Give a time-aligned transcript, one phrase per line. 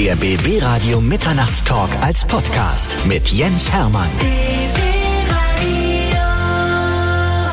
[0.00, 4.08] Der BB Radio Mitternachtstalk als Podcast mit Jens Hermann.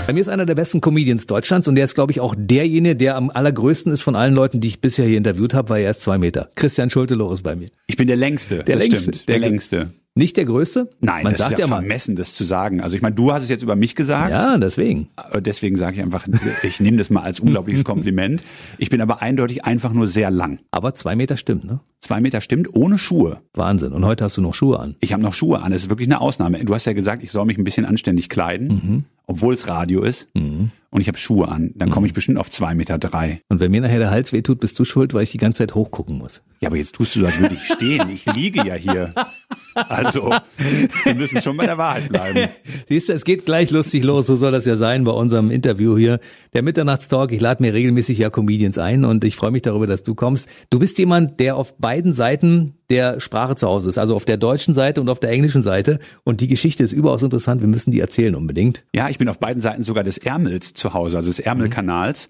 [0.08, 2.96] Bei mir ist einer der besten Comedians Deutschlands und der ist, glaube ich, auch derjenige,
[2.96, 5.92] der am allergrößten ist von allen Leuten, die ich bisher hier interviewt habe, weil er
[5.92, 6.50] ist zwei Meter.
[6.56, 7.68] Christian Schulte-Loh ist bei mir.
[7.88, 8.64] Ich bin der Längste.
[8.64, 9.00] Der das Längste.
[9.02, 9.28] stimmt.
[9.28, 9.90] Der, Der- Längste.
[10.18, 10.90] Nicht der Größte?
[11.00, 11.80] Nein, Man das sagt ist ja, ja mal.
[11.80, 12.82] vermessen, das zu sagen.
[12.82, 14.32] Also ich meine, du hast es jetzt über mich gesagt.
[14.32, 15.08] Ja, deswegen.
[15.16, 16.28] Aber Deswegen sage ich einfach,
[16.64, 18.44] ich nehme das mal als unglaubliches Kompliment.
[18.78, 20.60] Ich bin aber eindeutig einfach nur sehr lang.
[20.72, 21.80] Aber zwei Meter stimmt, ne?
[22.00, 23.38] Zwei Meter stimmt, ohne Schuhe.
[23.54, 23.92] Wahnsinn.
[23.94, 24.96] Und heute hast du noch Schuhe an.
[25.00, 25.72] Ich habe noch Schuhe an.
[25.72, 26.64] Das ist wirklich eine Ausnahme.
[26.64, 30.28] Du hast ja gesagt, ich soll mich ein bisschen anständig kleiden, obwohl es Radio ist.
[30.90, 31.72] Und ich habe Schuhe an.
[31.76, 33.42] Dann komme ich bestimmt auf zwei Meter drei.
[33.50, 35.76] Und wenn mir nachher der Hals wehtut, bist du schuld, weil ich die ganze Zeit
[35.76, 36.42] hochgucken muss.
[36.60, 38.10] Ja, aber jetzt tust du so, als würde ich stehen.
[38.10, 39.14] Ich liege ja hier.
[39.76, 40.34] Also,
[41.04, 42.50] wir müssen schon bei der Wahrheit bleiben.
[42.90, 45.98] Siehst du, es geht gleich lustig los, so soll das ja sein bei unserem Interview
[45.98, 46.20] hier.
[46.54, 50.04] Der Mitternachtstalk, ich lade mir regelmäßig ja Comedians ein und ich freue mich darüber, dass
[50.04, 50.50] du kommst.
[50.70, 54.38] Du bist jemand, der auf beiden Seiten der Sprache zu Hause ist, also auf der
[54.38, 56.00] deutschen Seite und auf der englischen Seite.
[56.24, 58.84] Und die Geschichte ist überaus interessant, wir müssen die erzählen unbedingt.
[58.96, 62.30] Ja, ich bin auf beiden Seiten sogar des Ärmels zu Hause, also des Ärmelkanals.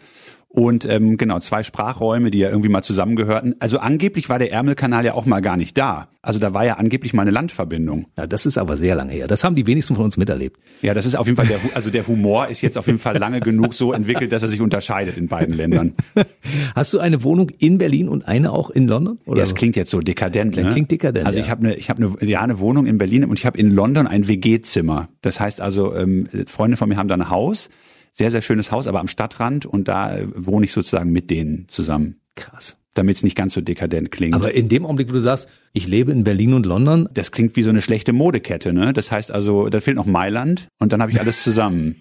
[0.50, 3.56] Und ähm, genau, zwei Sprachräume, die ja irgendwie mal zusammengehörten.
[3.60, 6.08] Also angeblich war der Ärmelkanal ja auch mal gar nicht da.
[6.22, 8.06] Also da war ja angeblich mal eine Landverbindung.
[8.18, 9.28] Ja, das ist aber sehr lange her.
[9.28, 10.60] Das haben die wenigsten von uns miterlebt.
[10.82, 13.18] Ja, das ist auf jeden Fall der, also der Humor ist jetzt auf jeden Fall
[13.18, 15.94] lange genug so entwickelt, dass er sich unterscheidet in beiden Ländern.
[16.76, 19.20] Hast du eine Wohnung in Berlin und eine auch in London?
[19.26, 19.38] Oder?
[19.38, 20.56] Ja, es klingt jetzt so dekadent.
[20.56, 20.72] Das ne?
[20.72, 23.38] klingt dekadent, Also ich habe eine, ich habe eine, ja, eine Wohnung in Berlin und
[23.38, 25.10] ich habe in London ein WG-Zimmer.
[25.22, 27.70] Das heißt also, ähm, Freunde von mir haben da ein Haus,
[28.18, 31.68] sehr sehr schönes Haus, aber am Stadtrand und da äh, wohne ich sozusagen mit denen
[31.68, 32.78] zusammen, Krass.
[32.96, 34.34] damit es nicht ganz so dekadent klingt.
[34.34, 37.56] Aber in dem Augenblick, wo du sagst, ich lebe in Berlin und London, das klingt
[37.56, 38.92] wie so eine schlechte Modekette, ne?
[38.92, 41.96] Das heißt also, da fehlt noch Mailand und dann habe ich alles zusammen.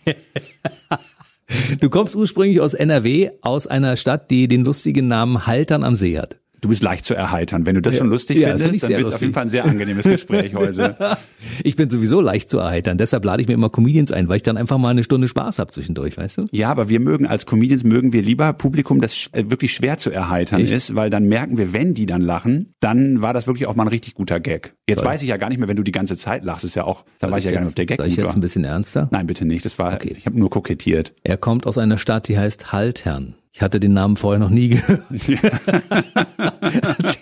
[1.81, 6.19] du kommst ursprünglich aus NRW, aus einer Stadt, die den lustigen Namen Haltern am See
[6.19, 6.39] hat.
[6.61, 7.67] Du bist leicht zu erheitern.
[7.67, 9.33] Wenn du das schon lustig Ja, das find findest, dann wird es auf jeden.
[9.35, 11.17] Fall ein sehr angenehmes Gespräch heute.
[11.63, 14.43] Ich bin sowieso leicht zu erheitern, deshalb lade ich mir immer Comedians ein, weil ich
[14.43, 16.45] dann einfach mal eine Stunde Spaß hab zwischendurch, weißt du?
[16.53, 20.11] Ja, aber wir mögen als Comedians mögen wir lieber Publikum, das äh, wirklich schwer zu
[20.11, 20.73] erheitern Echt?
[20.73, 23.85] ist, weil dann merken wir, wenn die dann lachen, dann war das wirklich auch mal
[23.85, 24.75] ein richtig guter Gag.
[24.89, 26.75] Jetzt Soll- weiß ich ja gar nicht mehr, wenn du die ganze Zeit lachst, ist
[26.75, 28.35] ja auch, da weiß ich ja gar nicht, ob der Gag Soll ich jetzt war.
[28.35, 29.09] ein bisschen ernster?
[29.13, 29.65] Nein, bitte nicht.
[29.65, 30.15] Das war, Okay.
[30.17, 31.13] ich habe nur kokettiert.
[31.23, 33.35] Er kommt aus einer Stadt, die heißt Haltern.
[33.57, 35.01] Ich hatte den Namen vorher noch nie gehört.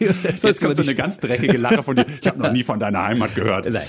[0.00, 2.06] Jetzt kommt so eine ganz dreckige Lache von dir.
[2.20, 3.70] Ich habe noch nie von deiner Heimat gehört.
[3.70, 3.84] Nein.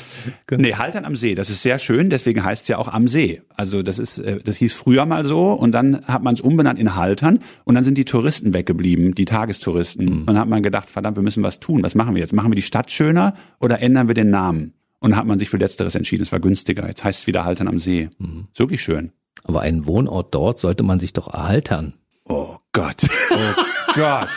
[0.51, 3.41] Nee, Haltern am See, das ist sehr schön, deswegen heißt es ja auch am See.
[3.55, 6.77] Also das ist, äh, das hieß früher mal so und dann hat man es umbenannt
[6.77, 10.07] in Haltern und dann sind die Touristen weggeblieben, die Tagestouristen.
[10.19, 11.81] Und dann hat man gedacht, verdammt, wir müssen was tun.
[11.81, 12.33] Was machen wir jetzt?
[12.33, 14.73] Machen wir die Stadt schöner oder ändern wir den Namen?
[14.99, 16.87] Und dann hat man sich für Letzteres entschieden, es war günstiger.
[16.87, 18.09] Jetzt heißt es wieder Haltern am See.
[18.53, 19.13] Ist wirklich schön.
[19.43, 21.95] Aber einen Wohnort dort sollte man sich doch erhaltern.
[22.27, 23.01] Oh Gott.
[23.31, 23.63] Oh
[23.93, 24.29] Gott.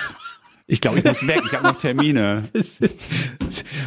[0.67, 1.41] Ich glaube, ich muss weg.
[1.47, 2.43] Ich habe noch Termine.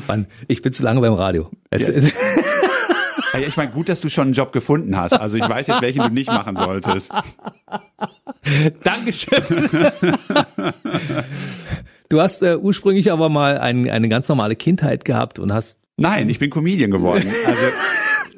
[0.07, 1.49] Mann, ich bin zu lange beim Radio.
[1.73, 1.79] Ja.
[1.79, 5.13] Ja, Ich meine, gut, dass du schon einen Job gefunden hast.
[5.13, 7.11] Also ich weiß jetzt, welchen du nicht machen solltest.
[8.83, 9.91] Dankeschön.
[12.09, 16.29] Du hast äh, ursprünglich aber mal ein, eine ganz normale Kindheit gehabt und hast Nein,
[16.29, 17.31] ich bin Comedian geworden.
[17.45, 17.61] Also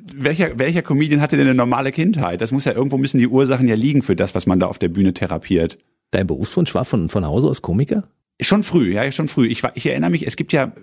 [0.03, 2.41] welcher, welcher Comedian hatte denn eine normale Kindheit?
[2.41, 4.79] Das muss ja irgendwo müssen die Ursachen ja liegen für das, was man da auf
[4.79, 5.77] der Bühne therapiert.
[6.11, 8.03] dein Berufswunsch war von, von Hause aus Komiker?
[8.41, 9.47] Schon früh, ja, schon früh.
[9.47, 10.73] Ich, war, ich erinnere mich, es gibt ja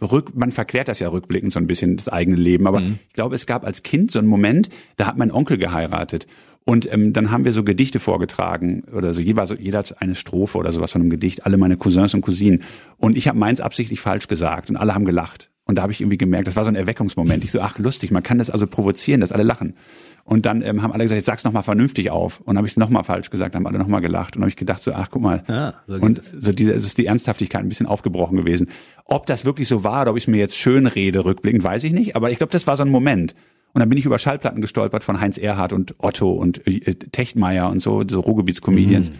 [0.00, 3.34] rück, man verklärt das ja rückblickend so ein bisschen das eigene Leben, aber ich glaube,
[3.34, 6.26] es gab als Kind so einen Moment, da hat mein Onkel geheiratet
[6.64, 10.58] und ähm, dann haben wir so Gedichte vorgetragen oder so so jeder hat eine Strophe
[10.58, 12.62] oder sowas von einem Gedicht, alle meine Cousins und Cousinen
[12.96, 15.49] und ich habe meins absichtlich falsch gesagt und alle haben gelacht.
[15.66, 17.44] Und da habe ich irgendwie gemerkt, das war so ein Erweckungsmoment.
[17.44, 19.74] Ich so, ach lustig, man kann das also provozieren, dass alle lachen.
[20.24, 22.40] Und dann ähm, haben alle gesagt, jetzt sag's noch mal vernünftig auf.
[22.40, 24.36] Und dann habe ich es nochmal falsch gesagt, haben alle nochmal gelacht.
[24.36, 25.42] Und habe ich gedacht, so, ach guck mal.
[25.48, 28.68] Ah, so und so diese, es ist die Ernsthaftigkeit ein bisschen aufgebrochen gewesen.
[29.04, 31.84] Ob das wirklich so war oder ob ich es mir jetzt schön rede, rückblickend, weiß
[31.84, 32.16] ich nicht.
[32.16, 33.34] Aber ich glaube, das war so ein Moment.
[33.72, 37.70] Und dann bin ich über Schallplatten gestolpert von Heinz Erhardt und Otto und äh, Techtmeier
[37.70, 39.12] und so, so Ruhrgebietscomedians.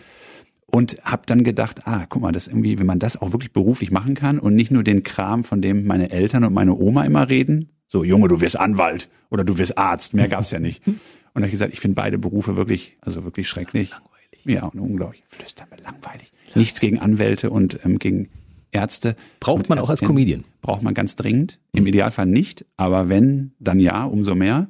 [0.71, 3.91] Und habe dann gedacht, ah, guck mal, das irgendwie, wenn man das auch wirklich beruflich
[3.91, 7.29] machen kann und nicht nur den Kram, von dem meine Eltern und meine Oma immer
[7.29, 10.87] reden, so Junge, du wirst Anwalt oder du wirst Arzt, mehr gab's ja nicht.
[10.87, 11.01] Und
[11.35, 13.91] da hab ich gesagt, ich finde beide Berufe wirklich, also wirklich schrecklich.
[13.91, 14.45] Langweilig.
[14.45, 15.23] Ja, und unglaublich.
[15.29, 16.33] Flüstern mir langweilig.
[16.55, 18.29] Nichts gegen Anwälte und ähm, gegen
[18.73, 19.17] Ärzte.
[19.41, 20.01] Braucht man auch als.
[20.01, 20.45] Comedian?
[20.63, 21.61] Braucht man ganz dringend.
[21.73, 24.69] Im Idealfall nicht, aber wenn, dann ja, umso mehr.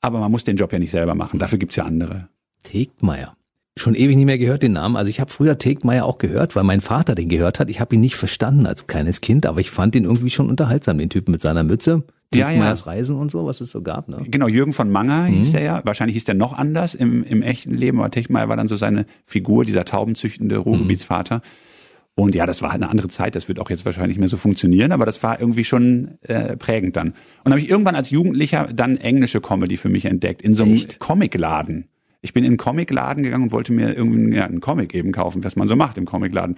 [0.00, 1.38] Aber man muss den Job ja nicht selber machen.
[1.38, 2.28] Dafür gibt's ja andere.
[2.62, 3.37] Tegmeier.
[3.78, 4.96] Schon ewig nicht mehr gehört den Namen.
[4.96, 7.70] Also ich habe früher Tegmeier auch gehört, weil mein Vater den gehört hat.
[7.70, 10.98] Ich habe ihn nicht verstanden als kleines Kind, aber ich fand ihn irgendwie schon unterhaltsam,
[10.98, 12.02] den Typen mit seiner Mütze.
[12.34, 12.48] Ja, ja.
[12.50, 14.08] Tegmeiers Reisen und so, was es so gab.
[14.08, 14.18] Ne?
[14.26, 15.80] Genau, Jürgen von Manger hieß der ja.
[15.84, 19.06] Wahrscheinlich hieß der noch anders im, im echten Leben, aber Techmeier war dann so seine
[19.24, 21.40] Figur, dieser taubenzüchtende Ruhrgebietsvater.
[22.16, 24.28] Und ja, das war halt eine andere Zeit, das wird auch jetzt wahrscheinlich nicht mehr
[24.28, 27.14] so funktionieren, aber das war irgendwie schon äh, prägend dann.
[27.44, 30.82] Und habe ich irgendwann als Jugendlicher dann englische Comedy für mich entdeckt, in so einem?
[30.98, 31.86] Comicladen.
[32.20, 35.44] Ich bin in einen Comicladen gegangen und wollte mir irgendwie ja, einen Comic eben kaufen,
[35.44, 36.56] was man so macht im Comicladen.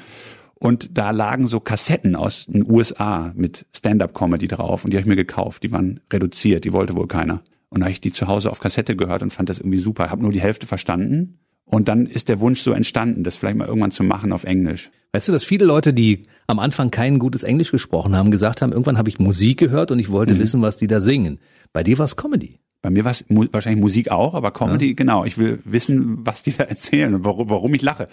[0.54, 5.08] Und da lagen so Kassetten aus den USA mit Stand-up-Comedy drauf und die habe ich
[5.08, 5.62] mir gekauft.
[5.62, 7.42] Die waren reduziert, die wollte wohl keiner.
[7.70, 10.10] Und da habe ich die zu Hause auf Kassette gehört und fand das irgendwie super.
[10.10, 11.38] Habe nur die Hälfte verstanden.
[11.64, 14.90] Und dann ist der Wunsch so entstanden, das vielleicht mal irgendwann zu machen auf Englisch.
[15.12, 18.72] Weißt du, dass viele Leute, die am Anfang kein gutes Englisch gesprochen haben, gesagt haben,
[18.72, 21.38] irgendwann habe ich Musik gehört und ich wollte wissen, was die da singen.
[21.72, 22.59] Bei dir war es Comedy.
[22.82, 25.24] Bei mir war es mu wahrscheinlich Musik auch, aber Comedy, genau.
[25.24, 28.08] Ich will wissen, was die da erzählen und warum, warum ich lache.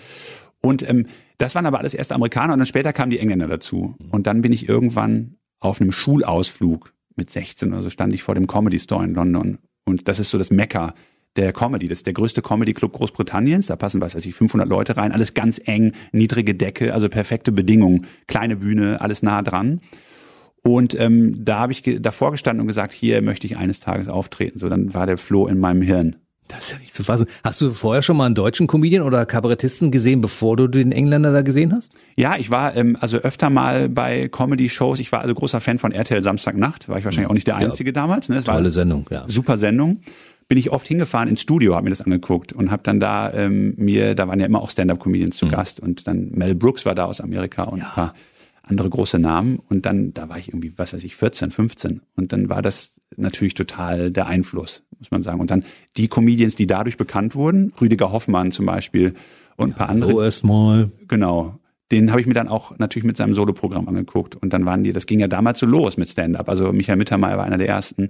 [0.62, 3.96] Und ähm, das waren aber alles erst Amerikaner und dann später kamen die Engländer dazu.
[4.10, 8.36] Und dann bin ich irgendwann auf einem Schulausflug mit 16 oder so stand ich vor
[8.36, 9.58] dem Comedy Store in London.
[9.86, 10.94] Und das ist so das Mekka
[11.38, 11.88] der Comedy.
[11.88, 13.68] Das ist der größte Comedy Club Großbritanniens.
[13.68, 15.12] Da passen, was weiß ich, 500 Leute rein.
[15.12, 18.08] Alles ganz eng, niedrige Decke, also perfekte Bedingungen.
[18.28, 19.81] Kleine Bühne, alles nah dran.
[20.63, 24.59] Und ähm, da habe ich davor gestanden und gesagt, hier möchte ich eines Tages auftreten.
[24.59, 26.18] So, dann war der Floh in meinem Hirn.
[26.48, 27.27] Das ist ja nicht zu fassen.
[27.44, 31.33] Hast du vorher schon mal einen deutschen Comedian oder Kabarettisten gesehen, bevor du den Engländer
[31.33, 31.92] da gesehen hast?
[32.15, 35.00] Ja, ich war ähm, also öfter mal bei Comedy-Shows.
[35.00, 36.88] Ich war also großer Fan von RTL Samstagnacht.
[36.88, 38.30] War ich wahrscheinlich auch nicht der Einzige damals.
[38.30, 38.38] Ne?
[38.38, 39.25] Es war Tolle Sendung, ja.
[39.27, 40.00] super Sendung.
[40.48, 43.74] Bin ich oft hingefahren ins Studio, habe mir das angeguckt und habe dann da ähm,
[43.75, 47.03] mir, da waren ja immer auch Stand-up-Comedians zu Gast und dann Mel Brooks war da
[47.03, 48.13] aus Amerika und ein paar
[48.68, 52.34] andere große Namen und dann, da war ich irgendwie, was weiß ich, 14, 15 und
[52.34, 55.40] dann war das natürlich total der Einfluss, muss man sagen.
[55.40, 55.64] Und dann
[55.96, 59.14] die Comedians, die dadurch bekannt wurden, Rüdiger Hoffmann zum Beispiel
[59.56, 60.92] und ein paar andere, So erstmal.
[61.08, 61.60] Genau.
[61.92, 64.36] Den habe ich mir dann auch natürlich mit seinem Soloprogramm angeguckt.
[64.36, 66.50] Und dann waren die, das ging ja damals so los mit Stand-up.
[66.50, 68.10] Also Michael Mittermeier war einer der ersten.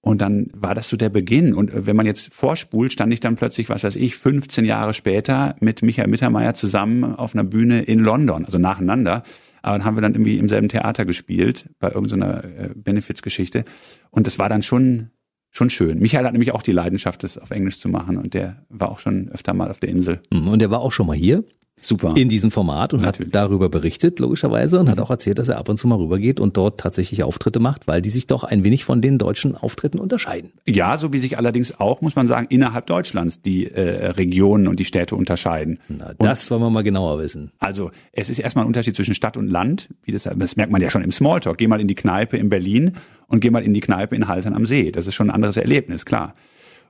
[0.00, 1.54] Und dann war das so der Beginn.
[1.54, 4.94] Und äh, wenn man jetzt vorspult, stand ich dann plötzlich, was weiß ich, 15 Jahre
[4.94, 9.22] später mit Michael Mittermeier zusammen auf einer Bühne in London, also nacheinander.
[9.62, 13.64] Aber dann haben wir dann irgendwie im selben Theater gespielt, bei irgendeiner äh, Benefizgeschichte.
[14.10, 15.10] Und das war dann schon,
[15.50, 15.98] schon schön.
[16.00, 18.18] Michael hat nämlich auch die Leidenschaft, das auf Englisch zu machen.
[18.18, 20.20] Und der war auch schon öfter mal auf der Insel.
[20.32, 21.44] Mhm, Und er war auch schon mal hier
[21.82, 22.14] Super.
[22.16, 23.34] in diesem Format und Natürlich.
[23.34, 26.40] hat darüber berichtet, logischerweise, und hat auch erzählt, dass er ab und zu mal rübergeht
[26.40, 29.98] und dort tatsächlich Auftritte macht, weil die sich doch ein wenig von den deutschen Auftritten
[29.98, 30.52] unterscheiden.
[30.66, 34.78] Ja, so wie sich allerdings auch, muss man sagen, innerhalb Deutschlands die äh, Regionen und
[34.78, 35.78] die Städte unterscheiden.
[35.88, 37.50] Na, das wollen wir mal genauer wissen.
[37.58, 39.88] Also es ist erstmal ein Unterschied zwischen Stadt und Land.
[40.04, 41.58] Wie das, das merkt man ja schon im Smalltalk.
[41.58, 42.96] Geh mal in die Kneipe in Berlin
[43.26, 44.92] und geh mal in die Kneipe in Haltern am See.
[44.92, 46.34] Das ist schon ein anderes Erlebnis, klar.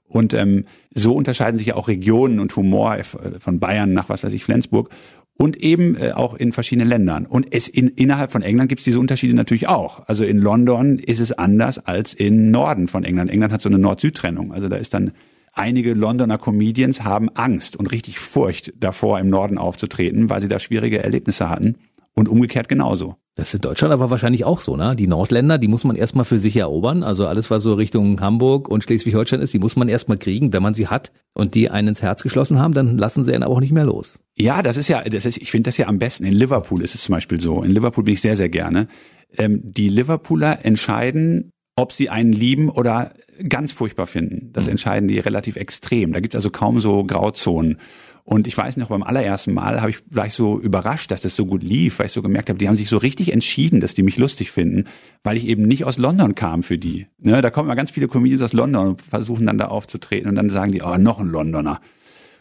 [0.08, 4.22] Und ähm, so unterscheiden sich ja auch Regionen und Humor äh, von Bayern nach was
[4.22, 4.90] weiß ich Flensburg
[5.38, 7.26] und eben äh, auch in verschiedenen Ländern.
[7.26, 10.06] Und es in, innerhalb von England gibt es diese Unterschiede natürlich auch.
[10.06, 13.30] Also in London ist es anders als im Norden von England.
[13.30, 14.52] England hat so eine Nord-Süd-Trennung.
[14.52, 15.12] Also da ist dann
[15.52, 20.58] einige Londoner Comedians haben Angst und richtig Furcht davor, im Norden aufzutreten, weil sie da
[20.58, 21.76] schwierige Erlebnisse hatten.
[22.14, 23.16] Und umgekehrt genauso.
[23.34, 24.94] Das ist in Deutschland aber wahrscheinlich auch so, ne?
[24.94, 27.02] Die Nordländer, die muss man erstmal für sich erobern.
[27.02, 30.52] Also alles, was so Richtung Hamburg und Schleswig-Holstein ist, die muss man erstmal kriegen.
[30.52, 33.42] Wenn man sie hat und die einen ins Herz geschlossen haben, dann lassen sie einen
[33.42, 34.18] aber auch nicht mehr los.
[34.36, 36.24] Ja, das ist ja, das ist, ich finde das ja am besten.
[36.24, 37.62] In Liverpool ist es zum Beispiel so.
[37.62, 38.86] In Liverpool bin ich sehr, sehr gerne.
[39.38, 43.14] Ähm, die Liverpooler entscheiden, ob sie einen lieben oder
[43.48, 44.50] ganz furchtbar finden.
[44.52, 46.12] Das entscheiden die relativ extrem.
[46.12, 47.78] Da gibt es also kaum so Grauzonen.
[48.24, 51.44] Und ich weiß noch, beim allerersten Mal habe ich gleich so überrascht, dass das so
[51.44, 54.04] gut lief, weil ich so gemerkt habe, die haben sich so richtig entschieden, dass die
[54.04, 54.84] mich lustig finden,
[55.24, 57.06] weil ich eben nicht aus London kam für die.
[57.18, 60.36] Ne, da kommen immer ganz viele Comedians aus London und versuchen dann da aufzutreten und
[60.36, 61.80] dann sagen die, oh, noch ein Londoner.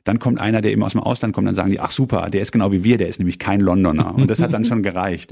[0.04, 2.42] Dann kommt einer, der eben aus dem Ausland kommt, dann sagen die, ach super, der
[2.42, 4.16] ist genau wie wir, der ist nämlich kein Londoner.
[4.16, 5.32] Und das hat dann schon gereicht.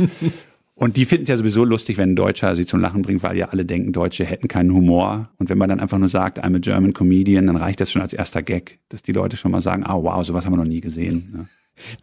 [0.80, 3.36] Und die finden es ja sowieso lustig, wenn ein Deutscher sie zum Lachen bringt, weil
[3.36, 5.30] ja alle denken, Deutsche hätten keinen Humor.
[5.38, 8.02] Und wenn man dann einfach nur sagt, I'm a German Comedian, dann reicht das schon
[8.02, 10.64] als erster Gag, dass die Leute schon mal sagen, ah wow, sowas haben wir noch
[10.64, 11.34] nie gesehen.
[11.36, 11.48] Ne?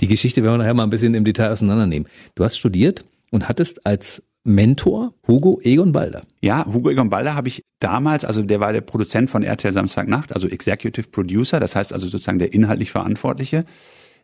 [0.02, 2.06] Die Geschichte werden wir nachher mal ein bisschen im Detail auseinandernehmen.
[2.35, 6.25] Du hast studiert und hattest als Mentor Hugo Egon Balder.
[6.42, 10.35] Ja, Hugo Egon Balder habe ich damals, also der war der Produzent von RTL Samstagnacht,
[10.35, 13.64] also Executive Producer, das heißt also sozusagen der inhaltlich Verantwortliche.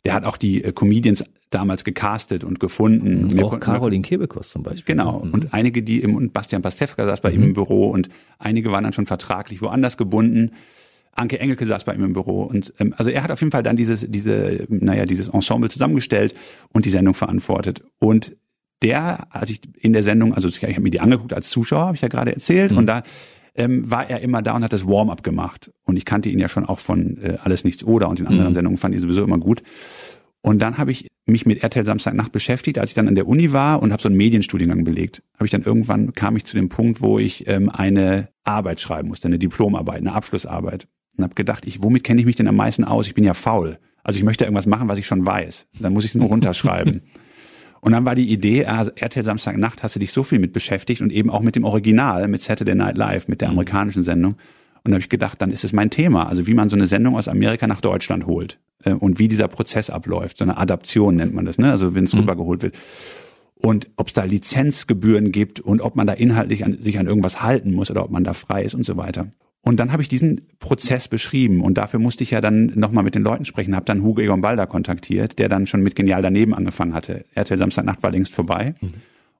[0.05, 3.33] Der hat auch die äh, Comedians damals gecastet und gefunden.
[3.33, 4.97] Wir Auch konnten- Caroline Kebekus zum Beispiel.
[4.97, 5.19] Genau.
[5.19, 8.85] Und einige, die im, und Bastian Pastewka saß bei ihm im Büro und einige waren
[8.85, 10.53] dann schon vertraglich woanders gebunden.
[11.15, 13.63] Anke Engelke saß bei ihm im Büro und ähm, also er hat auf jeden Fall
[13.63, 16.35] dann dieses diese naja dieses Ensemble zusammengestellt
[16.73, 18.35] und die Sendung verantwortet und
[18.81, 21.97] der als ich in der Sendung also ich habe mir die angeguckt als Zuschauer habe
[21.97, 23.03] ich ja gerade erzählt und da
[23.55, 26.49] ähm, war er immer da und hat das Warm-up gemacht und ich kannte ihn ja
[26.49, 29.39] schon auch von äh, alles nichts oder und den anderen Sendungen fand ich sowieso immer
[29.39, 29.63] gut
[30.43, 33.53] und dann habe ich mich mit RTL Samstagnacht beschäftigt, als ich dann an der Uni
[33.53, 35.23] war und habe so einen Medienstudiengang belegt.
[35.35, 39.09] Habe ich dann irgendwann kam ich zu dem Punkt, wo ich ähm, eine Arbeit schreiben
[39.09, 40.89] musste, eine Diplomarbeit, eine Abschlussarbeit.
[41.17, 43.07] Und habe gedacht, ich, womit kenne ich mich denn am meisten aus?
[43.07, 43.79] Ich bin ja faul.
[44.03, 45.69] Also ich möchte irgendwas machen, was ich schon weiß.
[45.79, 47.03] Dann muss ich es nur runterschreiben.
[47.85, 51.03] Und dann war die Idee, ah, RTL Samstagnacht hast du dich so viel mit beschäftigt
[51.03, 53.55] und eben auch mit dem Original, mit Saturday Night Live, mit der Mhm.
[53.55, 54.35] amerikanischen Sendung.
[54.85, 56.29] Und da habe ich gedacht, dann ist es mein Thema.
[56.29, 59.49] Also wie man so eine Sendung aus Amerika nach Deutschland holt äh, und wie dieser
[59.49, 60.39] Prozess abläuft.
[60.39, 61.73] So eine Adaption nennt man das, ne?
[61.73, 62.77] Also wenn es rübergeholt wird.
[63.57, 67.43] Und ob es da Lizenzgebühren gibt und ob man da inhaltlich an, sich an irgendwas
[67.43, 69.27] halten muss oder ob man da frei ist und so weiter.
[69.65, 73.15] Und dann habe ich diesen Prozess beschrieben und dafür musste ich ja dann nochmal mit
[73.15, 76.53] den Leuten sprechen, habe dann Hugo Egon Balder kontaktiert, der dann schon mit Genial daneben
[76.53, 77.25] angefangen hatte.
[77.35, 78.75] RTL Samstagnacht war längst vorbei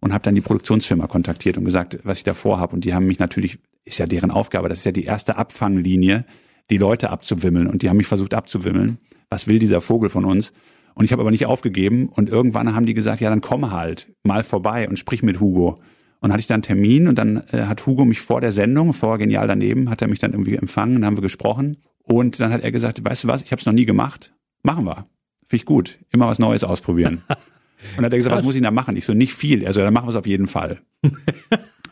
[0.01, 2.75] und habe dann die Produktionsfirma kontaktiert und gesagt, was ich da vorhabe.
[2.75, 6.25] Und die haben mich natürlich, ist ja deren Aufgabe, das ist ja die erste Abfanglinie,
[6.71, 7.67] die Leute abzuwimmeln.
[7.67, 8.99] Und die haben mich versucht abzuwimmeln.
[9.29, 10.53] Was will dieser Vogel von uns?
[10.95, 12.09] Und ich habe aber nicht aufgegeben.
[12.09, 15.81] Und irgendwann haben die gesagt, ja, dann komm halt mal vorbei und sprich mit Hugo.
[16.23, 18.53] Und dann hatte ich dann einen Termin und dann äh, hat Hugo mich vor der
[18.53, 21.79] Sendung, vor Genial daneben, hat er mich dann irgendwie empfangen, dann haben wir gesprochen.
[22.05, 24.33] Und dann hat er gesagt, weißt du was, ich habe es noch nie gemacht.
[24.63, 25.07] Machen wir.
[25.49, 25.99] Finde ich gut.
[26.11, 27.23] Immer was Neues ausprobieren.
[27.29, 28.97] Und dann hat er gesagt, was muss ich da machen?
[28.97, 29.67] Ich so, nicht viel.
[29.67, 30.81] Also dann machen wir es auf jeden Fall.
[31.03, 31.11] Und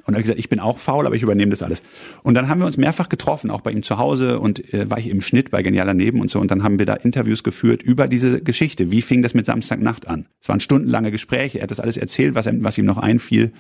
[0.07, 1.83] dann habe ich gesagt, ich bin auch faul, aber ich übernehme das alles.
[2.23, 4.99] Und dann haben wir uns mehrfach getroffen, auch bei ihm zu Hause und äh, war
[4.99, 6.39] ich im Schnitt bei Genial daneben und so.
[6.39, 8.93] Und dann haben wir da Interviews geführt über diese Geschichte.
[8.93, 10.27] Wie fing das mit Samstagnacht an?
[10.41, 11.59] Es waren stundenlange Gespräche.
[11.59, 13.53] Er hat das alles erzählt, was, was ihm noch einfiel.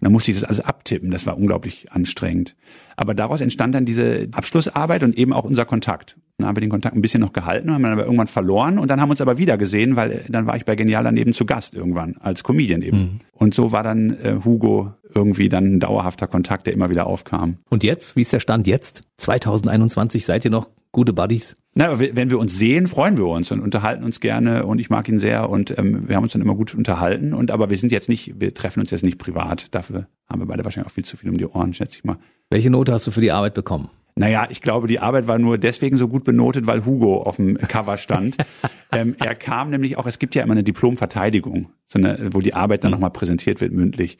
[0.00, 1.10] Und dann musste ich das alles abtippen.
[1.10, 2.54] Das war unglaublich anstrengend.
[2.96, 6.16] Aber daraus entstand dann diese Abschlussarbeit und eben auch unser Kontakt.
[6.38, 8.88] Dann haben wir den Kontakt ein bisschen noch gehalten, haben dann aber irgendwann verloren und
[8.88, 11.32] dann haben wir uns aber wieder gesehen, weil äh, dann war ich bei Genial daneben
[11.32, 13.18] zu Gast irgendwann, als Comedian eben.
[13.32, 17.56] Und so war dann äh, Hugo irgendwie dann ein dauerhafter Kontakt, der immer wieder aufkam.
[17.70, 18.14] Und jetzt?
[18.14, 19.02] Wie ist der Stand jetzt?
[19.16, 21.56] 2021 seid ihr noch gute Buddies?
[21.74, 25.08] Na, wenn wir uns sehen, freuen wir uns und unterhalten uns gerne und ich mag
[25.08, 27.92] ihn sehr und ähm, wir haben uns dann immer gut unterhalten und aber wir sind
[27.92, 29.74] jetzt nicht, wir treffen uns jetzt nicht privat.
[29.74, 32.18] Dafür haben wir beide wahrscheinlich auch viel zu viel um die Ohren, schätze ich mal.
[32.50, 33.90] Welche Note hast du für die Arbeit bekommen?
[34.16, 37.56] Naja, ich glaube, die Arbeit war nur deswegen so gut benotet, weil Hugo auf dem
[37.56, 38.36] Cover stand.
[38.92, 42.54] ähm, er kam nämlich auch, es gibt ja immer eine Diplomverteidigung, so eine, wo die
[42.54, 44.18] Arbeit dann nochmal präsentiert wird mündlich.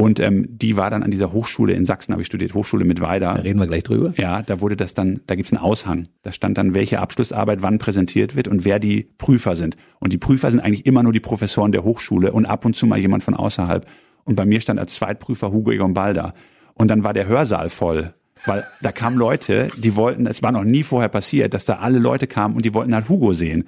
[0.00, 3.00] Und ähm, die war dann an dieser Hochschule in Sachsen, habe ich studiert, Hochschule mit
[3.00, 3.32] Da Weida.
[3.32, 4.14] reden wir gleich drüber.
[4.16, 6.06] Ja, da wurde das dann, da gibt's einen Aushang.
[6.22, 9.76] Da stand dann, welche Abschlussarbeit wann präsentiert wird und wer die Prüfer sind.
[9.98, 12.86] Und die Prüfer sind eigentlich immer nur die Professoren der Hochschule und ab und zu
[12.86, 13.86] mal jemand von außerhalb.
[14.22, 16.32] Und bei mir stand als Zweitprüfer Hugo Egon Balder.
[16.74, 18.14] Und dann war der Hörsaal voll.
[18.46, 21.98] Weil da kamen Leute, die wollten, es war noch nie vorher passiert, dass da alle
[21.98, 23.64] Leute kamen und die wollten halt Hugo sehen.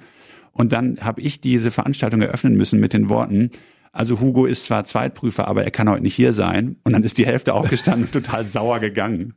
[0.53, 3.51] Und dann habe ich diese Veranstaltung eröffnen müssen mit den Worten,
[3.93, 6.77] also Hugo ist zwar Zweitprüfer, aber er kann heute nicht hier sein.
[6.85, 9.33] Und dann ist die Hälfte aufgestanden und total sauer gegangen.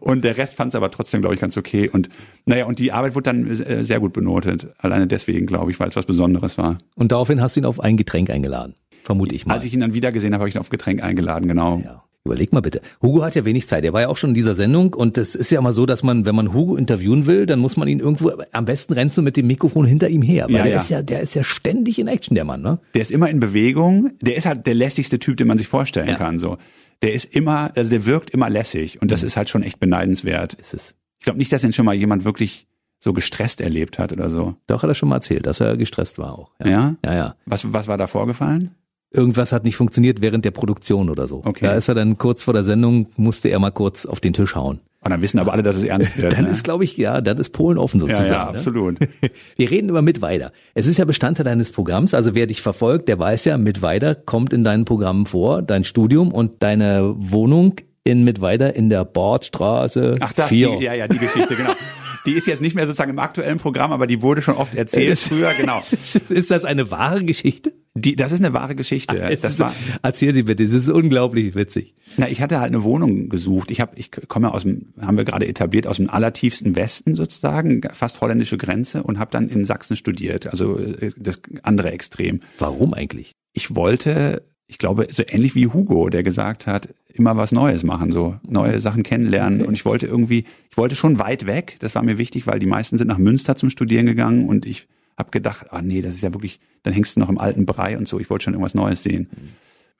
[0.00, 1.88] Und der Rest fand es aber trotzdem, glaube ich, ganz okay.
[1.88, 2.08] Und
[2.46, 4.68] naja, und die Arbeit wurde dann äh, sehr gut benotet.
[4.78, 6.78] Alleine deswegen, glaube ich, weil es was Besonderes war.
[6.94, 8.74] Und daraufhin hast du ihn auf ein Getränk eingeladen.
[9.02, 9.54] Vermute ich mal.
[9.54, 11.82] Als ich ihn dann wieder gesehen habe, habe ich ihn auf Getränk eingeladen, genau.
[11.84, 12.02] Ja.
[12.26, 12.82] Überleg mal bitte.
[13.02, 13.82] Hugo hat ja wenig Zeit.
[13.82, 16.02] Er war ja auch schon in dieser Sendung und das ist ja immer so, dass
[16.02, 19.22] man, wenn man Hugo interviewen will, dann muss man ihn irgendwo, am besten rennst du
[19.22, 20.44] mit dem Mikrofon hinter ihm her.
[20.48, 20.76] Weil Ja, der ja.
[20.80, 22.78] ist ja, der ist ja ständig in Action, der Mann, ne?
[22.92, 24.10] Der ist immer in Bewegung.
[24.20, 26.14] Der ist halt der lässigste Typ, den man sich vorstellen Ja.
[26.16, 26.38] kann.
[26.38, 26.58] So,
[27.00, 30.52] der ist immer, also der wirkt immer lässig und das ist halt schon echt beneidenswert.
[30.52, 30.94] Ist es.
[31.20, 32.66] Ich glaube nicht, dass ihn schon mal jemand wirklich
[32.98, 34.56] so gestresst erlebt hat oder so.
[34.66, 36.50] Doch, hat er schon mal erzählt, dass er gestresst war auch.
[36.62, 36.96] Ja?
[37.02, 37.34] Ja, ja.
[37.46, 38.72] Was, was war da vorgefallen?
[39.12, 41.42] Irgendwas hat nicht funktioniert während der Produktion oder so.
[41.44, 41.66] Okay.
[41.66, 44.54] Da ist er dann kurz vor der Sendung, musste er mal kurz auf den Tisch
[44.54, 44.80] hauen.
[45.02, 46.32] Und dann wissen aber alle, dass es ernst wird.
[46.36, 46.50] Dann ne?
[46.50, 48.30] ist, glaube ich, ja, dann ist Polen offen ja, sozusagen.
[48.30, 48.58] ja, ne?
[48.58, 48.98] absolut.
[49.56, 50.52] Wir reden über Mittweida.
[50.74, 52.12] Es ist ja Bestandteil deines Programms.
[52.12, 56.32] Also wer dich verfolgt, der weiß ja, Mittweida kommt in deinen Programmen vor, dein Studium
[56.32, 60.82] und deine Wohnung in Mittweida in der Bordstraße Ach, das, die, 4.
[60.82, 61.72] ja, ja, die Geschichte, genau.
[62.26, 65.18] Die ist jetzt nicht mehr sozusagen im aktuellen Programm, aber die wurde schon oft erzählt
[65.18, 65.80] früher, genau.
[66.28, 67.72] Ist das eine wahre Geschichte?
[67.94, 69.20] Die, das ist eine wahre Geschichte.
[69.20, 71.94] Es Das war, Erzähl sie bitte, das ist unglaublich witzig.
[72.16, 73.72] na, ich hatte halt eine Wohnung gesucht.
[73.72, 77.82] Ich habe, ich komme aus dem, haben wir gerade etabliert, aus dem allertiefsten Westen sozusagen,
[77.92, 82.40] fast holländische Grenze und habe dann in Sachsen studiert, also äh, das andere Extrem.
[82.60, 83.32] Warum eigentlich?
[83.52, 88.12] Ich wollte, ich glaube, so ähnlich wie Hugo, der gesagt hat, immer was Neues machen,
[88.12, 89.62] so neue Sachen kennenlernen.
[89.62, 91.76] Und ich wollte irgendwie, ich wollte schon weit weg.
[91.80, 94.86] Das war mir wichtig, weil die meisten sind nach Münster zum Studieren gegangen und ich
[95.18, 97.96] habe gedacht, ah nee, das ist ja wirklich, dann hängst du noch im alten Brei
[97.98, 98.18] und so.
[98.20, 99.28] Ich wollte schon irgendwas Neues sehen.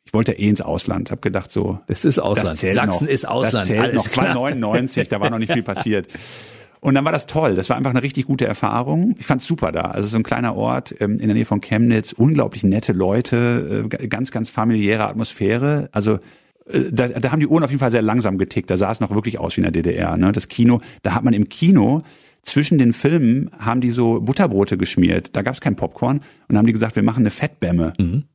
[0.05, 1.79] Ich wollte eh ins Ausland, habe gedacht so.
[1.87, 2.49] Das ist Ausland.
[2.49, 3.13] Das zählt Sachsen noch.
[3.13, 3.55] ist Ausland.
[3.55, 4.13] Das zählt Alles noch.
[4.13, 4.35] klar.
[4.35, 6.09] 99, da war noch nicht viel passiert.
[6.81, 7.55] Und dann war das toll.
[7.55, 9.15] Das war einfach eine richtig gute Erfahrung.
[9.19, 9.83] Ich fand's super da.
[9.83, 14.09] Also so ein kleiner Ort ähm, in der Nähe von Chemnitz, unglaublich nette Leute, äh,
[14.09, 15.91] ganz, ganz familiäre Atmosphäre.
[15.93, 16.15] Also
[16.71, 18.71] äh, da, da haben die Uhren auf jeden Fall sehr langsam getickt.
[18.71, 20.17] Da sah es noch wirklich aus wie in der DDR.
[20.17, 20.33] Ne?
[20.33, 22.03] Das Kino, da hat man im Kino
[22.43, 25.37] zwischen den Filmen haben die so Butterbrote geschmiert.
[25.37, 27.93] Da gab's kein Popcorn und dann haben die gesagt, wir machen eine Fettbämme.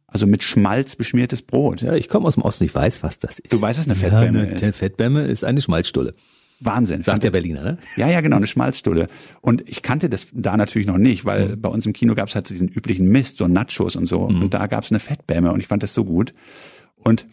[0.07, 1.81] Also mit Schmalz beschmiertes Brot.
[1.81, 3.51] Ja, ich komme aus dem Osten, ich weiß, was das ist.
[3.51, 4.63] Du weißt, was eine Fettbämme ja, ist.
[4.63, 6.13] Eine Fettbämme ist eine Schmalzstulle.
[6.61, 7.03] Wahnsinn.
[7.03, 7.77] Sagt der Berliner, ne?
[7.97, 9.07] Ja, ja, genau, eine Schmalzstulle.
[9.41, 11.61] Und ich kannte das da natürlich noch nicht, weil mhm.
[11.61, 14.29] bei uns im Kino gab es halt diesen üblichen Mist, so Nachos und so.
[14.29, 14.43] Mhm.
[14.43, 16.33] Und da gab es eine Fettbämme und ich fand das so gut.
[16.95, 17.27] Und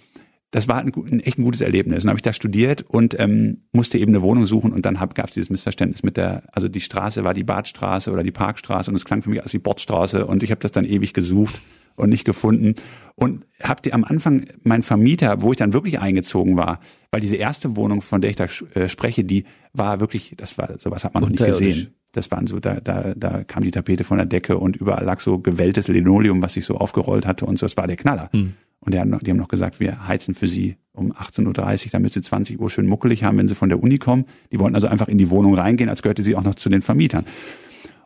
[0.53, 2.05] das war ein, ein echt ein gutes Erlebnis.
[2.05, 5.29] Und habe ich da studiert und ähm, musste eben eine Wohnung suchen und dann gab
[5.29, 8.97] es dieses Missverständnis mit der, also die Straße war die Badstraße oder die Parkstraße und
[8.97, 11.61] es klang für mich als wie Bordstraße und ich habe das dann ewig gesucht
[11.97, 12.75] und nicht gefunden.
[13.15, 16.81] Und habt ihr am Anfang mein Vermieter, wo ich dann wirklich eingezogen war,
[17.11, 20.79] weil diese erste Wohnung, von der ich da äh, spreche, die war wirklich, das war,
[20.79, 21.95] sowas hat man noch nicht gesehen.
[22.13, 25.19] Das waren so, da, da, da kam die Tapete von der Decke und überall lag
[25.21, 27.65] so gewelltes Linoleum, was sich so aufgerollt hatte und so.
[27.65, 28.29] Das war der Knaller.
[28.33, 28.53] Hm.
[28.85, 31.47] Und die haben, noch, gesagt, wir heizen für sie um 18.30
[31.87, 34.25] Uhr, damit sie 20 Uhr schön muckelig haben, wenn sie von der Uni kommen.
[34.51, 36.83] Die wollten also einfach in die Wohnung reingehen, als gehörte sie auch noch zu den
[36.83, 37.25] Vermietern.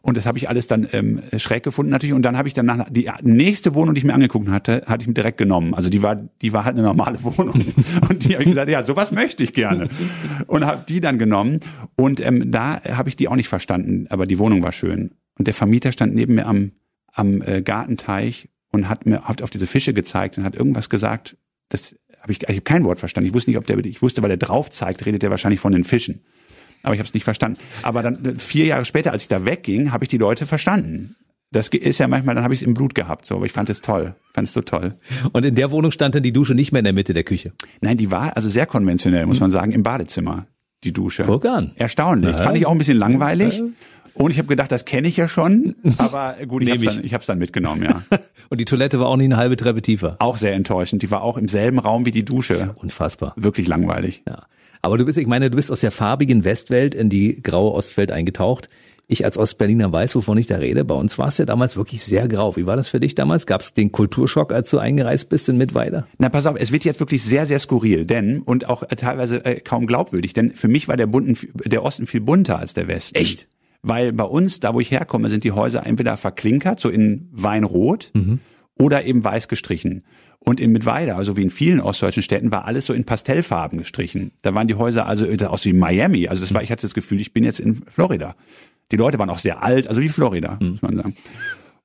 [0.06, 2.14] Und das habe ich alles dann ähm, schräg gefunden natürlich.
[2.14, 5.02] Und dann habe ich dann nach die nächste Wohnung, die ich mir angeguckt hatte, hatte
[5.02, 5.74] ich mir direkt genommen.
[5.74, 7.64] Also die war, die war halt eine normale Wohnung.
[8.08, 9.88] Und die habe ich gesagt, ja, sowas möchte ich gerne.
[10.46, 11.58] Und habe die dann genommen.
[11.96, 15.10] Und ähm, da habe ich die auch nicht verstanden, aber die Wohnung war schön.
[15.38, 16.70] Und der Vermieter stand neben mir am,
[17.12, 21.36] am äh, Gartenteich und hat mir hat auf diese Fische gezeigt und hat irgendwas gesagt.
[21.68, 23.28] Das habe ich, ich habe kein Wort verstanden.
[23.28, 25.72] Ich wusste nicht, ob der, ich wusste, weil er drauf zeigt, redet er wahrscheinlich von
[25.72, 26.22] den Fischen
[26.86, 27.58] aber ich habe es nicht verstanden.
[27.82, 31.16] Aber dann vier Jahre später, als ich da wegging, habe ich die Leute verstanden.
[31.50, 33.70] Das ist ja manchmal, dann habe ich es im Blut gehabt, so, aber ich fand
[33.70, 34.14] es toll.
[34.34, 34.94] Fand es so toll.
[35.32, 37.52] Und in der Wohnung stand dann die Dusche nicht mehr in der Mitte der Küche?
[37.80, 40.46] Nein, die war also sehr konventionell, muss man sagen, im Badezimmer,
[40.84, 41.24] die Dusche.
[41.24, 41.72] Guck an.
[41.74, 42.36] Erstaunlich.
[42.36, 42.42] Ja.
[42.42, 43.62] Fand ich auch ein bisschen langweilig.
[44.16, 47.04] Und ich habe gedacht, das kenne ich ja schon, aber gut, ich habe es dann,
[47.04, 48.02] ich hab's dann mitgenommen, ja.
[48.48, 50.16] Und die Toilette war auch nicht eine halbe Treppe tiefer.
[50.20, 51.02] Auch sehr enttäuschend.
[51.02, 52.54] Die war auch im selben Raum wie die Dusche.
[52.54, 53.34] Ja unfassbar.
[53.36, 54.22] Wirklich langweilig.
[54.26, 54.46] Ja.
[54.82, 58.12] Aber du bist, ich meine, du bist aus der farbigen Westwelt in die graue Ostwelt
[58.12, 58.68] eingetaucht.
[59.08, 60.84] Ich als Ostberliner weiß, wovon ich da rede.
[60.84, 62.56] Bei uns war es ja damals wirklich sehr grau.
[62.56, 63.46] Wie war das für dich damals?
[63.46, 66.08] Gab es den Kulturschock, als du eingereist bist in Mittweida?
[66.18, 69.60] Na, pass auf, es wird jetzt wirklich sehr, sehr skurril, denn, und auch teilweise äh,
[69.60, 73.16] kaum glaubwürdig, denn für mich war der, bunten, der Osten viel bunter als der Westen.
[73.16, 73.46] Echt?
[73.82, 78.10] Weil bei uns, da wo ich herkomme, sind die Häuser entweder verklinkert, so in Weinrot,
[78.14, 78.40] mhm.
[78.78, 80.04] oder eben weiß gestrichen.
[80.38, 84.32] Und in Mittweida, also wie in vielen ostdeutschen Städten, war alles so in Pastellfarben gestrichen.
[84.42, 86.28] Da waren die Häuser also aus wie Miami.
[86.28, 88.36] Also das war, ich hatte das Gefühl, ich bin jetzt in Florida.
[88.92, 90.70] Die Leute waren auch sehr alt, also wie Florida, mhm.
[90.70, 91.16] muss man sagen.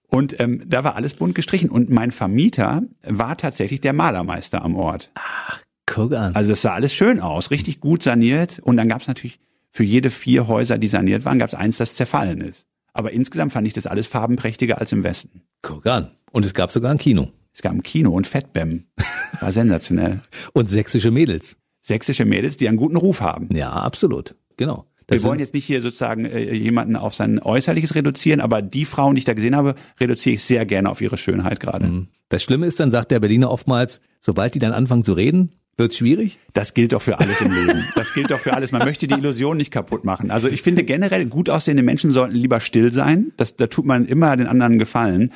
[0.07, 1.69] Und ähm, da war alles bunt gestrichen.
[1.69, 5.09] Und mein Vermieter war tatsächlich der Malermeister am Ort.
[5.15, 6.35] Ach, guck an.
[6.35, 8.59] Also es sah alles schön aus, richtig gut saniert.
[8.59, 9.39] Und dann gab es natürlich
[9.71, 12.67] für jede vier Häuser, die saniert waren, gab es eins, das zerfallen ist.
[12.93, 15.43] Aber insgesamt fand ich das alles farbenprächtiger als im Westen.
[15.61, 16.11] Guck an.
[16.31, 17.29] Und es gab sogar ein Kino.
[17.53, 18.85] Es gab ein Kino und Fettbäm.
[19.39, 20.19] War sensationell.
[20.53, 21.55] und sächsische Mädels.
[21.79, 23.49] Sächsische Mädels, die einen guten Ruf haben.
[23.55, 24.35] Ja, absolut.
[24.57, 24.85] Genau.
[25.07, 28.85] Das Wir wollen jetzt nicht hier sozusagen äh, jemanden auf sein Äußerliches reduzieren, aber die
[28.85, 31.87] Frauen, die ich da gesehen habe, reduziere ich sehr gerne auf ihre Schönheit gerade.
[31.87, 32.07] Mhm.
[32.29, 35.93] Das Schlimme ist, dann sagt der Berliner oftmals, sobald die dann anfangen zu reden, wird
[35.93, 36.37] schwierig?
[36.53, 37.83] Das gilt doch für alles im Leben.
[37.95, 38.71] Das gilt doch für alles.
[38.71, 40.31] Man möchte die Illusion nicht kaputt machen.
[40.31, 43.31] Also ich finde generell, gut aussehende Menschen sollten lieber still sein.
[43.37, 45.31] Das, da tut man immer den anderen Gefallen.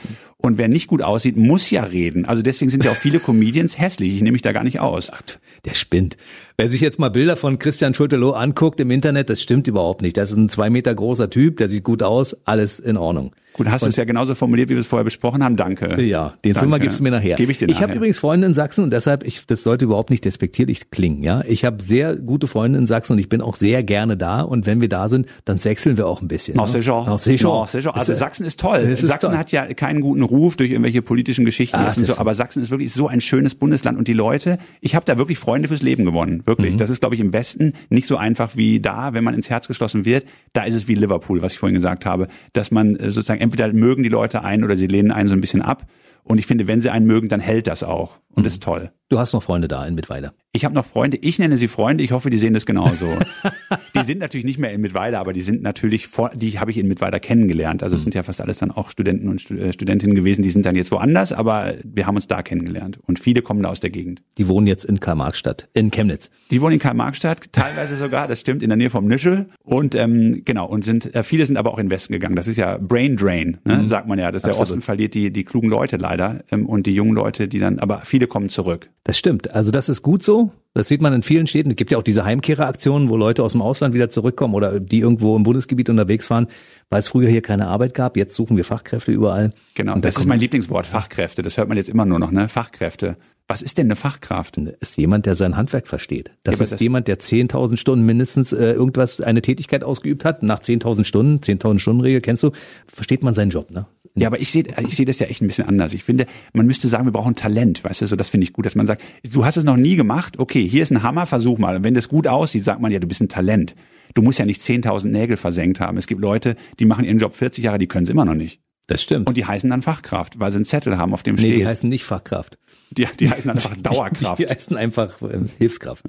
[0.46, 2.26] Und wer nicht gut aussieht, muss ja reden.
[2.26, 4.14] Also deswegen sind ja auch viele Comedians hässlich.
[4.14, 5.12] Ich nehme mich da gar nicht aus.
[5.14, 5.22] Ach,
[5.66, 6.18] der spinnt.
[6.58, 10.16] Wer sich jetzt mal Bilder von Christian Schulterloh anguckt im Internet, das stimmt überhaupt nicht.
[10.18, 13.34] Das ist ein zwei Meter großer Typ, der sieht gut aus, alles in Ordnung.
[13.56, 15.56] Gut, hast du es ja genauso formuliert, wie wir es vorher besprochen haben.
[15.56, 16.02] Danke.
[16.02, 16.70] Ja, den Danke.
[16.70, 17.38] Film gibst du mir nachher.
[17.38, 20.10] Gebe ich dir Ich habe übrigens Freunde in Sachsen und deshalb, ich, das sollte überhaupt
[20.10, 21.24] nicht despektierlich klingen.
[21.24, 24.42] Ja, ich habe sehr gute Freunde in Sachsen und ich bin auch sehr gerne da.
[24.42, 26.58] Und wenn wir da sind, dann sechseln wir auch ein bisschen.
[26.58, 27.06] Noch Saison.
[27.06, 27.66] Noch Saison.
[27.94, 28.94] Also Sachsen ist toll.
[28.98, 29.38] Sachsen toll.
[29.38, 32.72] hat ja keinen guten Ruf durch irgendwelche politischen Geschichten ah, und so, aber Sachsen ist
[32.72, 36.06] wirklich so ein schönes Bundesland und die Leute, ich habe da wirklich Freunde fürs Leben
[36.06, 36.74] gewonnen, wirklich.
[36.74, 36.78] Mhm.
[36.78, 39.68] Das ist, glaube ich, im Westen nicht so einfach wie da, wenn man ins Herz
[39.68, 40.26] geschlossen wird.
[40.54, 43.72] Da ist es wie Liverpool, was ich vorhin gesagt habe, dass man äh, sozusagen entweder
[43.74, 45.88] mögen die Leute einen oder sie lehnen einen so ein bisschen ab.
[46.28, 48.18] Und ich finde, wenn sie einen mögen, dann hält das auch.
[48.30, 48.44] Und mhm.
[48.46, 48.92] das ist toll.
[49.08, 50.34] Du hast noch Freunde da in Mittweida.
[50.52, 53.08] Ich habe noch Freunde, ich nenne sie Freunde, ich hoffe, die sehen das genauso.
[53.96, 56.78] die sind natürlich nicht mehr in Mittweida, aber die sind natürlich, vor, die habe ich
[56.78, 57.84] in Mittweida kennengelernt.
[57.84, 58.06] Also es mhm.
[58.06, 60.92] sind ja fast alles dann auch Studenten und äh, Studentinnen gewesen, die sind dann jetzt
[60.92, 63.00] woanders, aber wir haben uns da kennengelernt.
[63.06, 64.24] Und viele kommen da aus der Gegend.
[64.40, 66.32] Die wohnen jetzt in Karl-Marx-Stadt, in Chemnitz.
[66.50, 69.46] Die wohnen in Karl-Marx-Stadt, teilweise sogar, das stimmt, in der Nähe vom Nischel.
[69.64, 72.36] Und ähm, genau, und sind äh, viele sind aber auch in den Westen gegangen.
[72.36, 73.88] Das ist ja Brain Drain, ne, mhm.
[73.88, 74.32] sagt man ja.
[74.32, 76.15] Dass der Osten verliert die, die klugen Leute leider
[76.52, 78.90] ähm, und die jungen Leute, die dann, aber viele kommen zurück.
[79.04, 79.52] Das stimmt.
[79.52, 80.52] Also das ist gut so.
[80.74, 81.70] Das sieht man in vielen Städten.
[81.70, 85.00] Es gibt ja auch diese Heimkehreraktionen, wo Leute aus dem Ausland wieder zurückkommen oder die
[85.00, 86.48] irgendwo im Bundesgebiet unterwegs waren,
[86.90, 88.18] weil es früher hier keine Arbeit gab.
[88.18, 89.52] Jetzt suchen wir Fachkräfte überall.
[89.74, 91.44] Genau, Und das ist mein Lieblingswort, Fachkräfte.
[91.44, 92.50] Das hört man jetzt immer nur noch, ne?
[92.50, 93.16] Fachkräfte.
[93.48, 94.58] Was ist denn eine Fachkraft?
[94.58, 96.32] Das ist jemand, der sein Handwerk versteht.
[96.44, 100.42] Das Ja, ist das- jemand, der 10.000 Stunden mindestens äh, irgendwas, eine Tätigkeit ausgeübt hat.
[100.42, 102.52] Nach 10.000 Stunden, 10.000 Stunden Regel, kennst du,
[102.88, 103.86] versteht man seinen Job, ne?
[104.18, 105.94] Ja, aber ich sehe ich sehe das ja echt ein bisschen anders.
[105.94, 108.66] Ich finde, man müsste sagen, wir brauchen Talent, weißt du, so das finde ich gut,
[108.66, 111.58] dass man sagt, du hast es noch nie gemacht, okay, hier ist ein Hammer, versuch
[111.60, 111.76] mal.
[111.76, 113.76] Und wenn das gut aussieht, sagt man ja, du bist ein Talent.
[114.14, 115.98] Du musst ja nicht 10.000 Nägel versenkt haben.
[115.98, 118.62] Es gibt Leute, die machen ihren Job 40 Jahre, die können es immer noch nicht.
[118.88, 119.28] Das stimmt.
[119.28, 121.58] Und die heißen dann Fachkraft, weil sie einen Zettel haben, auf dem nee, steht.
[121.58, 122.58] die heißen nicht Fachkraft.
[122.92, 124.40] die, die heißen einfach Dauerkraft.
[124.40, 126.06] Die heißen einfach äh, Hilfskraft.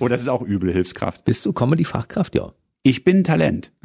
[0.00, 1.24] Oh, das ist auch übel, Hilfskraft.
[1.24, 2.34] Bist du Comedy-Fachkraft?
[2.34, 2.52] Ja.
[2.82, 3.72] Ich bin Talent.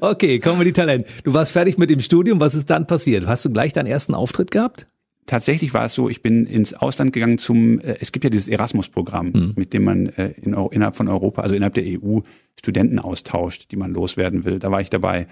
[0.00, 1.06] Okay, Comedy-Talent.
[1.24, 2.40] Du warst fertig mit dem Studium.
[2.40, 3.26] Was ist dann passiert?
[3.26, 4.86] Hast du gleich deinen ersten Auftritt gehabt?
[5.26, 8.48] Tatsächlich war es so, ich bin ins Ausland gegangen zum, äh, es gibt ja dieses
[8.48, 12.20] Erasmus-Programm, mit dem man äh, in, innerhalb von Europa, also innerhalb der EU,
[12.58, 14.58] Studenten austauscht, die man loswerden will.
[14.58, 15.26] Da war ich dabei.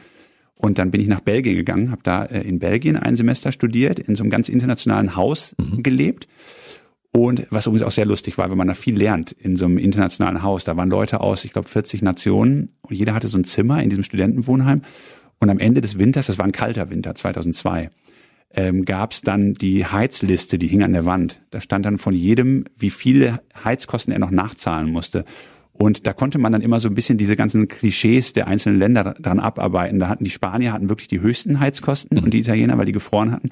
[0.55, 3.99] Und dann bin ich nach Belgien gegangen, habe da äh, in Belgien ein Semester studiert,
[3.99, 6.29] in so einem ganz internationalen Haus gelebt.
[7.13, 9.79] Und was übrigens auch sehr lustig war, wenn man da viel lernt in so einem
[9.79, 10.65] internationalen Haus.
[10.65, 13.91] Da waren Leute aus, ich glaube, 40 Nationen und jeder hatte so ein Zimmer in
[13.91, 14.83] diesem Studentenwohnheim.
[15.41, 17.91] Und am Ende des Winters, das war ein kalter Winter, 2002,
[18.55, 21.43] ähm, gab es dann die Heizliste, die hing an der Wand.
[21.51, 25.25] Da stand dann von jedem, wie viele Heizkosten er noch nachzahlen musste.
[25.73, 29.15] Und da konnte man dann immer so ein bisschen diese ganzen Klischees der einzelnen Länder
[29.19, 29.99] dran abarbeiten.
[29.99, 33.33] Da hatten die Spanier hatten wirklich die höchsten Heizkosten und die Italiener, weil die gefroren
[33.33, 33.49] hatten.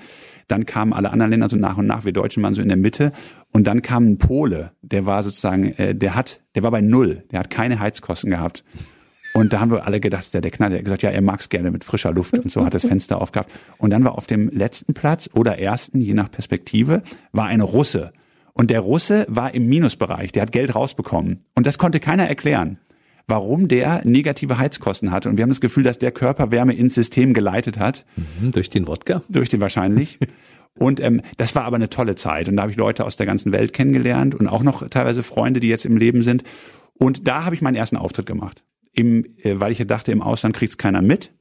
[0.47, 2.77] Dann kamen alle anderen Länder so nach und nach, wir Deutschen waren so in der
[2.77, 3.13] Mitte.
[3.51, 7.25] Und dann kam ein Pole, der war sozusagen, äh, der hat, der war bei null,
[7.31, 8.63] der hat keine Heizkosten gehabt.
[9.39, 11.49] Und da haben wir alle gedacht, der, der Knall, der hat gesagt, ja, er mag's
[11.49, 13.51] gerne mit frischer Luft und so hat das Fenster aufgehabt.
[13.79, 18.13] Und dann war auf dem letzten Platz oder ersten, je nach Perspektive, war ein Russe.
[18.53, 21.45] Und der Russe war im Minusbereich, der hat Geld rausbekommen.
[21.55, 22.79] Und das konnte keiner erklären,
[23.29, 25.29] warum der negative Heizkosten hatte.
[25.29, 28.07] Und wir haben das Gefühl, dass der Körperwärme ins System geleitet hat,
[28.41, 29.23] Hm, durch den Wodka?
[29.29, 30.19] durch den wahrscheinlich.
[30.75, 32.49] Und ähm, das war aber eine tolle Zeit.
[32.49, 35.59] Und da habe ich Leute aus der ganzen Welt kennengelernt und auch noch teilweise Freunde,
[35.61, 36.45] die jetzt im Leben sind.
[36.95, 38.65] Und da habe ich meinen ersten Auftritt gemacht.
[38.93, 41.33] Im, äh, weil ich ja dachte, im Ausland kriegt's keiner mit.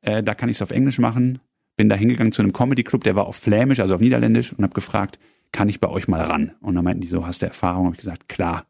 [0.00, 1.40] Äh, da kann ich es auf Englisch machen.
[1.76, 4.74] Bin da hingegangen zu einem Comedy-Club, der war auf Flämisch, also auf Niederländisch, und habe
[4.74, 5.18] gefragt,
[5.52, 6.52] kann ich bei euch mal ran?
[6.60, 7.86] Und dann meinten die so, hast du Erfahrung?
[7.86, 8.64] Habe ich gesagt, klar.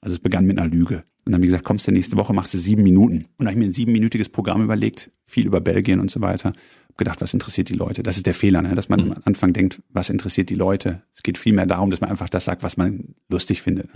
[0.00, 1.04] Also es begann mit einer Lüge.
[1.24, 3.16] Und dann haben die gesagt, kommst du nächste Woche, machst du sieben Minuten.
[3.16, 6.52] Und dann habe ich mir ein siebenminütiges Programm überlegt, viel über Belgien und so weiter.
[6.88, 8.02] Hab gedacht, was interessiert die Leute?
[8.02, 8.74] Das ist der Fehler, ne?
[8.74, 11.02] dass man am Anfang denkt, was interessiert die Leute?
[11.14, 13.94] Es geht vielmehr darum, dass man einfach das sagt, was man lustig findet.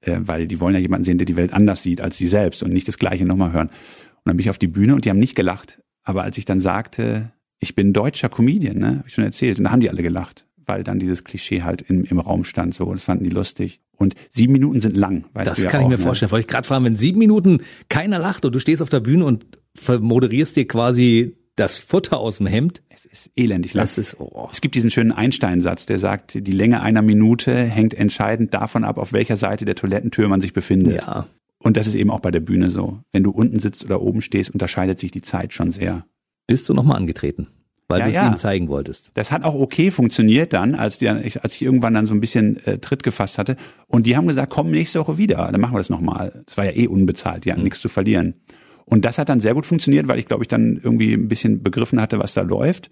[0.00, 2.62] Äh, weil die wollen ja jemanden sehen, der die Welt anders sieht als sie selbst
[2.62, 3.68] und nicht das Gleiche nochmal hören.
[3.68, 5.80] Und dann bin ich auf die Bühne und die haben nicht gelacht.
[6.04, 9.64] Aber als ich dann sagte, ich bin deutscher Comedian, ne, habe ich schon erzählt, und
[9.64, 12.74] da haben die alle gelacht, weil dann dieses Klischee halt im, im Raum stand.
[12.74, 13.80] So, das fanden die lustig.
[13.96, 16.02] Und sieben Minuten sind lang, weißt Das du ja kann auch, ich mir ne?
[16.02, 16.30] vorstellen.
[16.30, 19.24] Wollte ich gerade fragen, wenn sieben Minuten keiner lacht und du stehst auf der Bühne
[19.24, 19.44] und
[19.88, 22.82] moderierst dir quasi das Futter aus dem Hemd.
[22.88, 23.82] Es ist elendig lang.
[23.82, 24.48] Das ist, oh.
[24.52, 28.98] Es gibt diesen schönen Einstein-Satz, der sagt, die Länge einer Minute hängt entscheidend davon ab,
[28.98, 31.04] auf welcher Seite der Toilettentür man sich befindet.
[31.04, 31.26] Ja.
[31.60, 33.00] Und das ist eben auch bei der Bühne so.
[33.12, 36.04] Wenn du unten sitzt oder oben stehst, unterscheidet sich die Zeit schon sehr.
[36.46, 37.48] Bist du nochmal angetreten?
[37.88, 38.28] Weil Ja, du es ja.
[38.28, 39.10] ihnen zeigen wolltest.
[39.14, 42.64] Das hat auch okay funktioniert dann, als, die, als ich irgendwann dann so ein bisschen
[42.66, 43.56] äh, Tritt gefasst hatte.
[43.86, 46.42] Und die haben gesagt, komm nächste Woche wieder, dann machen wir das nochmal.
[46.46, 48.34] Das war ja eh unbezahlt, die hatten nichts zu verlieren.
[48.88, 51.62] Und das hat dann sehr gut funktioniert, weil ich glaube ich dann irgendwie ein bisschen
[51.62, 52.90] begriffen hatte, was da läuft.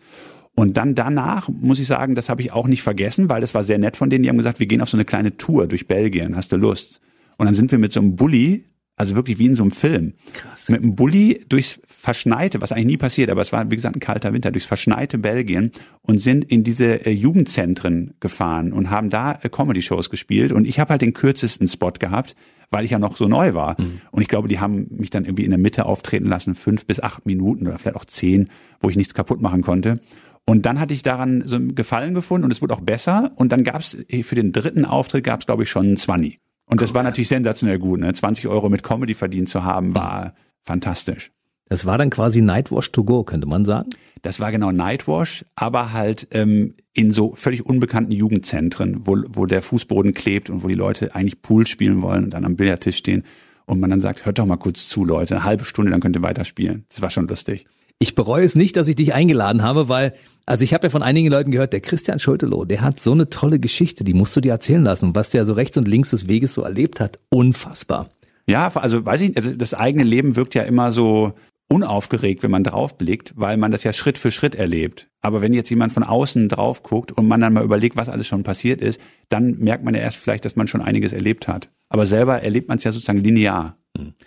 [0.54, 3.62] Und dann danach muss ich sagen, das habe ich auch nicht vergessen, weil das war
[3.62, 4.22] sehr nett von denen.
[4.22, 6.37] Die haben gesagt, wir gehen auf so eine kleine Tour durch Belgien.
[6.37, 7.00] Hast du Lust?
[7.37, 8.64] Und dann sind wir mit so einem Bulli,
[8.96, 10.70] also wirklich wie in so einem Film, Krass.
[10.70, 14.00] mit einem Bulli durchs verschneite, was eigentlich nie passiert, aber es war wie gesagt ein
[14.00, 19.38] kalter Winter, durchs verschneite Belgien und sind in diese äh, Jugendzentren gefahren und haben da
[19.42, 20.52] äh, Comedy-Shows gespielt.
[20.52, 22.35] Und ich habe halt den kürzesten Spot gehabt,
[22.70, 23.76] weil ich ja noch so neu war.
[24.11, 27.00] Und ich glaube, die haben mich dann irgendwie in der Mitte auftreten lassen, fünf bis
[27.00, 28.48] acht Minuten oder vielleicht auch zehn,
[28.81, 30.00] wo ich nichts kaputt machen konnte.
[30.44, 33.33] Und dann hatte ich daran so einen Gefallen gefunden und es wurde auch besser.
[33.37, 36.38] Und dann gab es für den dritten Auftritt gab es, glaube ich, schon einen Zwanni.
[36.66, 38.00] Und das war natürlich sensationell gut.
[38.00, 38.12] Ne?
[38.12, 41.33] 20 Euro mit Comedy verdient zu haben, war fantastisch.
[41.68, 43.88] Das war dann quasi Nightwash to go, könnte man sagen.
[44.22, 49.62] Das war genau Nightwash, aber halt ähm, in so völlig unbekannten Jugendzentren, wo, wo der
[49.62, 53.24] Fußboden klebt und wo die Leute eigentlich Pool spielen wollen und dann am Billardtisch stehen
[53.66, 56.16] und man dann sagt, hört doch mal kurz zu, Leute, eine halbe Stunde, dann könnt
[56.16, 56.87] ihr weiterspielen.
[56.88, 57.66] Das war schon lustig.
[57.98, 61.02] Ich bereue es nicht, dass ich dich eingeladen habe, weil, also ich habe ja von
[61.02, 64.40] einigen Leuten gehört, der Christian Schulteloh, der hat so eine tolle Geschichte, die musst du
[64.40, 67.18] dir erzählen lassen, was der so rechts und links des Weges so erlebt hat.
[67.31, 68.11] Unfassbar.
[68.46, 71.33] Ja, also weiß ich, also das eigene Leben wirkt ja immer so
[71.68, 75.09] unaufgeregt, wenn man draufblickt, weil man das ja Schritt für Schritt erlebt.
[75.20, 78.26] Aber wenn jetzt jemand von außen drauf guckt und man dann mal überlegt, was alles
[78.26, 81.70] schon passiert ist, dann merkt man ja erst vielleicht, dass man schon einiges erlebt hat.
[81.88, 83.76] Aber selber erlebt man es ja sozusagen linear.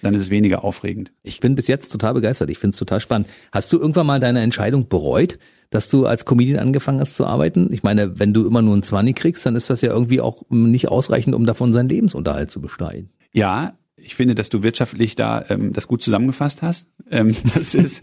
[0.01, 1.13] Dann ist es weniger aufregend.
[1.21, 2.49] Ich bin bis jetzt total begeistert.
[2.49, 3.27] Ich finde es total spannend.
[3.51, 5.37] Hast du irgendwann mal deine Entscheidung bereut,
[5.69, 7.71] dass du als Comedian angefangen hast zu arbeiten?
[7.71, 10.43] Ich meine, wenn du immer nur ein Zwanni kriegst, dann ist das ja irgendwie auch
[10.49, 13.11] nicht ausreichend, um davon seinen Lebensunterhalt zu bestreiten.
[13.31, 16.87] Ja, ich finde, dass du wirtschaftlich da ähm, das gut zusammengefasst hast.
[17.11, 18.01] Ähm, das ist,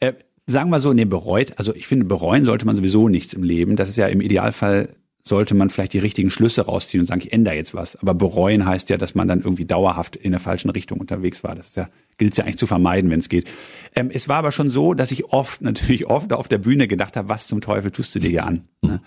[0.00, 0.12] äh,
[0.46, 1.54] sagen wir so, nee, bereut.
[1.56, 3.76] Also ich finde, bereuen sollte man sowieso nichts im Leben.
[3.76, 4.88] Das ist ja im Idealfall
[5.24, 7.96] sollte man vielleicht die richtigen Schlüsse rausziehen und sagen, ich ändere jetzt was.
[7.96, 11.54] Aber bereuen heißt ja, dass man dann irgendwie dauerhaft in der falschen Richtung unterwegs war.
[11.54, 13.48] Das ist ja, gilt es ja eigentlich zu vermeiden, wenn es geht.
[13.94, 17.16] Ähm, es war aber schon so, dass ich oft, natürlich oft auf der Bühne gedacht
[17.16, 18.66] habe, was zum Teufel tust du dir hier an?
[18.82, 19.00] Ne?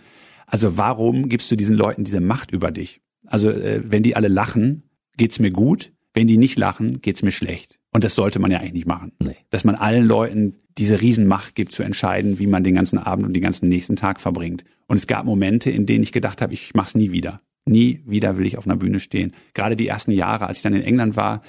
[0.47, 3.01] Also warum gibst du diesen Leuten diese Macht über dich?
[3.25, 4.83] Also äh, wenn die alle lachen,
[5.17, 5.91] geht's mir gut.
[6.15, 7.77] Wenn die nicht lachen, geht's mir schlecht.
[7.91, 9.11] Und das sollte man ja eigentlich nicht machen.
[9.19, 9.35] Nee.
[9.49, 13.33] Dass man allen Leuten diese Riesenmacht gibt, zu entscheiden, wie man den ganzen Abend und
[13.33, 14.63] den ganzen nächsten Tag verbringt.
[14.87, 17.41] Und es gab Momente, in denen ich gedacht habe, ich mach's nie wieder.
[17.65, 19.33] Nie wieder will ich auf einer Bühne stehen.
[19.53, 21.41] Gerade die ersten Jahre, als ich dann in England war,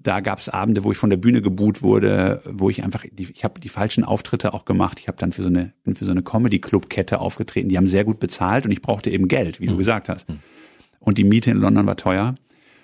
[0.00, 3.30] da gab es Abende, wo ich von der Bühne geboot wurde, wo ich einfach, die,
[3.30, 4.98] ich habe die falschen Auftritte auch gemacht.
[5.00, 7.68] Ich habe dann für so eine, bin für so eine Comedy-Club-Kette aufgetreten.
[7.68, 10.26] Die haben sehr gut bezahlt und ich brauchte eben Geld, wie du gesagt hast.
[11.00, 12.36] Und die Miete in London war teuer,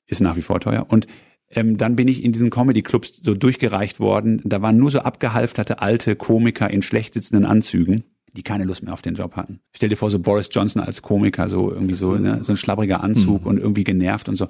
[0.07, 0.87] ist nach wie vor teuer.
[0.88, 1.07] Und
[1.51, 4.40] ähm, dann bin ich in diesen Comedy-Clubs so durchgereicht worden.
[4.45, 8.05] Da waren nur so abgehalfterte alte Komiker in schlecht sitzenden Anzügen
[8.37, 9.61] die keine Lust mehr auf den Job hatten.
[9.73, 13.03] Stell dir vor, so Boris Johnson als Komiker, so irgendwie so, ne, so ein schlabbriger
[13.03, 13.47] Anzug Mhm.
[13.47, 14.49] und irgendwie genervt und so.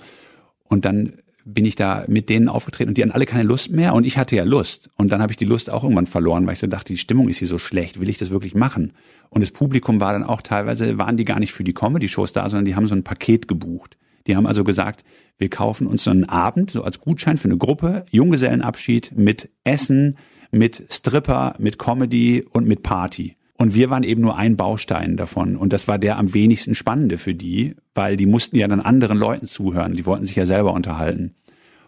[0.64, 3.93] Und dann bin ich da mit denen aufgetreten und die hatten alle keine Lust mehr
[3.93, 4.88] und ich hatte ja Lust.
[4.97, 7.29] Und dann habe ich die Lust auch irgendwann verloren, weil ich so dachte, die Stimmung
[7.29, 8.93] ist hier so schlecht, will ich das wirklich machen?
[9.29, 12.49] Und das Publikum war dann auch teilweise, waren die gar nicht für die Comedy-Shows da,
[12.49, 13.99] sondern die haben so ein Paket gebucht.
[14.26, 15.04] Die haben also gesagt,
[15.38, 20.16] wir kaufen uns so einen Abend, so als Gutschein für eine Gruppe, Junggesellenabschied mit Essen,
[20.50, 23.37] mit Stripper, mit Comedy und mit Party.
[23.56, 25.56] Und wir waren eben nur ein Baustein davon.
[25.56, 29.16] Und das war der am wenigsten spannende für die, weil die mussten ja dann anderen
[29.16, 29.94] Leuten zuhören.
[29.94, 31.34] Die wollten sich ja selber unterhalten.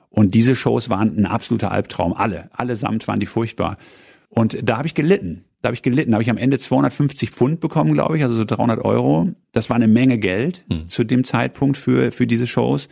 [0.08, 2.12] Und diese Shows waren ein absoluter Albtraum.
[2.12, 3.78] Alle, allesamt waren die furchtbar.
[4.28, 5.44] Und da habe ich gelitten.
[5.66, 6.12] Da habe ich gelitten.
[6.12, 9.32] Da habe ich am Ende 250 Pfund bekommen, glaube ich, also so 300 Euro.
[9.50, 12.86] Das war eine Menge Geld zu dem Zeitpunkt für, für diese Shows.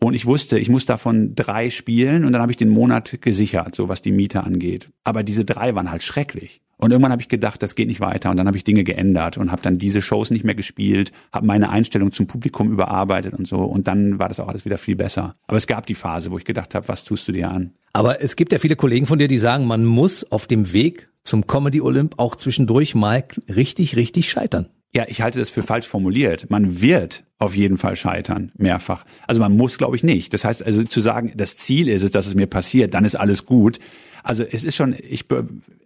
[0.00, 3.74] Und ich wusste, ich muss davon drei spielen und dann habe ich den Monat gesichert,
[3.74, 4.90] so was die Miete angeht.
[5.02, 6.60] Aber diese drei waren halt schrecklich.
[6.76, 9.38] Und irgendwann habe ich gedacht, das geht nicht weiter und dann habe ich Dinge geändert
[9.38, 13.48] und habe dann diese Shows nicht mehr gespielt, habe meine Einstellung zum Publikum überarbeitet und
[13.48, 15.32] so und dann war das auch alles wieder viel besser.
[15.46, 17.72] Aber es gab die Phase, wo ich gedacht habe, was tust du dir an?
[17.92, 21.09] Aber es gibt ja viele Kollegen von dir, die sagen, man muss auf dem Weg
[21.24, 24.68] zum Comedy Olymp auch zwischendurch mal richtig, richtig scheitern.
[24.92, 26.50] Ja, ich halte das für falsch formuliert.
[26.50, 29.04] Man wird auf jeden Fall scheitern, mehrfach.
[29.26, 30.34] Also man muss, glaube ich, nicht.
[30.34, 33.14] Das heißt also zu sagen, das Ziel ist es, dass es mir passiert, dann ist
[33.14, 33.78] alles gut.
[34.24, 35.26] Also es ist schon, ich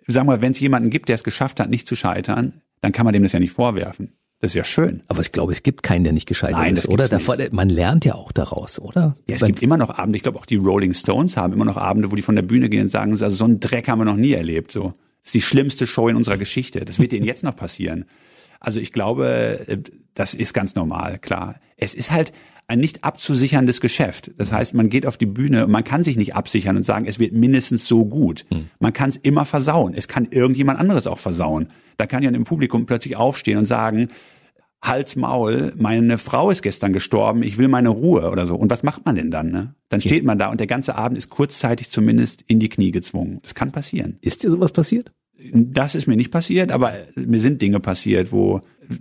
[0.06, 3.04] sag mal, wenn es jemanden gibt, der es geschafft hat, nicht zu scheitern, dann kann
[3.04, 4.14] man dem das ja nicht vorwerfen.
[4.40, 5.02] Das ist ja schön.
[5.06, 7.08] Aber ich glaube, es gibt keinen, der nicht gescheitert Nein, ist, oder?
[7.08, 9.16] Davor, man lernt ja auch daraus, oder?
[9.26, 11.76] Ja, es gibt immer noch Abende, ich glaube auch die Rolling Stones haben immer noch
[11.76, 14.04] Abende, wo die von der Bühne gehen und sagen, also so einen Dreck haben wir
[14.04, 14.72] noch nie erlebt.
[14.72, 14.92] So,
[15.24, 16.84] das ist die schlimmste Show in unserer Geschichte.
[16.84, 18.04] Das wird denen jetzt noch passieren.
[18.60, 19.78] Also ich glaube, äh,
[20.12, 21.56] das ist ganz normal, klar.
[21.78, 22.32] Es ist halt
[22.66, 24.32] ein nicht abzusicherndes Geschäft.
[24.36, 27.06] Das heißt, man geht auf die Bühne und man kann sich nicht absichern und sagen,
[27.06, 28.46] es wird mindestens so gut.
[28.78, 29.94] Man kann es immer versauen.
[29.94, 31.68] Es kann irgendjemand anderes auch versauen.
[31.96, 34.08] Da kann ja im Publikum plötzlich aufstehen und sagen,
[34.84, 38.54] Hals Maul, meine Frau ist gestern gestorben, ich will meine Ruhe oder so.
[38.54, 39.50] Und was macht man denn dann?
[39.50, 39.74] Ne?
[39.88, 43.38] Dann steht man da und der ganze Abend ist kurzzeitig zumindest in die Knie gezwungen.
[43.42, 44.18] Das kann passieren.
[44.20, 45.10] Ist dir sowas passiert?
[45.52, 48.60] Das ist mir nicht passiert, aber mir sind Dinge passiert, wo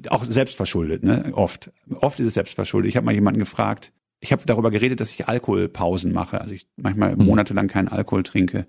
[0.10, 1.32] auch selbstverschuldet, ne?
[1.34, 1.72] Oft.
[2.00, 2.90] Oft ist es selbstverschuldet.
[2.90, 6.40] Ich habe mal jemanden gefragt, ich habe darüber geredet, dass ich Alkoholpausen mache.
[6.40, 8.66] Also ich manchmal monatelang keinen Alkohol trinke.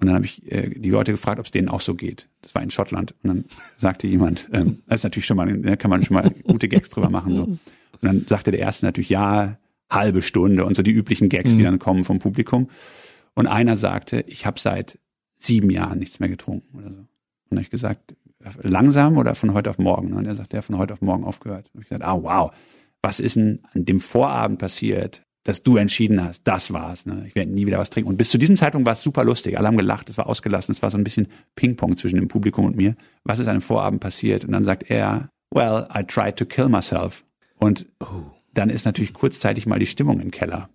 [0.00, 2.28] Und dann habe ich äh, die Leute gefragt, ob es denen auch so geht.
[2.40, 3.14] Das war in Schottland.
[3.22, 3.44] Und dann
[3.76, 6.88] sagte jemand, ähm, das ist natürlich schon mal, da kann man schon mal gute Gags
[6.88, 7.34] drüber machen.
[7.34, 7.44] so.
[7.44, 7.60] Und
[8.00, 9.58] dann sagte der erste natürlich, ja,
[9.90, 12.70] halbe Stunde und so die üblichen Gags, die dann kommen vom Publikum.
[13.34, 14.98] Und einer sagte, ich habe seit
[15.36, 16.98] sieben Jahren nichts mehr getrunken oder so.
[17.00, 17.08] Und
[17.50, 18.14] dann habe ich gesagt,
[18.62, 20.12] langsam oder von heute auf morgen?
[20.12, 21.70] Und er sagt, ja, von heute auf morgen aufgehört.
[21.74, 22.52] Und ich gesagt, ah, wow,
[23.02, 27.06] was ist denn an dem Vorabend passiert, dass du entschieden hast, das war's.
[27.06, 27.24] Ne?
[27.26, 28.10] Ich werde nie wieder was trinken.
[28.10, 29.58] Und bis zu diesem Zeitpunkt war es super lustig.
[29.58, 32.66] Alle haben gelacht, es war ausgelassen, es war so ein bisschen Ping-Pong zwischen dem Publikum
[32.66, 32.94] und mir.
[33.24, 34.44] Was ist an dem Vorabend passiert?
[34.44, 37.24] Und dann sagt er, well, I tried to kill myself.
[37.56, 37.86] Und
[38.52, 40.68] dann ist natürlich kurzzeitig mal die Stimmung im Keller.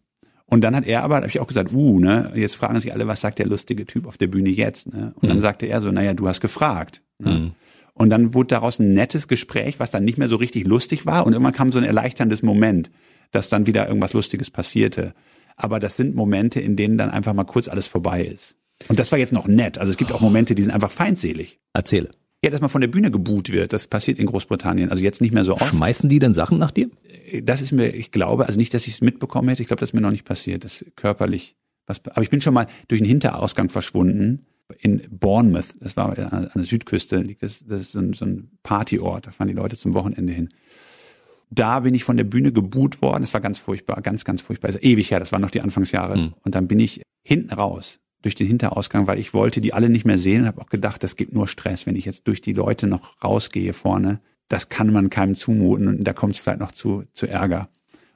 [0.47, 3.07] Und dann hat er aber, habe ich auch gesagt, uh, ne, jetzt fragen sich alle,
[3.07, 4.93] was sagt der lustige Typ auf der Bühne jetzt?
[4.93, 5.13] Ne?
[5.15, 7.01] Und dann sagte er so, naja, du hast gefragt.
[7.17, 7.51] Ne?
[7.93, 11.25] Und dann wurde daraus ein nettes Gespräch, was dann nicht mehr so richtig lustig war.
[11.25, 12.91] Und irgendwann kam so ein erleichterndes Moment,
[13.31, 15.13] dass dann wieder irgendwas Lustiges passierte.
[15.55, 18.57] Aber das sind Momente, in denen dann einfach mal kurz alles vorbei ist.
[18.87, 19.77] Und das war jetzt noch nett.
[19.77, 21.59] Also es gibt auch Momente, die sind einfach feindselig.
[21.73, 22.09] Erzähle.
[22.43, 24.89] Ja, dass man von der Bühne geboot wird, das passiert in Großbritannien.
[24.89, 25.73] Also jetzt nicht mehr so oft.
[25.73, 26.89] Schmeißen die denn Sachen nach dir?
[27.41, 29.89] Das ist mir, ich glaube, also nicht, dass ich es mitbekommen hätte, ich glaube, das
[29.89, 31.55] ist mir noch nicht passiert, dass körperlich
[31.87, 34.45] Was, aber ich bin schon mal durch den Hinterausgang verschwunden
[34.79, 35.73] in Bournemouth.
[35.79, 39.27] Das war an der Südküste, liegt das, das ist so ein, so ein Partyort.
[39.27, 40.49] Da fahren die Leute zum Wochenende hin.
[41.49, 43.21] Da bin ich von der Bühne geboot worden.
[43.21, 44.69] Das war ganz furchtbar, ganz, ganz furchtbar.
[44.69, 46.17] Ist ewig her, das waren noch die Anfangsjahre.
[46.17, 46.33] Mhm.
[46.43, 50.05] Und dann bin ich hinten raus durch den Hinterausgang, weil ich wollte die alle nicht
[50.05, 52.53] mehr sehen und habe auch gedacht, das gibt nur Stress, wenn ich jetzt durch die
[52.53, 54.19] Leute noch rausgehe vorne.
[54.47, 57.69] Das kann man keinem zumuten und da kommt es vielleicht noch zu, zu Ärger.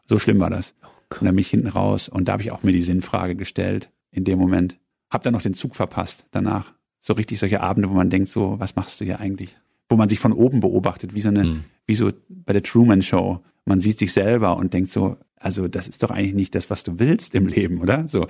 [0.05, 0.73] So schlimm war das.
[0.83, 3.35] Oh und dann bin ich hinten raus und da habe ich auch mir die Sinnfrage
[3.35, 4.79] gestellt in dem Moment.
[5.11, 6.73] Hab dann noch den Zug verpasst danach.
[7.01, 9.57] So richtig solche Abende, wo man denkt, so, was machst du hier eigentlich?
[9.89, 11.63] Wo man sich von oben beobachtet, wie so eine, mhm.
[11.87, 13.39] wie so bei der Truman Show.
[13.65, 16.83] Man sieht sich selber und denkt so, also das ist doch eigentlich nicht das, was
[16.83, 18.07] du willst im Leben, oder?
[18.07, 18.27] So.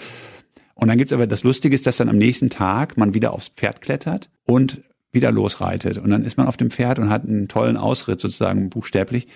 [0.73, 3.49] Und dann gibt's aber das Lustige ist, dass dann am nächsten Tag man wieder aufs
[3.49, 5.97] Pferd klettert und wieder losreitet.
[5.97, 9.27] Und dann ist man auf dem Pferd und hat einen tollen Ausritt sozusagen buchstäblich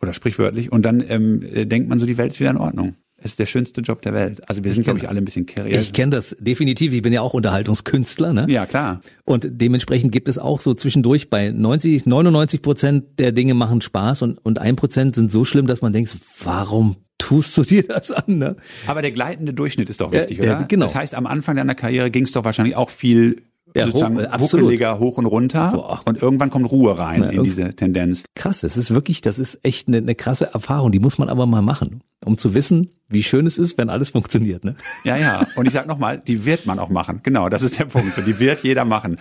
[0.00, 0.72] oder sprichwörtlich.
[0.72, 2.96] Und dann ähm, denkt man so, die Welt ist wieder in Ordnung.
[3.24, 4.48] Es ist der schönste Job der Welt.
[4.48, 5.78] Also wir sind, glaube ich, alle ein bisschen carrier.
[5.78, 6.92] Ich kenne das definitiv.
[6.92, 8.32] Ich bin ja auch Unterhaltungskünstler.
[8.32, 8.46] Ne?
[8.48, 9.00] Ja, klar.
[9.24, 14.22] Und dementsprechend gibt es auch so zwischendurch bei 90, 99 Prozent der Dinge machen Spaß
[14.22, 18.10] und, und ein Prozent sind so schlimm, dass man denkt, warum tust du dir das
[18.10, 18.38] an?
[18.38, 18.56] Ne?
[18.88, 20.52] Aber der gleitende Durchschnitt ist doch wichtig, ja, oder?
[20.52, 20.86] Ja, genau.
[20.86, 23.36] Das heißt, am Anfang deiner Karriere ging es doch wahrscheinlich auch viel
[23.74, 26.00] ja, sozusagen hoch, huckeliger hoch und runter Boah.
[26.04, 28.24] und irgendwann kommt Ruhe rein ja, in diese Tendenz.
[28.34, 31.46] Krass, das ist wirklich, das ist echt eine, eine krasse Erfahrung, die muss man aber
[31.46, 34.64] mal machen, um zu wissen, wie schön es ist, wenn alles funktioniert.
[34.64, 34.74] Ne?
[35.04, 35.46] Ja, ja.
[35.56, 37.20] Und ich sag nochmal, die wird man auch machen.
[37.22, 38.16] Genau, das ist der Punkt.
[38.26, 39.16] die wird jeder machen.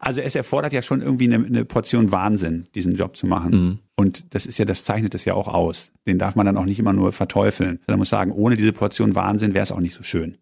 [0.00, 3.50] Also es erfordert ja schon irgendwie eine, eine Portion Wahnsinn, diesen Job zu machen.
[3.50, 3.78] Mhm.
[3.96, 5.92] Und das ist ja, das zeichnet es ja auch aus.
[6.06, 7.80] Den darf man dann auch nicht immer nur verteufeln.
[7.86, 10.38] Man muss sagen, ohne diese Portion Wahnsinn wäre es auch nicht so schön.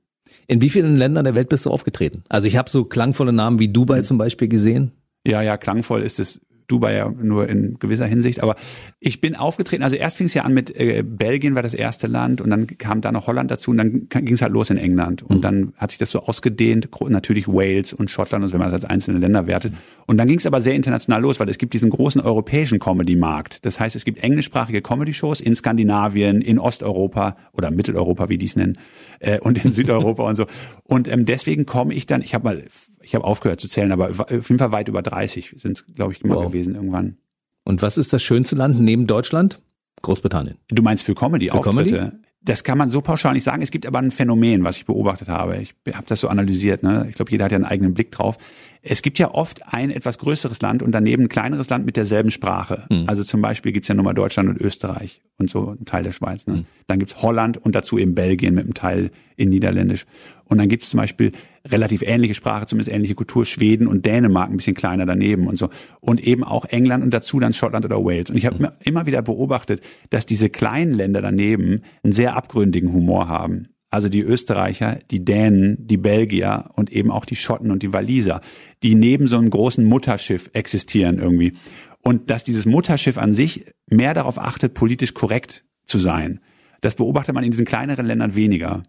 [0.47, 2.25] In wie vielen Ländern der Welt bist du aufgetreten?
[2.29, 4.93] Also ich habe so klangvolle Namen wie Dubai zum Beispiel gesehen.
[5.27, 8.43] Ja, ja, klangvoll ist es Dubai ja nur in gewisser Hinsicht.
[8.43, 8.57] Aber
[9.01, 12.07] ich bin aufgetreten, also erst fing es ja an mit äh, Belgien war das erste
[12.07, 14.77] Land und dann kam da noch Holland dazu und dann ging es halt los in
[14.77, 15.23] England.
[15.23, 15.43] Und mhm.
[15.43, 18.91] dann hat sich das so ausgedehnt, natürlich Wales und Schottland, also wenn man das als
[18.91, 19.73] einzelne Länder wertet.
[20.07, 23.65] Und dann ging es aber sehr international los, weil es gibt diesen großen europäischen Comedy-Markt.
[23.65, 28.57] Das heißt, es gibt englischsprachige Comedy-Shows in Skandinavien, in Osteuropa oder Mitteleuropa, wie die es
[28.57, 28.79] nennen,
[29.21, 30.47] äh, und in Südeuropa und so.
[30.85, 32.65] Und ähm, deswegen komme ich dann, ich habe mal
[33.03, 36.13] ich habe aufgehört zu zählen, aber auf jeden Fall weit über 30 sind es, glaube
[36.13, 36.47] ich, immer wow.
[36.47, 37.17] gewesen irgendwann.
[37.65, 39.61] Und was ist das schönste Land neben Deutschland?
[40.03, 40.57] Großbritannien.
[40.69, 42.21] Du meinst für Comedy-Auftritte?
[42.45, 43.63] Das kann man so pauschal nicht sagen.
[43.63, 45.59] Es gibt aber ein Phänomen, was ich beobachtet habe.
[45.59, 46.83] Ich habe das so analysiert.
[46.83, 47.07] Ne?
[47.09, 48.37] Ich glaube, jeder hat ja einen eigenen Blick drauf.
[48.83, 52.33] Es gibt ja oft ein etwas größeres Land und daneben ein kleineres Land mit derselben
[52.33, 52.85] Sprache.
[52.91, 53.05] Mhm.
[53.07, 56.11] Also zum Beispiel gibt's ja nur mal Deutschland und Österreich und so ein Teil der
[56.11, 56.49] Schweiz.
[56.49, 56.55] Ne?
[56.55, 56.67] Mhm.
[56.89, 60.05] Dann gibt's Holland und dazu eben Belgien mit einem Teil in Niederländisch.
[60.53, 61.33] Und dann gibt's zum Beispiel
[61.67, 65.71] relativ ähnliche Sprache, zumindest ähnliche Kultur, Schweden und Dänemark ein bisschen kleiner daneben und so.
[66.01, 68.29] Und eben auch England und dazu dann Schottland oder Wales.
[68.29, 68.69] Und ich habe mhm.
[68.85, 73.69] immer wieder beobachtet, dass diese kleinen Länder daneben einen sehr abgründigen Humor haben.
[73.89, 78.43] Also die Österreicher, die Dänen, die Belgier und eben auch die Schotten und die Waliser,
[78.83, 81.55] die neben so einem großen Mutterschiff existieren irgendwie.
[82.03, 86.41] Und dass dieses Mutterschiff an sich mehr darauf achtet, politisch korrekt zu sein.
[86.83, 88.83] Das beobachtet man in diesen kleineren Ländern weniger.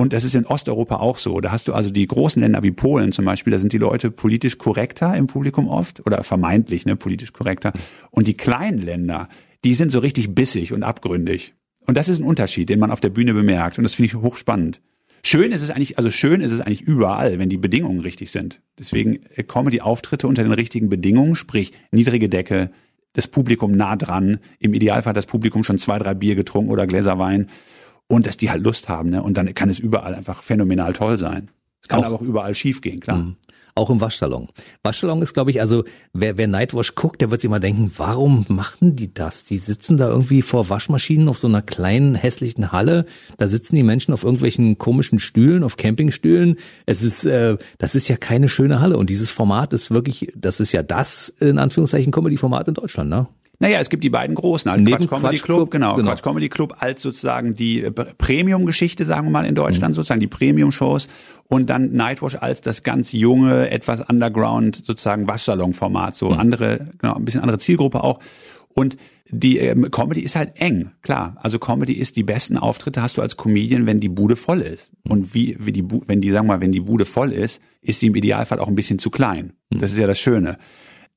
[0.00, 1.42] Und das ist in Osteuropa auch so.
[1.42, 4.10] Da hast du also die großen Länder wie Polen zum Beispiel, da sind die Leute
[4.10, 7.74] politisch korrekter im Publikum oft oder vermeintlich ne, politisch korrekter.
[8.10, 9.28] Und die kleinen Länder,
[9.62, 11.52] die sind so richtig bissig und abgründig.
[11.86, 13.76] Und das ist ein Unterschied, den man auf der Bühne bemerkt.
[13.76, 14.80] Und das finde ich hochspannend.
[15.22, 18.62] Schön ist es eigentlich, also schön ist es eigentlich überall, wenn die Bedingungen richtig sind.
[18.78, 22.70] Deswegen äh, kommen die Auftritte unter den richtigen Bedingungen, sprich niedrige Decke,
[23.12, 26.86] das Publikum nah dran, im Idealfall hat das Publikum schon zwei, drei Bier getrunken oder
[26.86, 27.48] Gläser Wein
[28.10, 29.22] und dass die halt Lust haben, ne?
[29.22, 31.50] Und dann kann es überall einfach phänomenal toll sein.
[31.80, 33.18] Es kann auch, aber auch überall schiefgehen, klar.
[33.18, 33.36] Mhm.
[33.76, 34.48] Auch im Waschsalon.
[34.82, 38.44] Waschsalon ist, glaube ich, also wer, wer Nightwash guckt, der wird sich mal denken, warum
[38.48, 39.44] machen die das?
[39.44, 43.06] Die sitzen da irgendwie vor Waschmaschinen auf so einer kleinen, hässlichen Halle.
[43.38, 46.56] Da sitzen die Menschen auf irgendwelchen komischen Stühlen, auf Campingstühlen.
[46.84, 48.98] Es ist, äh, das ist ja keine schöne Halle.
[48.98, 53.28] Und dieses Format ist wirklich, das ist ja das, in Anführungszeichen, Comedy-Format in Deutschland, ne?
[53.62, 56.22] Naja, es gibt die beiden großen, halt Quatsch Comedy Quatsch Club, Club, genau, genau, Quatsch
[56.22, 59.96] Comedy Club als sozusagen die äh, Premium-Geschichte, sagen wir mal in Deutschland, mhm.
[59.96, 61.08] sozusagen die Premium-Shows
[61.46, 66.38] und dann Nightwash als das ganz junge, etwas Underground sozusagen Waschsalon-Format, so mhm.
[66.38, 68.18] andere, genau, ein bisschen andere Zielgruppe auch.
[68.72, 68.96] Und
[69.28, 71.36] die ähm, Comedy ist halt eng, klar.
[71.40, 74.90] Also Comedy ist die besten Auftritte hast du als Comedian, wenn die Bude voll ist.
[75.04, 75.12] Mhm.
[75.12, 78.00] Und wie, wie die, wenn die, sagen wir mal, wenn die Bude voll ist, ist
[78.00, 79.52] sie im Idealfall auch ein bisschen zu klein.
[79.68, 79.80] Mhm.
[79.80, 80.56] Das ist ja das Schöne.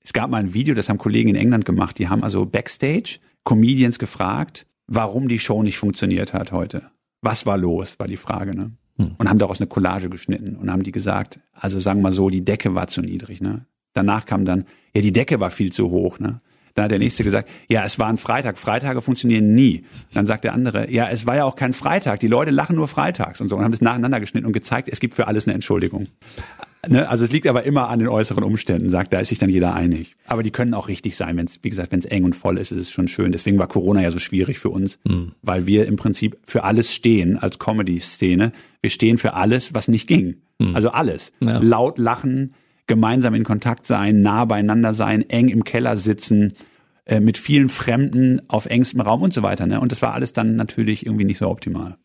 [0.04, 3.20] Es gab mal ein Video, das haben Kollegen in England gemacht, die haben also Backstage
[3.46, 6.92] Comedians gefragt, warum die Show nicht funktioniert hat heute.
[7.22, 8.72] Was war los, war die Frage, ne?
[8.98, 9.16] Hm.
[9.18, 12.30] Und haben daraus eine Collage geschnitten und haben die gesagt, also sagen wir mal so,
[12.30, 13.66] die Decke war zu niedrig, ne?
[13.94, 16.40] Danach kam dann, ja, die Decke war viel zu hoch, ne?
[16.76, 18.58] Dann hat der nächste gesagt, ja, es war ein Freitag.
[18.58, 19.86] Freitage funktionieren nie.
[20.14, 22.20] Dann sagt der andere, ja, es war ja auch kein Freitag.
[22.20, 25.00] Die Leute lachen nur freitags und so und haben das nacheinander geschnitten und gezeigt, es
[25.00, 26.08] gibt für alles eine Entschuldigung.
[26.88, 27.08] Ne?
[27.08, 29.74] Also es liegt aber immer an den äußeren Umständen, sagt, da ist sich dann jeder
[29.74, 30.16] einig.
[30.26, 32.58] Aber die können auch richtig sein, wenn es, wie gesagt, wenn es eng und voll
[32.58, 33.32] ist, ist es schon schön.
[33.32, 35.32] Deswegen war Corona ja so schwierig für uns, mhm.
[35.42, 38.52] weil wir im Prinzip für alles stehen als Comedy-Szene.
[38.82, 40.42] Wir stehen für alles, was nicht ging.
[40.60, 40.76] Mhm.
[40.76, 41.32] Also alles.
[41.40, 41.60] Ja.
[41.60, 42.54] Laut lachen,
[42.88, 46.54] gemeinsam in Kontakt sein, nah beieinander sein, eng im Keller sitzen,
[47.06, 49.66] äh, mit vielen Fremden auf engstem Raum und so weiter.
[49.66, 49.80] Ne?
[49.80, 51.98] Und das war alles dann natürlich irgendwie nicht so optimal.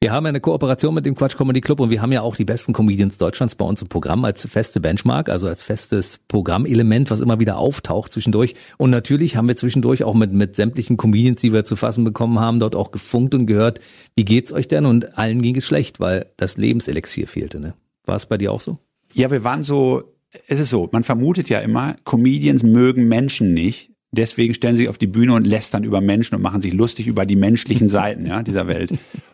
[0.00, 2.36] Wir haben ja eine Kooperation mit dem Quatsch Comedy Club und wir haben ja auch
[2.36, 7.10] die besten Comedians Deutschlands bei uns im Programm als feste Benchmark, also als festes Programmelement,
[7.10, 8.54] was immer wieder auftaucht zwischendurch.
[8.76, 12.38] Und natürlich haben wir zwischendurch auch mit, mit sämtlichen Comedians, die wir zu fassen bekommen
[12.38, 13.80] haben, dort auch gefunkt und gehört,
[14.14, 14.86] wie geht's euch denn?
[14.86, 17.58] Und allen ging es schlecht, weil das Lebenselixier fehlte.
[17.58, 17.74] Ne?
[18.04, 18.78] War es bei dir auch so?
[19.14, 20.14] Ja, wir waren so,
[20.46, 23.92] es ist so, man vermutet ja immer, Comedians mögen Menschen nicht.
[24.10, 27.06] Deswegen stellen sie sich auf die Bühne und lästern über Menschen und machen sich lustig
[27.06, 28.92] über die menschlichen Seiten ja, dieser Welt.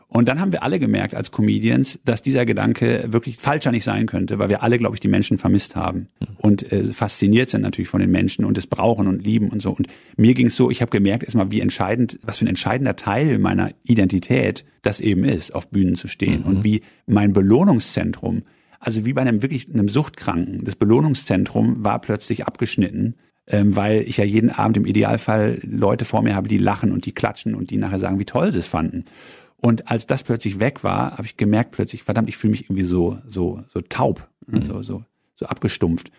[0.08, 4.06] Und dann haben wir alle gemerkt als Comedians, dass dieser Gedanke wirklich falscher nicht sein
[4.06, 7.88] könnte, weil wir alle, glaube ich, die Menschen vermisst haben und äh, fasziniert sind natürlich
[7.88, 9.70] von den Menschen und es brauchen und lieben und so.
[9.70, 12.94] Und mir ging es so, ich habe gemerkt erstmal, wie entscheidend, was für ein entscheidender
[12.96, 16.46] Teil meiner Identität das eben ist, auf Bühnen zu stehen mhm.
[16.46, 18.42] und wie mein Belohnungszentrum,
[18.84, 23.14] also wie bei einem wirklich einem Suchtkranken, das Belohnungszentrum war plötzlich abgeschnitten
[23.46, 27.06] ähm, weil ich ja jeden Abend im Idealfall Leute vor mir habe, die lachen und
[27.06, 29.04] die klatschen und die nachher sagen, wie toll sie es fanden.
[29.56, 32.84] Und als das plötzlich weg war, habe ich gemerkt plötzlich, verdammt, ich fühle mich irgendwie
[32.84, 34.64] so, so, so taub, ne, mhm.
[34.64, 35.04] so, so,
[35.34, 36.10] so abgestumpft.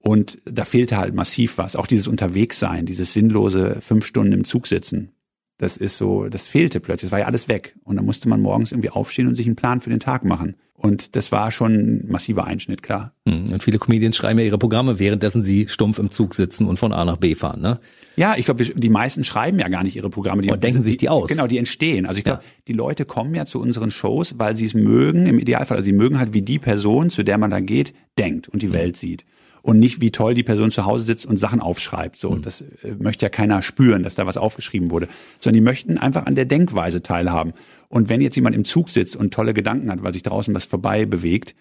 [0.00, 1.74] Und da fehlte halt massiv was.
[1.74, 5.10] Auch dieses Unterwegssein, dieses sinnlose fünf Stunden im Zug sitzen.
[5.56, 7.08] Das ist so, das fehlte plötzlich.
[7.08, 7.76] Es war ja alles weg.
[7.82, 10.54] Und da musste man morgens irgendwie aufstehen und sich einen Plan für den Tag machen.
[10.80, 13.12] Und das war schon ein massiver Einschnitt, klar.
[13.26, 16.78] Hm, und viele Comedians schreiben ja ihre Programme, währenddessen sie stumpf im Zug sitzen und
[16.78, 17.80] von A nach B fahren, ne?
[18.14, 20.42] Ja, ich glaube, die meisten schreiben ja gar nicht ihre Programme.
[20.42, 21.30] Die, und denken sich die aus.
[21.30, 22.06] Genau, die entstehen.
[22.06, 22.62] Also ich glaube, ja.
[22.68, 25.78] die Leute kommen ja zu unseren Shows, weil sie es mögen, im Idealfall.
[25.78, 28.68] Also sie mögen halt, wie die Person, zu der man da geht, denkt und die
[28.68, 28.72] mhm.
[28.72, 29.24] Welt sieht
[29.62, 32.16] und nicht wie toll die Person zu Hause sitzt und Sachen aufschreibt.
[32.16, 32.42] So, mhm.
[32.42, 35.08] das äh, möchte ja keiner spüren, dass da was aufgeschrieben wurde,
[35.40, 37.52] sondern die möchten einfach an der Denkweise teilhaben.
[37.88, 40.64] Und wenn jetzt jemand im Zug sitzt und tolle Gedanken hat, weil sich draußen was
[40.64, 41.54] vorbei bewegt,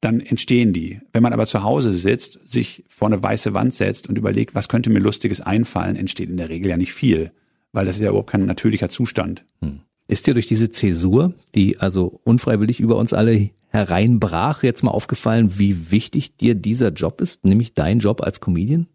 [0.00, 1.00] dann entstehen die.
[1.12, 4.68] Wenn man aber zu Hause sitzt, sich vor eine weiße Wand setzt und überlegt, was
[4.68, 7.30] könnte mir Lustiges einfallen, entsteht in der Regel ja nicht viel,
[7.72, 9.44] weil das ist ja überhaupt kein natürlicher Zustand.
[9.60, 9.80] Hm.
[10.08, 15.58] Ist dir durch diese Zäsur, die also unfreiwillig über uns alle hereinbrach, jetzt mal aufgefallen,
[15.58, 18.88] wie wichtig dir dieser Job ist, nämlich dein Job als Comedian?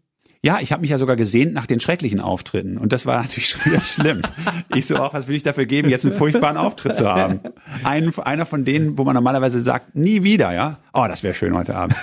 [0.48, 2.78] Ja, ich habe mich ja sogar gesehnt nach den schrecklichen Auftritten.
[2.78, 4.22] Und das war natürlich schon schlimm.
[4.74, 7.40] ich so auch, was will ich dafür geben, jetzt einen furchtbaren Auftritt zu haben?
[7.84, 10.78] Ein, einer von denen, wo man normalerweise sagt, nie wieder, ja?
[10.94, 11.96] Oh, das wäre schön heute Abend.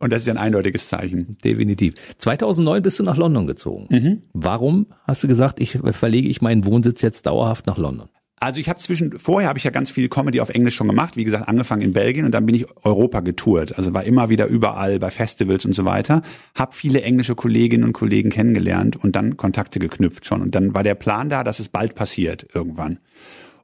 [0.00, 1.38] Und das ist ja ein eindeutiges Zeichen.
[1.44, 1.94] Definitiv.
[2.18, 3.86] 2009 bist du nach London gezogen.
[3.88, 4.22] Mhm.
[4.32, 8.08] Warum hast du gesagt, ich verlege ich meinen Wohnsitz jetzt dauerhaft nach London?
[8.40, 11.16] Also ich habe zwischen vorher habe ich ja ganz viel Comedy auf Englisch schon gemacht,
[11.16, 14.46] wie gesagt, angefangen in Belgien und dann bin ich Europa getourt, also war immer wieder
[14.46, 16.20] überall bei Festivals und so weiter,
[16.54, 20.82] habe viele englische Kolleginnen und Kollegen kennengelernt und dann Kontakte geknüpft schon und dann war
[20.82, 22.98] der Plan da, dass es bald passiert irgendwann.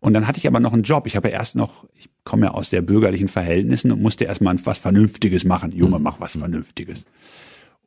[0.01, 1.07] Und dann hatte ich aber noch einen Job.
[1.07, 4.57] Ich habe ja erst noch, ich komme ja aus der bürgerlichen Verhältnissen und musste erstmal
[4.65, 5.73] was Vernünftiges machen.
[5.73, 7.05] Junge, mach was Vernünftiges.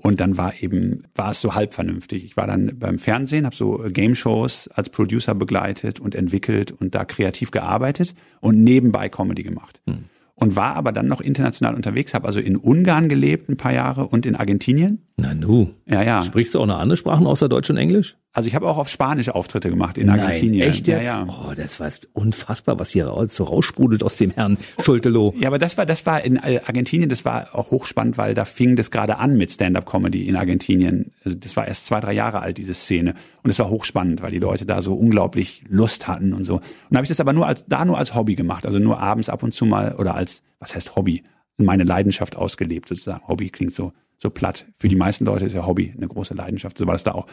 [0.04, 2.26] Und dann war eben, war es so halb vernünftig.
[2.26, 7.06] Ich war dann beim Fernsehen, habe so Game-Shows als Producer begleitet und entwickelt und da
[7.06, 9.82] kreativ gearbeitet und nebenbei Comedy gemacht.
[9.88, 10.06] Hm.
[10.36, 14.08] Und war aber dann noch international unterwegs, habe also in Ungarn gelebt ein paar Jahre
[14.08, 15.04] und in Argentinien.
[15.16, 15.70] Na nu.
[15.86, 16.22] Ja, ja.
[16.22, 18.18] Sprichst du auch noch andere Sprachen außer Deutsch und Englisch?
[18.36, 20.68] Also ich habe auch auf Spanisch Auftritte gemacht in Nein, Argentinien.
[20.68, 21.06] Echt jetzt?
[21.06, 21.28] Ja, ja.
[21.28, 25.36] Oh, das war unfassbar, was hier so raussprudelt aus dem Herrn Schultelow.
[25.38, 28.46] Ja, aber das war, das war in äh, Argentinien, das war auch hochspannend, weil da
[28.46, 31.12] fing das gerade an mit Stand-up-Comedy in Argentinien.
[31.24, 33.14] Also das war erst zwei, drei Jahre alt, diese Szene.
[33.44, 36.56] Und es war hochspannend, weil die Leute da so unglaublich Lust hatten und so.
[36.90, 38.66] Und habe ich das aber nur als, da nur als Hobby gemacht.
[38.66, 41.22] Also nur abends ab und zu mal oder als, was heißt Hobby?
[41.58, 43.28] Meine Leidenschaft ausgelebt sozusagen.
[43.28, 44.66] Hobby klingt so so platt.
[44.76, 46.78] Für die meisten Leute ist ja Hobby eine große Leidenschaft.
[46.78, 47.28] So war es da auch.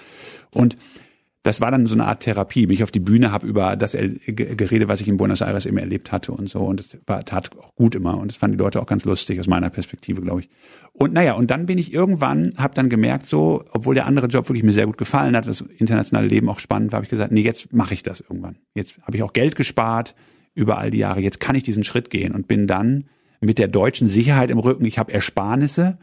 [0.54, 0.76] Und
[1.42, 2.66] das war dann so eine Art Therapie.
[2.66, 6.12] Mich auf die Bühne habe über das geredet, was ich in Buenos Aires immer erlebt
[6.12, 6.58] hatte und so.
[6.58, 8.18] Und das war, tat auch gut immer.
[8.18, 10.50] Und das fanden die Leute auch ganz lustig aus meiner Perspektive, glaube ich.
[10.92, 14.48] Und naja, und dann bin ich irgendwann, habe dann gemerkt, so, obwohl der andere Job
[14.50, 17.32] wirklich mir sehr gut gefallen hat, das internationale Leben auch spannend war, habe ich gesagt,
[17.32, 18.58] nee, jetzt mache ich das irgendwann.
[18.74, 20.14] Jetzt habe ich auch Geld gespart
[20.54, 21.20] über all die Jahre.
[21.20, 23.04] Jetzt kann ich diesen Schritt gehen und bin dann
[23.40, 24.84] mit der deutschen Sicherheit im Rücken.
[24.84, 25.96] Ich habe Ersparnisse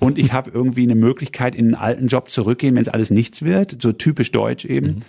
[0.00, 3.42] und ich habe irgendwie eine Möglichkeit, in einen alten Job zurückgehen, wenn es alles nichts
[3.42, 5.00] wird, so typisch deutsch eben, mhm.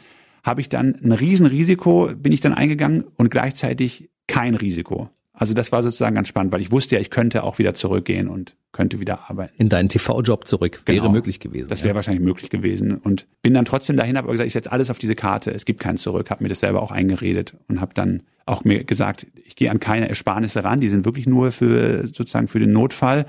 [0.43, 5.09] habe ich dann ein Riesenrisiko, bin ich dann eingegangen und gleichzeitig kein Risiko.
[5.37, 8.29] Also das war sozusagen ganz spannend, weil ich wusste ja, ich könnte auch wieder zurückgehen
[8.29, 9.53] und könnte wieder arbeiten.
[9.57, 10.81] In deinen TV-Job zurück.
[10.85, 11.11] Wäre Genau.
[11.11, 11.67] möglich gewesen.
[11.67, 11.95] Das wäre ja.
[11.95, 12.93] wahrscheinlich möglich gewesen.
[12.93, 15.51] Und bin dann trotzdem dahin, habe aber gesagt, ich setze alles auf diese Karte.
[15.51, 16.29] Es gibt kein Zurück.
[16.29, 19.79] Habe mir das selber auch eingeredet und habe dann auch mir gesagt, ich gehe an
[19.79, 20.79] keine Ersparnisse ran.
[20.79, 23.25] Die sind wirklich nur für sozusagen für den Notfall.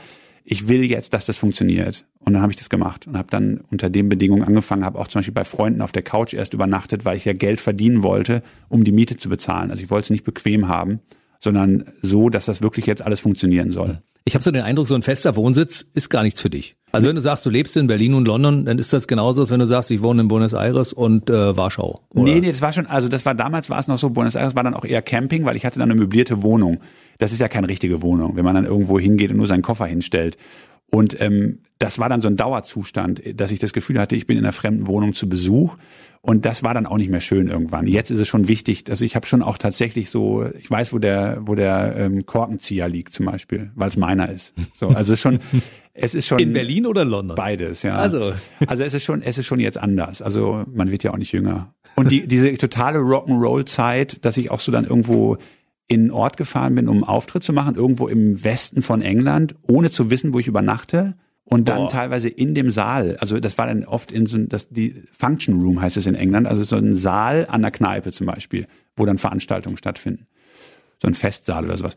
[0.48, 2.04] Ich will jetzt, dass das funktioniert.
[2.20, 5.08] Und dann habe ich das gemacht und habe dann unter den Bedingungen angefangen, habe auch
[5.08, 8.44] zum Beispiel bei Freunden auf der Couch erst übernachtet, weil ich ja Geld verdienen wollte,
[8.68, 9.72] um die Miete zu bezahlen.
[9.72, 11.00] Also ich wollte es nicht bequem haben,
[11.40, 13.98] sondern so, dass das wirklich jetzt alles funktionieren soll.
[14.28, 16.74] Ich habe so den Eindruck, so ein fester Wohnsitz ist gar nichts für dich.
[16.90, 19.52] Also wenn du sagst, du lebst in Berlin und London, dann ist das genauso, als
[19.52, 22.00] wenn du sagst, ich wohne in Buenos Aires und äh, Warschau.
[22.10, 22.24] Oder?
[22.24, 24.56] Nee, nee, das war schon, also das war damals war es noch so, Buenos Aires
[24.56, 26.80] war dann auch eher Camping, weil ich hatte dann eine möblierte Wohnung.
[27.18, 29.86] Das ist ja keine richtige Wohnung, wenn man dann irgendwo hingeht und nur seinen Koffer
[29.86, 30.36] hinstellt.
[30.90, 34.38] Und ähm, das war dann so ein Dauerzustand, dass ich das Gefühl hatte, ich bin
[34.38, 35.76] in einer fremden Wohnung zu Besuch.
[36.22, 37.86] Und das war dann auch nicht mehr schön irgendwann.
[37.86, 40.98] Jetzt ist es schon wichtig, also ich habe schon auch tatsächlich so, ich weiß, wo
[40.98, 44.54] der, wo der ähm, Korkenzieher liegt zum Beispiel, weil es meiner ist.
[44.74, 45.38] So, also schon,
[45.94, 47.36] es ist schon In Berlin oder London?
[47.36, 47.96] Beides, ja.
[47.96, 48.32] Also.
[48.66, 50.20] also es ist schon, es ist schon jetzt anders.
[50.20, 51.74] Also man wird ja auch nicht jünger.
[51.94, 55.36] Und die, diese totale Rock'n'Roll-Zeit, dass ich auch so dann irgendwo
[55.88, 59.54] in einen Ort gefahren bin, um einen Auftritt zu machen, irgendwo im Westen von England,
[59.62, 61.14] ohne zu wissen, wo ich übernachte.
[61.44, 61.88] Und dann Boah.
[61.88, 65.80] teilweise in dem Saal, also das war dann oft in so, das, die Function Room
[65.80, 68.66] heißt es in England, also so ein Saal an der Kneipe zum Beispiel,
[68.96, 70.26] wo dann Veranstaltungen stattfinden.
[71.00, 71.94] So ein Festsaal oder sowas.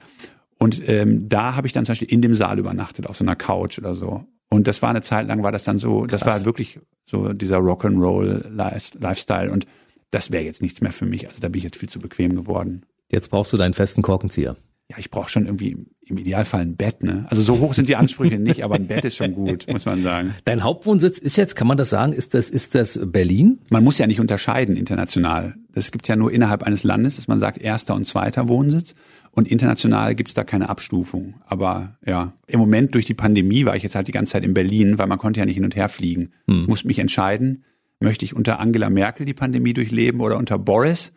[0.59, 3.35] Und ähm, da habe ich dann zum Beispiel in dem Saal übernachtet, auf so einer
[3.35, 4.25] Couch oder so.
[4.49, 7.57] Und das war eine Zeit lang, war das dann so, das war wirklich so dieser
[7.57, 9.51] Rock'n'Roll-Lifestyle.
[9.51, 9.65] Und
[10.11, 11.27] das wäre jetzt nichts mehr für mich.
[11.27, 12.83] Also da bin ich jetzt viel zu bequem geworden.
[13.11, 14.55] Jetzt brauchst du deinen festen Korkenzieher.
[14.89, 17.27] Ja, ich brauche schon irgendwie im Idealfall ein Bett, ne?
[17.29, 20.01] Also so hoch sind die Ansprüche nicht, aber ein Bett ist schon gut, muss man
[20.01, 20.33] sagen.
[20.45, 23.59] Dein Hauptwohnsitz ist jetzt, kann man das sagen, ist das, ist das Berlin?
[23.69, 25.55] Man muss ja nicht unterscheiden international.
[25.73, 28.95] Es gibt ja nur innerhalb eines Landes, dass man sagt erster und zweiter Wohnsitz.
[29.31, 31.35] Und international gibt's da keine Abstufung.
[31.45, 34.55] Aber ja, im Moment durch die Pandemie war ich jetzt halt die ganze Zeit in
[34.55, 36.31] Berlin, weil man konnte ja nicht hin und her fliegen.
[36.47, 36.65] Hm.
[36.65, 37.63] Musste mich entscheiden,
[37.99, 41.13] möchte ich unter Angela Merkel die Pandemie durchleben oder unter Boris?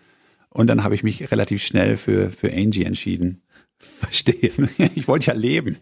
[0.52, 3.42] Und dann habe ich mich relativ schnell für, für Angie entschieden.
[3.78, 4.52] Verstehe.
[4.94, 5.76] Ich wollte ja leben.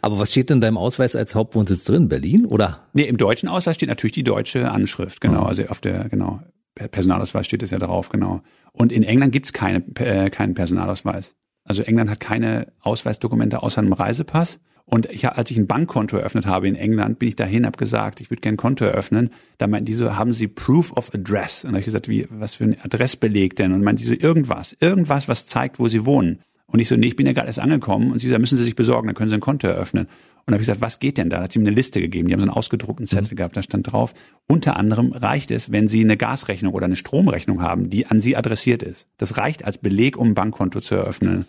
[0.00, 2.08] Aber was steht denn in deinem Ausweis als Hauptwohnsitz drin?
[2.08, 2.88] Berlin oder?
[2.92, 5.44] Nee, im deutschen Ausweis steht natürlich die deutsche Anschrift, genau.
[5.44, 6.40] Also auf der, genau,
[6.74, 8.42] per Personalausweis steht es ja drauf, genau.
[8.72, 11.36] Und in England gibt's keine, äh, keinen Personalausweis.
[11.64, 14.60] Also England hat keine Ausweisdokumente außer einem Reisepass.
[14.92, 18.20] Und ich, als ich ein Bankkonto eröffnet habe in England, bin ich dahin, habe gesagt,
[18.20, 19.30] ich würde gerne ein Konto eröffnen.
[19.56, 21.64] Da meinten die so, haben Sie Proof of Address?
[21.64, 23.72] Und da habe ich gesagt, wie, was für ein Adressbeleg denn?
[23.72, 26.40] Und meinten die so, irgendwas, irgendwas, was zeigt, wo Sie wohnen.
[26.66, 28.12] Und ich so, nee, ich bin ja gerade erst angekommen.
[28.12, 30.04] Und sie sagt, müssen Sie sich besorgen, dann können Sie ein Konto eröffnen.
[30.04, 30.10] Und
[30.48, 31.38] da habe ich gesagt, was geht denn da?
[31.38, 32.28] Da hat sie mir eine Liste gegeben.
[32.28, 34.12] Die haben so einen ausgedruckten Zettel gehabt, da stand drauf.
[34.46, 38.36] Unter anderem reicht es, wenn Sie eine Gasrechnung oder eine Stromrechnung haben, die an Sie
[38.36, 39.06] adressiert ist.
[39.16, 41.46] Das reicht als Beleg, um ein Bankkonto zu eröffnen.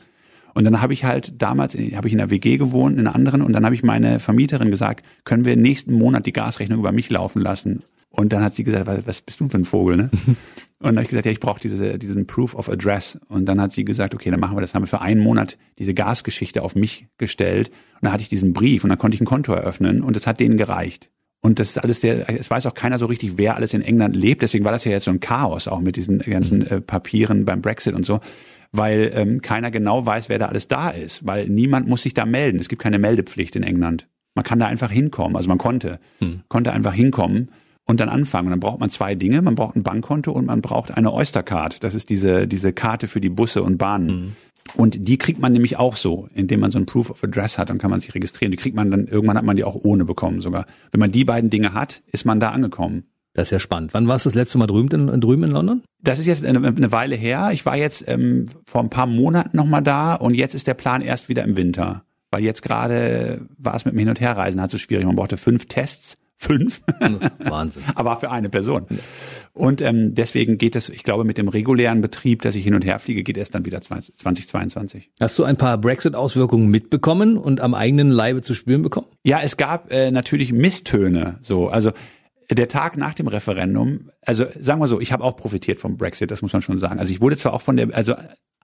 [0.53, 3.41] Und dann habe ich halt damals, habe ich in einer WG gewohnt, in einer anderen,
[3.41, 7.09] und dann habe ich meine Vermieterin gesagt, können wir nächsten Monat die Gasrechnung über mich
[7.09, 7.83] laufen lassen?
[8.09, 10.09] Und dann hat sie gesagt, was bist du für ein Vogel, ne?
[10.83, 13.17] Und dann habe ich gesagt, ja, ich brauche diese, diesen Proof of Address.
[13.29, 14.75] Und dann hat sie gesagt, okay, dann machen wir das.
[14.75, 17.69] Haben wir für einen Monat diese Gasgeschichte auf mich gestellt.
[17.69, 20.27] Und dann hatte ich diesen Brief und dann konnte ich ein Konto eröffnen und das
[20.27, 21.09] hat denen gereicht.
[21.39, 24.15] Und das ist alles sehr, es weiß auch keiner so richtig, wer alles in England
[24.15, 24.41] lebt.
[24.41, 27.61] Deswegen war das ja jetzt so ein Chaos auch mit diesen ganzen äh, Papieren beim
[27.61, 28.19] Brexit und so,
[28.73, 32.25] weil ähm, keiner genau weiß, wer da alles da ist, weil niemand muss sich da
[32.25, 32.59] melden.
[32.59, 34.07] Es gibt keine Meldepflicht in England.
[34.35, 35.37] Man kann da einfach hinkommen.
[35.37, 35.99] Also man konnte,
[36.49, 37.49] konnte einfach hinkommen
[37.85, 38.47] und dann anfangen.
[38.47, 39.41] Und dann braucht man zwei Dinge.
[39.43, 41.83] Man braucht ein Bankkonto und man braucht eine Oystercard.
[41.83, 44.35] Das ist diese, diese Karte für die Busse und Bahnen.
[44.75, 47.69] Und die kriegt man nämlich auch so, indem man so ein Proof of Address hat,
[47.69, 48.51] dann kann man sich registrieren.
[48.51, 50.65] Die kriegt man dann, irgendwann hat man die auch ohne bekommen sogar.
[50.91, 53.03] Wenn man die beiden Dinge hat, ist man da angekommen.
[53.33, 53.93] Das ist ja spannend.
[53.93, 55.83] Wann warst du das letzte Mal drüben in, drüben in London?
[56.01, 57.49] Das ist jetzt eine, eine Weile her.
[57.51, 61.01] Ich war jetzt ähm, vor ein paar Monaten nochmal da und jetzt ist der Plan
[61.01, 62.03] erst wieder im Winter.
[62.31, 65.05] Weil jetzt gerade war es mit dem Hin- und Herreisen halt so schwierig.
[65.05, 66.17] Man brauchte fünf Tests.
[66.37, 66.81] Fünf.
[67.39, 67.83] Wahnsinn.
[67.95, 68.85] Aber für eine Person.
[69.53, 72.83] Und ähm, deswegen geht es, ich glaube, mit dem regulären Betrieb, dass ich hin und
[72.83, 75.11] her fliege, geht erst dann wieder 20, 2022.
[75.21, 79.07] Hast du ein paar Brexit-Auswirkungen mitbekommen und am eigenen Leibe zu spüren bekommen?
[79.23, 81.37] Ja, es gab äh, natürlich Misstöne.
[81.39, 81.91] So, also
[82.49, 86.31] der Tag nach dem Referendum, also sagen wir so, ich habe auch profitiert vom Brexit,
[86.31, 86.99] das muss man schon sagen.
[86.99, 88.15] Also ich wurde zwar auch von der, also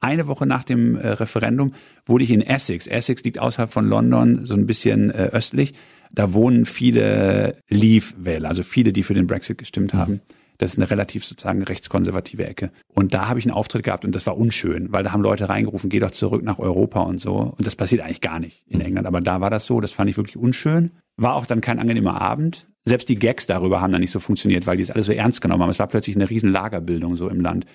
[0.01, 1.73] eine Woche nach dem äh, Referendum
[2.05, 2.87] wurde ich in Essex.
[2.87, 5.73] Essex liegt außerhalb von London, so ein bisschen äh, östlich.
[6.11, 10.21] Da wohnen viele Leave-Wähler, also viele, die für den Brexit gestimmt haben.
[10.57, 12.71] Das ist eine relativ sozusagen rechtskonservative Ecke.
[12.93, 15.47] Und da habe ich einen Auftritt gehabt und das war unschön, weil da haben Leute
[15.47, 17.53] reingerufen, geh doch zurück nach Europa und so.
[17.57, 19.07] Und das passiert eigentlich gar nicht in England.
[19.07, 20.91] Aber da war das so, das fand ich wirklich unschön.
[21.21, 22.67] War auch dann kein angenehmer Abend.
[22.85, 25.41] Selbst die Gags darüber haben dann nicht so funktioniert, weil die es alles so ernst
[25.41, 25.69] genommen haben.
[25.69, 27.65] Es war plötzlich eine riesen Lagerbildung so im Land.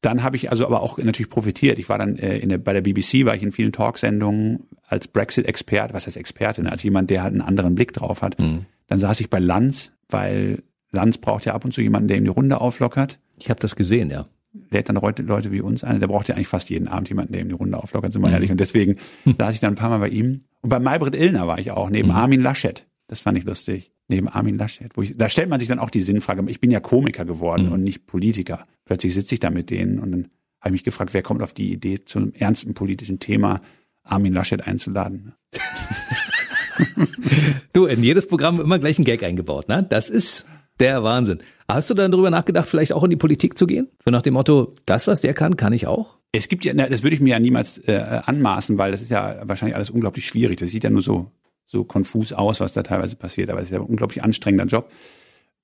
[0.00, 1.78] dann habe ich also aber auch natürlich profitiert.
[1.78, 5.08] Ich war dann äh, in der, bei der BBC, war ich in vielen Talksendungen als
[5.08, 6.72] Brexit-Expert, was heißt Experte, ne?
[6.72, 8.40] als jemand, der halt einen anderen Blick drauf hat.
[8.40, 8.64] Mhm.
[8.86, 12.24] Dann saß ich bei Lanz, weil Lanz braucht ja ab und zu jemanden, der ihm
[12.24, 13.20] die Runde auflockert.
[13.38, 14.26] Ich habe das gesehen, ja.
[14.70, 16.00] Lädt dann Leute, Leute wie uns ein.
[16.00, 18.28] Der braucht ja eigentlich fast jeden Abend jemanden, der ihm die Runde auflockert, sind wir
[18.28, 18.34] mhm.
[18.34, 18.50] ehrlich.
[18.50, 19.34] Und deswegen mhm.
[19.38, 20.42] saß ich dann ein paar Mal bei ihm.
[20.60, 22.14] Und bei Maybrit Illner war ich auch, neben mhm.
[22.14, 22.86] Armin Laschet.
[23.06, 24.96] Das fand ich lustig neben Armin Laschet.
[24.96, 27.66] Wo ich, da stellt man sich dann auch die Sinnfrage, ich bin ja Komiker geworden
[27.66, 27.72] mhm.
[27.72, 28.62] und nicht Politiker.
[28.84, 30.28] Plötzlich sitze ich da mit denen und dann
[30.60, 33.62] habe ich mich gefragt, wer kommt auf die Idee, zu einem ernsten politischen Thema
[34.02, 35.32] Armin Laschet einzuladen.
[37.72, 39.86] du, in jedes Programm immer gleich ein Gag eingebaut, ne?
[39.88, 40.44] Das ist
[40.80, 41.38] der Wahnsinn.
[41.68, 43.88] Hast du dann darüber nachgedacht, vielleicht auch in die Politik zu gehen?
[44.04, 46.16] So nach dem Motto, das, was der kann, kann ich auch?
[46.32, 49.40] Es gibt ja, das würde ich mir ja niemals äh, anmaßen, weil das ist ja
[49.42, 50.58] wahrscheinlich alles unglaublich schwierig.
[50.58, 51.30] Das sieht ja nur so
[51.70, 53.48] so konfus aus, was da teilweise passiert.
[53.48, 54.90] Aber es ist ja ein unglaublich anstrengender Job.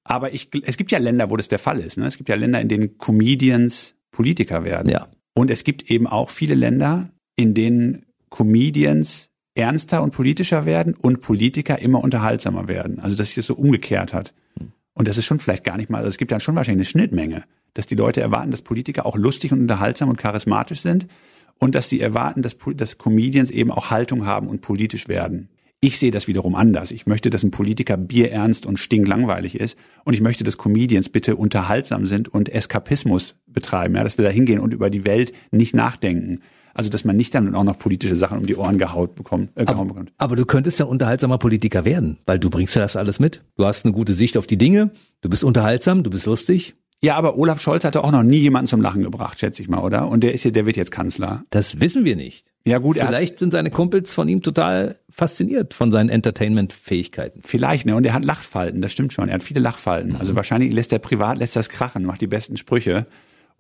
[0.04, 1.98] Aber ich, es gibt ja Länder, wo das der Fall ist.
[1.98, 2.06] Ne?
[2.06, 4.88] Es gibt ja Länder, in denen Comedians Politiker werden.
[4.88, 5.08] Ja.
[5.34, 11.22] Und es gibt eben auch viele Länder, in denen Comedians ernster und politischer werden und
[11.22, 13.00] Politiker immer unterhaltsamer werden.
[13.00, 14.32] Also dass sich das so umgekehrt hat.
[14.97, 16.90] Und das ist schon vielleicht gar nicht mal, also es gibt dann schon wahrscheinlich eine
[16.90, 17.44] Schnittmenge,
[17.74, 21.07] dass die Leute erwarten, dass Politiker auch lustig und unterhaltsam und charismatisch sind
[21.59, 25.51] und dass sie erwarten, dass, dass Comedians eben auch Haltung haben und politisch werden.
[25.80, 26.90] Ich sehe das wiederum anders.
[26.90, 29.76] Ich möchte, dass ein Politiker bierernst und stinklangweilig ist.
[30.04, 33.94] Und ich möchte, dass Comedians bitte unterhaltsam sind und Eskapismus betreiben.
[33.94, 36.40] Ja, dass wir da hingehen und über die Welt nicht nachdenken.
[36.72, 39.50] Also, dass man nicht dann auch noch politische Sachen um die Ohren gehaut bekommt.
[39.54, 40.12] Äh, aber, bekommt.
[40.18, 43.42] aber du könntest ja unterhaltsamer Politiker werden, weil du bringst ja das alles mit.
[43.56, 44.90] Du hast eine gute Sicht auf die Dinge,
[45.22, 46.74] du bist unterhaltsam, du bist lustig.
[47.07, 49.78] Ja, aber Olaf Scholz hatte auch noch nie jemanden zum Lachen gebracht, schätze ich mal,
[49.78, 50.09] oder?
[50.09, 51.44] Und der ist hier, der wird jetzt Kanzler.
[51.50, 52.46] Das wissen wir nicht.
[52.64, 57.42] Ja gut, vielleicht sind seine Kumpels von ihm total fasziniert von seinen Entertainment-Fähigkeiten.
[57.44, 57.94] Vielleicht, ne?
[57.94, 59.28] Und er hat Lachfalten, das stimmt schon.
[59.28, 60.14] Er hat viele Lachfalten.
[60.14, 60.16] Mhm.
[60.16, 63.07] Also wahrscheinlich lässt er privat, lässt das krachen, macht die besten Sprüche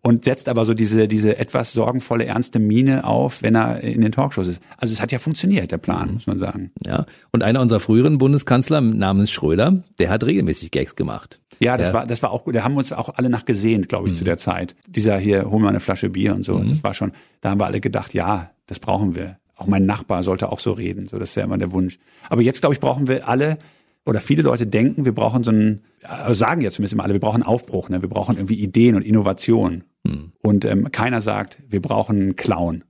[0.02, 4.10] und setzt aber so diese, diese etwas sorgenvolle, ernste Miene auf, wenn er in den
[4.10, 4.60] Talkshows ist.
[4.76, 6.72] Also es hat ja funktioniert, der Plan, muss man sagen.
[6.84, 7.06] Ja.
[7.30, 11.38] Und einer unserer früheren Bundeskanzler namens Schröder, der hat regelmäßig Gags gemacht.
[11.58, 11.94] Ja, das ja.
[11.94, 12.54] war, das war auch gut.
[12.54, 14.18] Da haben wir uns auch alle nach gesehnt, glaube ich, mhm.
[14.18, 14.76] zu der Zeit.
[14.86, 16.58] Dieser hier, hol mal eine Flasche Bier und so.
[16.58, 16.68] Mhm.
[16.68, 19.38] Das war schon, da haben wir alle gedacht, ja, das brauchen wir.
[19.56, 21.08] Auch mein Nachbar sollte auch so reden.
[21.08, 21.98] So, das ist ja immer der Wunsch.
[22.28, 23.58] Aber jetzt, glaube ich, brauchen wir alle,
[24.04, 27.20] oder viele Leute denken, wir brauchen so einen, also sagen ja zumindest immer alle, wir
[27.20, 28.02] brauchen Aufbruch, ne?
[28.02, 29.84] wir brauchen irgendwie Ideen und Innovation.
[30.06, 30.32] Hm.
[30.42, 32.84] Und ähm, keiner sagt, wir brauchen einen Clown.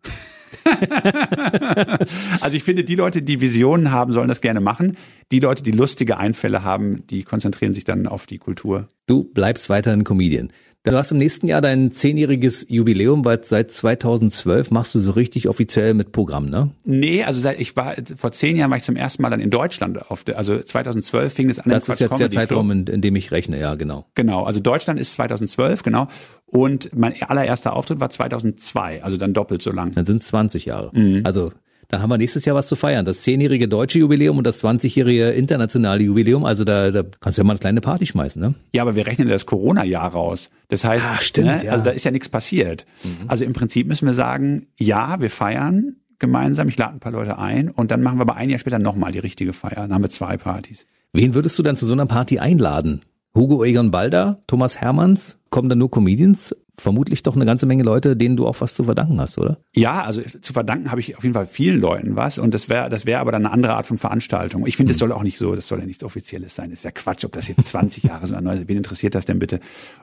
[2.40, 4.97] also ich finde, die Leute, die Visionen haben, sollen das gerne machen.
[5.32, 8.88] Die Leute, die lustige Einfälle haben, die konzentrieren sich dann auf die Kultur.
[9.07, 10.53] Du bleibst weiterhin Comedian.
[10.93, 15.49] Du hast im nächsten Jahr dein zehnjähriges Jubiläum, weil seit 2012 machst du so richtig
[15.49, 16.70] offiziell mit Programm, ne?
[16.84, 19.51] Nee, also seit, ich war vor zehn Jahren war ich zum ersten Mal dann in
[19.51, 21.70] Deutschland auf der, also 2012 fing es an.
[21.70, 24.07] Das ist jetzt Comedy der Zeitraum, in, in, dem ich rechne, ja, genau.
[24.14, 26.07] Genau, also Deutschland ist 2012, genau.
[26.47, 29.91] Und mein allererster Auftritt war 2002, also dann doppelt so lang.
[29.93, 30.91] Dann sind 20 Jahre.
[30.93, 31.22] Mhm.
[31.24, 31.51] Also
[31.89, 33.05] dann haben wir nächstes Jahr was zu feiern.
[33.05, 36.45] Das zehnjährige deutsche Jubiläum und das 20-jährige internationale Jubiläum.
[36.45, 38.55] Also da, da kannst du ja mal eine kleine Party schmeißen, ne?
[38.72, 40.51] Ja, aber wir rechnen das Corona-Jahr raus.
[40.68, 41.72] Das heißt, Ach, stimmt, ne, ja.
[41.72, 42.87] also da ist ja nichts passiert.
[43.05, 43.28] Mhm.
[43.28, 47.39] Also im Prinzip müssen wir sagen, ja, wir feiern gemeinsam, ich lade ein paar Leute
[47.39, 49.76] ein und dann machen wir aber ein Jahr später nochmal die richtige Feier.
[49.76, 50.87] Dann haben wir zwei Partys.
[51.12, 53.03] Wen würdest du dann zu so einer Party einladen?
[53.34, 56.57] Hugo Egon Balder, Thomas Hermanns, kommen da nur Comedians?
[56.78, 59.58] Vermutlich doch eine ganze Menge Leute, denen du auch was zu verdanken hast, oder?
[59.74, 62.88] Ja, also zu verdanken habe ich auf jeden Fall vielen Leuten was und das wäre
[62.88, 64.66] das wäre aber dann eine andere Art von Veranstaltung.
[64.66, 65.08] Ich finde, das hm.
[65.08, 66.70] soll auch nicht so, das soll ja nichts Offizielles sein.
[66.70, 69.24] Das ist ja Quatsch, ob das jetzt 20 Jahre sind oder neu Wen interessiert das
[69.24, 69.60] denn bitte?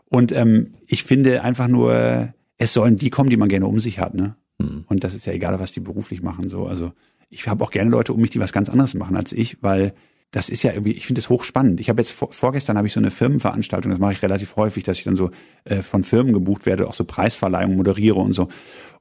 [0.10, 4.00] Und ähm, ich finde einfach nur, es sollen die kommen, die man gerne um sich
[4.00, 4.36] hat, ne?
[4.62, 4.86] Hm.
[4.88, 6.50] Und das ist ja egal, was die beruflich machen.
[6.50, 6.94] So, also
[7.30, 9.94] ich habe auch gerne Leute um mich, die was ganz anderes machen als ich, weil
[10.34, 11.80] das ist ja irgendwie, ich finde es hochspannend.
[11.80, 14.84] Ich habe jetzt vor, vorgestern habe ich so eine Firmenveranstaltung, das mache ich relativ häufig,
[14.84, 15.30] dass ich dann so
[15.64, 18.48] äh, von Firmen gebucht werde, auch so Preisverleihungen moderiere und so.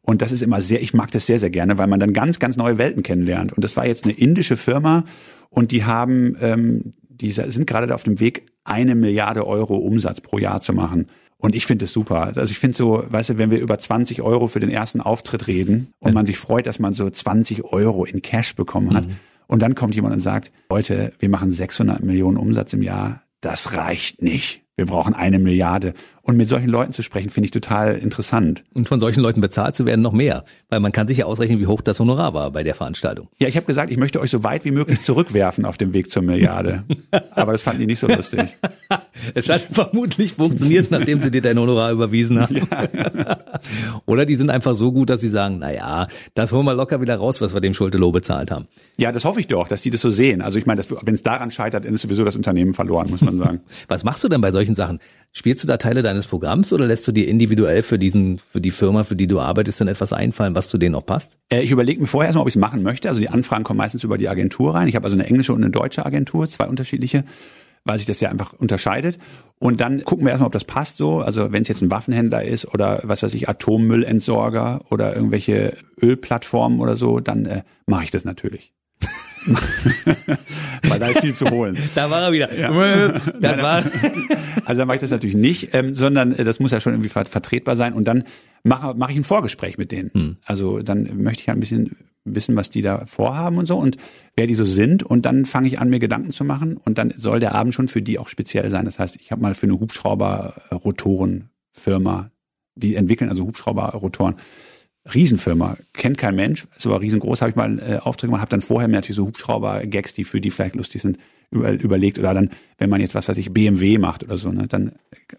[0.02, 2.38] Und das ist immer sehr, ich mag das sehr, sehr gerne, weil man dann ganz,
[2.38, 3.54] ganz neue Welten kennenlernt.
[3.54, 5.04] Und das war jetzt eine indische Firma
[5.48, 10.36] und die haben, ähm, die sind gerade auf dem Weg, eine Milliarde Euro Umsatz pro
[10.36, 11.06] Jahr zu machen.
[11.38, 12.32] Und ich finde es super.
[12.36, 15.46] Also ich finde so, weißt du, wenn wir über 20 Euro für den ersten Auftritt
[15.46, 19.16] reden und man sich freut, dass man so 20 Euro in Cash bekommen hat, mhm
[19.46, 23.22] und dann kommt jemand und sagt, Leute, wir machen 600 Millionen Umsatz im Jahr.
[23.40, 24.62] Das reicht nicht.
[24.82, 25.94] Wir brauchen eine Milliarde.
[26.24, 28.62] Und mit solchen Leuten zu sprechen, finde ich total interessant.
[28.74, 31.58] Und von solchen Leuten bezahlt zu werden noch mehr, weil man kann sich ja ausrechnen,
[31.58, 33.28] wie hoch das Honorar war bei der Veranstaltung.
[33.38, 36.12] Ja, ich habe gesagt, ich möchte euch so weit wie möglich zurückwerfen auf dem Weg
[36.12, 36.84] zur Milliarde.
[37.32, 38.56] Aber das fanden die nicht so lustig.
[39.34, 42.56] es hat vermutlich funktioniert, nachdem sie dir dein Honorar überwiesen haben.
[42.56, 43.38] Ja.
[44.06, 47.00] Oder die sind einfach so gut, dass sie sagen, na ja, das holen wir locker
[47.00, 48.68] wieder raus, was wir dem Schulte-Loh bezahlt haben.
[48.96, 50.40] Ja, das hoffe ich doch, dass die das so sehen.
[50.40, 53.38] Also ich meine, wenn es daran scheitert, dann ist sowieso das Unternehmen verloren, muss man
[53.38, 53.60] sagen.
[53.88, 54.98] was machst du denn bei solchen solchen Sachen.
[55.34, 58.70] Spielst du da Teile deines Programms oder lässt du dir individuell für diesen, für die
[58.70, 61.38] Firma, für die du arbeitest, dann etwas einfallen, was zu denen auch passt?
[61.50, 63.08] Äh, ich überlege mir vorher erstmal, ob ich es machen möchte.
[63.08, 64.88] Also die Anfragen kommen meistens über die Agentur rein.
[64.88, 67.24] Ich habe also eine englische und eine deutsche Agentur, zwei unterschiedliche,
[67.84, 69.18] weil sich das ja einfach unterscheidet.
[69.58, 71.20] Und dann gucken wir erstmal, ob das passt so.
[71.20, 76.78] Also wenn es jetzt ein Waffenhändler ist oder was weiß ich, Atommüllentsorger oder irgendwelche Ölplattformen
[76.80, 78.74] oder so, dann äh, mache ich das natürlich.
[80.88, 81.76] Weil da ist viel zu holen.
[81.94, 82.58] Da war er wieder.
[82.58, 82.70] Ja.
[83.40, 83.84] Das war
[84.64, 87.08] also dann mache ich das natürlich nicht, ähm, sondern äh, das muss ja schon irgendwie
[87.08, 88.24] vertretbar sein und dann
[88.62, 90.10] mache mach ich ein Vorgespräch mit denen.
[90.12, 90.36] Hm.
[90.44, 93.96] Also dann möchte ich ein bisschen wissen, was die da vorhaben und so und
[94.36, 97.12] wer die so sind und dann fange ich an, mir Gedanken zu machen und dann
[97.16, 98.84] soll der Abend schon für die auch speziell sein.
[98.84, 102.30] Das heißt, ich habe mal für eine Hubschrauber-Rotoren-Firma,
[102.76, 104.36] die entwickeln also Hubschrauber-Rotoren,
[105.12, 108.60] Riesenfirma, kennt kein Mensch, ist aber riesengroß, habe ich mal äh, Aufträge gemacht, habe dann
[108.60, 111.18] vorher mir natürlich so Hubschrauber-Gags, die für die vielleicht lustig sind,
[111.50, 112.20] über, überlegt.
[112.20, 114.92] Oder dann, wenn man jetzt was weiß ich, BMW macht oder so, ne, dann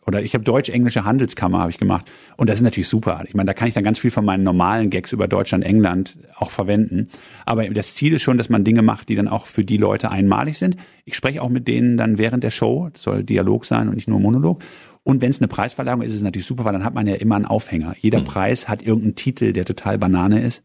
[0.06, 2.12] oder ich habe Deutsch-Englische Handelskammer habe ich gemacht.
[2.36, 3.24] Und das ist natürlich super.
[3.26, 6.18] Ich meine, da kann ich dann ganz viel von meinen normalen Gags über Deutschland, England
[6.36, 7.08] auch verwenden,
[7.46, 10.12] aber das Ziel ist schon, dass man Dinge macht, die dann auch für die Leute
[10.12, 10.76] einmalig sind.
[11.06, 14.10] Ich spreche auch mit denen dann während der Show, das soll Dialog sein und nicht
[14.10, 14.62] nur Monolog
[15.04, 17.16] und wenn es eine Preisverleihung ist, ist es natürlich super, weil dann hat man ja
[17.16, 17.94] immer einen Aufhänger.
[18.00, 18.26] Jeder mhm.
[18.26, 20.64] Preis hat irgendeinen Titel, der total Banane ist.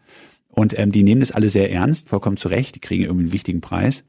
[0.48, 2.76] Und ähm, die nehmen das alle sehr ernst, vollkommen zurecht.
[2.76, 4.04] Die kriegen irgendwie einen wichtigen Preis.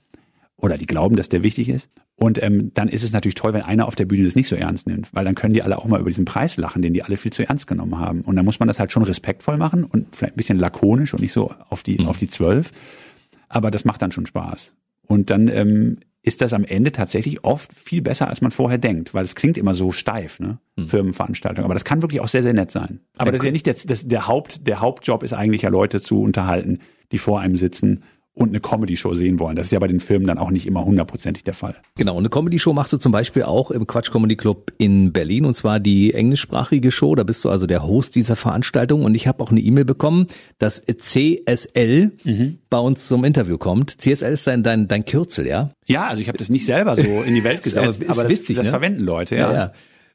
[0.56, 1.90] Oder die glauben, dass der wichtig ist.
[2.16, 4.56] Und ähm, dann ist es natürlich toll, wenn einer auf der Bühne das nicht so
[4.56, 7.02] ernst nimmt, weil dann können die alle auch mal über diesen Preis lachen, den die
[7.02, 8.22] alle viel zu ernst genommen haben.
[8.22, 11.22] Und dann muss man das halt schon respektvoll machen und vielleicht ein bisschen lakonisch und
[11.22, 12.08] nicht so auf die, mhm.
[12.08, 12.72] auf die zwölf.
[13.48, 14.76] Aber das macht dann schon Spaß.
[15.08, 19.14] Und dann ähm, ist das am Ende tatsächlich oft viel besser, als man vorher denkt,
[19.14, 20.60] weil es klingt immer so steif, ne?
[20.78, 20.88] Hm.
[20.88, 21.64] Firmenveranstaltung.
[21.64, 23.00] Aber das kann wirklich auch sehr, sehr nett sein.
[23.18, 26.02] Aber das ist ja nicht das, das, der Haupt, der Hauptjob ist eigentlich ja Leute
[26.02, 26.80] zu unterhalten,
[27.12, 28.04] die vor einem sitzen
[28.40, 29.58] und eine Comedy-Show sehen wollen.
[29.58, 31.76] Das ist ja bei den Filmen dann auch nicht immer hundertprozentig der Fall.
[31.98, 35.58] Genau, eine Comedy-Show machst du zum Beispiel auch im Quatsch Comedy Club in Berlin und
[35.58, 37.16] zwar die englischsprachige Show.
[37.16, 40.28] Da bist du also der Host dieser Veranstaltung und ich habe auch eine E-Mail bekommen,
[40.58, 42.60] dass CSL mhm.
[42.70, 44.02] bei uns zum Interview kommt.
[44.02, 45.70] CSL ist dein, dein, dein Kürzel, ja?
[45.86, 48.32] Ja, also ich habe das nicht selber so in die Welt gesetzt, aber, aber das,
[48.32, 48.72] witzig, das ne?
[48.72, 49.52] verwenden Leute, ja.
[49.52, 49.58] ja,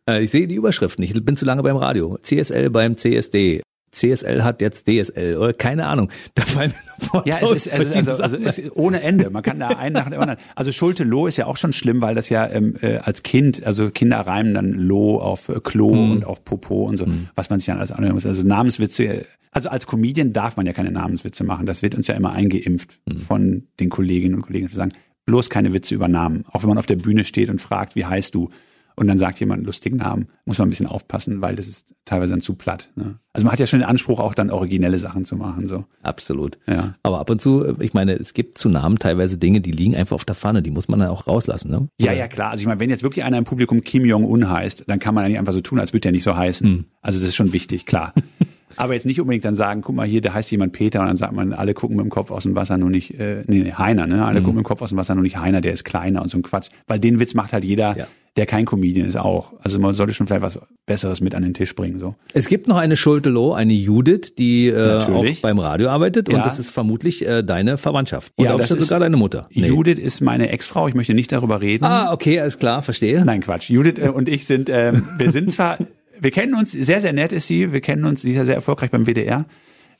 [0.07, 0.15] ja.
[0.15, 1.15] Äh, ich sehe die Überschrift nicht.
[1.15, 2.19] Ich bin zu lange beim Radio.
[2.23, 3.63] CSL beim CSD.
[3.95, 6.11] CSL hat jetzt DSL oder keine Ahnung.
[6.35, 9.31] Da fallen mir Ja, es ist also, also, also es ist ohne Ende.
[9.31, 10.39] Man kann da einen nach dem anderen.
[10.55, 13.65] Also Schulte Loh ist ja auch schon schlimm, weil das ja ähm, äh, als Kind,
[13.65, 16.13] also Kinder reimen dann Loh auf äh, Klo mhm.
[16.13, 17.29] und auf Popo und so, mhm.
[17.35, 18.27] was man sich dann alles anhören muss.
[18.27, 19.27] Also Namenswitze.
[19.51, 21.67] Also als Comedian darf man ja keine Namenswitze machen.
[21.67, 23.19] Das wird uns ja immer eingeimpft mhm.
[23.19, 24.93] von den Kolleginnen und Kollegen zu sagen,
[25.27, 26.45] bloß keine Witze über Namen.
[26.51, 28.51] Auch wenn man auf der Bühne steht und fragt, wie heißt du?
[28.97, 31.95] Und dann sagt jemand einen lustigen Namen, muss man ein bisschen aufpassen, weil das ist
[32.05, 32.91] teilweise dann zu platt.
[32.95, 33.19] Ne?
[33.33, 35.67] Also man hat ja schon den Anspruch, auch dann originelle Sachen zu machen.
[35.67, 35.85] So.
[36.03, 36.59] Absolut.
[36.67, 36.95] Ja.
[37.03, 40.15] Aber ab und zu, ich meine, es gibt zu Namen teilweise Dinge, die liegen einfach
[40.15, 41.71] auf der Pfanne, die muss man dann auch rauslassen.
[41.71, 41.89] Ne?
[42.01, 42.51] Ja, ja, klar.
[42.51, 45.25] Also ich meine, wenn jetzt wirklich einer im Publikum Kim Jong-un heißt, dann kann man
[45.25, 46.67] ja nicht einfach so tun, als würde der nicht so heißen.
[46.67, 46.85] Hm.
[47.03, 48.13] Also das ist schon wichtig, klar.
[48.77, 51.17] Aber jetzt nicht unbedingt dann sagen, guck mal hier, da heißt jemand Peter und dann
[51.17, 54.07] sagt man, alle gucken mit dem Kopf aus dem Wasser, nur nicht, äh, nee, Heiner,
[54.07, 54.25] ne?
[54.25, 54.45] Alle mhm.
[54.45, 56.39] gucken mit dem Kopf aus dem Wasser, nur nicht Heiner, der ist kleiner und so
[56.39, 56.69] ein Quatsch.
[56.87, 58.07] Weil den Witz macht halt jeder, ja
[58.37, 59.53] der kein Comedian ist auch.
[59.63, 61.99] Also man sollte schon vielleicht was Besseres mit an den Tisch bringen.
[61.99, 62.17] So.
[62.33, 66.37] Es gibt noch eine Schultelow, eine Judith, die äh, auch beim Radio arbeitet ja.
[66.37, 68.33] und das ist vermutlich äh, deine Verwandtschaft.
[68.37, 69.47] Und ja, das ist sogar deine Mutter.
[69.53, 69.69] Nee.
[69.69, 71.85] Judith ist meine Ex-Frau, ich möchte nicht darüber reden.
[71.85, 73.25] Ah, okay, alles klar, verstehe.
[73.25, 73.71] Nein, Quatsch.
[73.71, 75.79] Judith äh, und ich sind, äh, wir sind zwar,
[76.21, 78.55] wir kennen uns, sehr, sehr nett ist sie, wir kennen uns, sie ist ja sehr
[78.55, 79.47] erfolgreich beim WDR.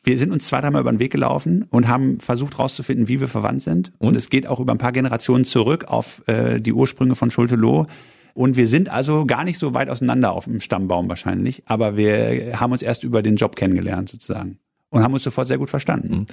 [0.03, 3.29] Wir sind uns zwei, dreimal über den Weg gelaufen und haben versucht herauszufinden, wie wir
[3.29, 3.93] verwandt sind.
[3.99, 4.09] Und?
[4.09, 7.87] und es geht auch über ein paar Generationen zurück auf äh, die Ursprünge von Schulte-Loh.
[8.35, 12.61] Und wir sind also gar nicht so weit auseinander auf dem Stammbaum wahrscheinlich, aber wir
[12.61, 14.59] haben uns erst über den Job kennengelernt sozusagen
[14.91, 16.27] und haben uns sofort sehr gut verstanden.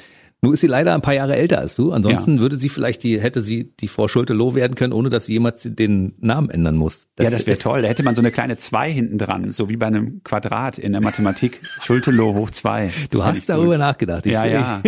[0.43, 1.91] Nun ist sie leider ein paar Jahre älter als du.
[1.91, 2.41] Ansonsten ja.
[2.41, 5.61] würde sie vielleicht die, hätte sie die Frau Schulte-Loh werden können, ohne dass sie jemals
[5.63, 7.09] den Namen ändern muss.
[7.15, 7.83] Das ja, das wäre toll.
[7.83, 10.93] Da hätte man so eine kleine zwei hinten dran, so wie bei einem Quadrat in
[10.93, 11.59] der Mathematik.
[11.81, 12.89] Schulte-Loh hoch zwei.
[13.11, 13.79] du hast darüber gut.
[13.79, 14.25] nachgedacht.
[14.25, 14.81] Ich ja, ja.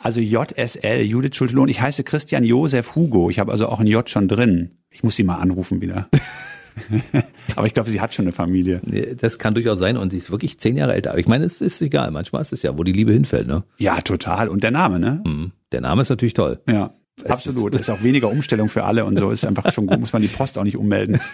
[0.00, 1.62] Also JSL, Judith Schulte-Loh.
[1.62, 3.30] Und ich heiße Christian Josef Hugo.
[3.30, 4.72] Ich habe also auch ein J schon drin.
[4.90, 6.08] Ich muss sie mal anrufen wieder.
[7.56, 8.80] Aber ich glaube, sie hat schon eine Familie.
[9.18, 11.10] Das kann durchaus sein und sie ist wirklich zehn Jahre älter.
[11.10, 12.10] Aber ich meine, es ist egal.
[12.10, 13.64] Manchmal ist es ja, wo die Liebe hinfällt, ne?
[13.78, 14.48] Ja, total.
[14.48, 15.22] Und der Name, ne?
[15.24, 15.52] Mhm.
[15.72, 16.60] Der Name ist natürlich toll.
[16.68, 16.92] Ja,
[17.22, 17.74] es absolut.
[17.74, 19.30] Ist, ist auch weniger Umstellung für alle und so.
[19.30, 20.00] Ist einfach schon gut.
[20.00, 21.20] Muss man die Post auch nicht ummelden.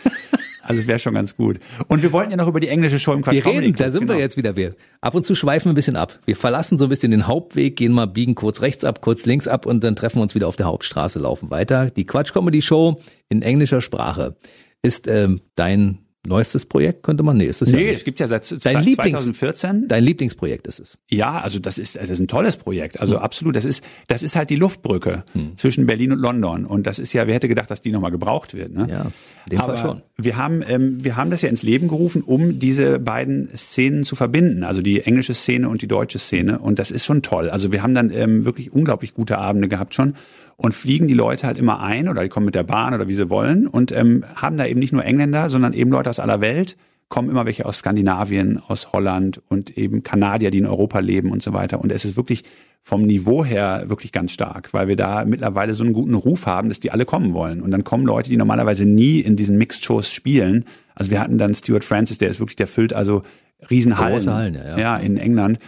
[0.68, 1.60] Also es wäre schon ganz gut.
[1.88, 4.02] Und wir wollten ja noch über die englische Show im Quatsch Wir reden, da sind
[4.02, 4.12] genau.
[4.12, 4.54] wir jetzt wieder.
[4.54, 6.18] Wir ab und zu schweifen wir ein bisschen ab.
[6.26, 9.48] Wir verlassen so ein bisschen den Hauptweg, gehen mal biegen kurz rechts ab, kurz links
[9.48, 11.88] ab und dann treffen wir uns wieder auf der Hauptstraße, laufen weiter.
[11.88, 14.36] Die Quatsch Comedy Show in englischer Sprache
[14.82, 18.26] ist ähm, dein neuestes Projekt, könnte man, nee, ist es nee, ja es gibt ja
[18.26, 19.88] seit Dein 2014.
[19.88, 20.98] Dein Lieblingsprojekt ist es.
[21.08, 23.00] Ja, also das ist, das ist ein tolles Projekt.
[23.00, 25.24] Also absolut, das ist, das ist halt die Luftbrücke
[25.56, 26.66] zwischen Berlin und London.
[26.66, 28.86] Und das ist ja, wer hätte gedacht, dass die nochmal gebraucht wird, ne?
[28.90, 29.02] Ja,
[29.46, 30.02] in dem Aber Fall schon.
[30.16, 34.16] Wir haben, ähm, wir haben das ja ins Leben gerufen, um diese beiden Szenen zu
[34.16, 36.58] verbinden, also die englische Szene und die deutsche Szene.
[36.58, 37.48] Und das ist schon toll.
[37.50, 40.14] Also wir haben dann ähm, wirklich unglaublich gute Abende gehabt schon
[40.58, 43.14] und fliegen die Leute halt immer ein oder die kommen mit der Bahn oder wie
[43.14, 46.40] sie wollen und ähm, haben da eben nicht nur Engländer, sondern eben Leute aus aller
[46.40, 46.76] Welt,
[47.08, 51.42] kommen immer welche aus Skandinavien, aus Holland und eben Kanadier, die in Europa leben und
[51.42, 51.80] so weiter.
[51.80, 52.44] Und es ist wirklich
[52.82, 56.68] vom Niveau her wirklich ganz stark, weil wir da mittlerweile so einen guten Ruf haben,
[56.68, 57.62] dass die alle kommen wollen.
[57.62, 60.64] Und dann kommen Leute, die normalerweise nie in diesen Mixed-Shows spielen.
[60.94, 63.22] Also wir hatten dann Stuart Francis, der ist wirklich, der füllt also
[63.70, 64.14] Riesenhallen.
[64.14, 64.78] Große Hallen, ja, ja.
[64.78, 65.58] ja in England.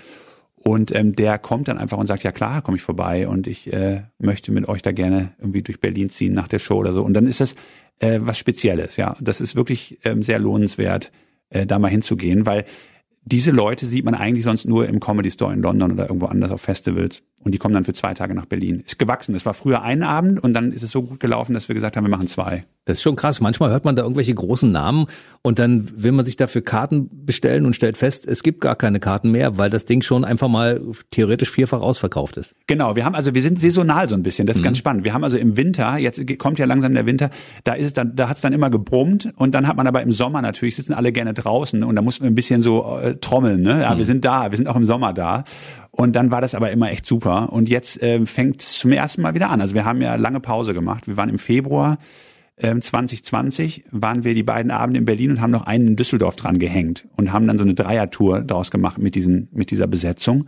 [0.62, 3.72] Und ähm, der kommt dann einfach und sagt, ja klar, komme ich vorbei und ich
[3.72, 7.02] äh, möchte mit euch da gerne irgendwie durch Berlin ziehen nach der Show oder so.
[7.02, 7.54] Und dann ist das
[8.00, 9.16] äh, was Spezielles, ja.
[9.20, 11.12] Das ist wirklich ähm, sehr lohnenswert,
[11.48, 12.66] äh, da mal hinzugehen, weil
[13.24, 16.50] diese Leute sieht man eigentlich sonst nur im Comedy Store in London oder irgendwo anders
[16.50, 17.22] auf Festivals.
[17.42, 18.82] Und die kommen dann für zwei Tage nach Berlin.
[18.84, 19.34] Ist gewachsen.
[19.34, 21.96] Es war früher ein Abend und dann ist es so gut gelaufen, dass wir gesagt
[21.96, 22.64] haben, wir machen zwei.
[22.90, 23.40] Das ist schon krass.
[23.40, 25.06] Manchmal hört man da irgendwelche großen Namen
[25.42, 28.98] und dann will man sich dafür Karten bestellen und stellt fest, es gibt gar keine
[28.98, 30.80] Karten mehr, weil das Ding schon einfach mal
[31.12, 32.56] theoretisch vierfach ausverkauft ist.
[32.66, 35.04] Genau, wir haben also, wir sind saisonal so ein bisschen, das ist ganz spannend.
[35.04, 37.30] Wir haben also im Winter, jetzt kommt ja langsam der Winter,
[37.62, 40.02] da ist es dann, da hat es dann immer gebrummt und dann hat man aber
[40.02, 43.14] im Sommer natürlich, sitzen alle gerne draußen und da muss man ein bisschen so äh,
[43.16, 43.82] trommeln, ne?
[43.82, 45.44] Ja, wir sind da, wir sind auch im Sommer da.
[45.92, 47.52] Und dann war das aber immer echt super.
[47.52, 49.60] Und jetzt äh, fängt es zum ersten Mal wieder an.
[49.60, 51.06] Also wir haben ja lange Pause gemacht.
[51.06, 51.98] Wir waren im Februar
[52.62, 56.36] ähm, 2020, waren wir die beiden Abende in Berlin und haben noch einen in Düsseldorf
[56.36, 60.46] dran gehängt und haben dann so eine Dreiertour daraus gemacht mit, diesen, mit dieser Besetzung.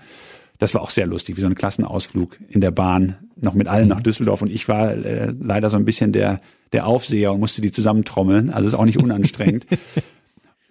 [0.59, 3.89] Das war auch sehr lustig, wie so ein Klassenausflug in der Bahn, noch mit allen
[3.89, 4.43] nach Düsseldorf.
[4.43, 6.41] Und ich war äh, leider so ein bisschen der,
[6.73, 8.51] der Aufseher und musste die zusammentrommeln.
[8.51, 9.67] Also ist auch nicht unanstrengend.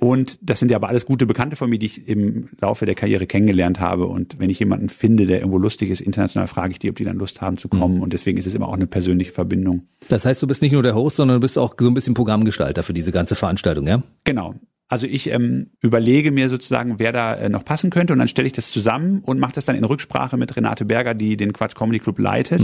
[0.03, 2.95] Und das sind ja aber alles gute Bekannte von mir, die ich im Laufe der
[2.95, 4.07] Karriere kennengelernt habe.
[4.07, 7.03] Und wenn ich jemanden finde, der irgendwo lustig ist, international, frage ich die, ob die
[7.03, 8.01] dann Lust haben zu kommen.
[8.01, 9.83] Und deswegen ist es immer auch eine persönliche Verbindung.
[10.09, 12.15] Das heißt, du bist nicht nur der Host, sondern du bist auch so ein bisschen
[12.15, 14.01] Programmgestalter für diese ganze Veranstaltung, ja?
[14.23, 14.55] Genau.
[14.87, 18.47] Also ich ähm, überlege mir sozusagen, wer da äh, noch passen könnte und dann stelle
[18.47, 21.75] ich das zusammen und mache das dann in Rücksprache mit Renate Berger, die den Quatsch
[21.75, 22.61] Comedy Club leitet,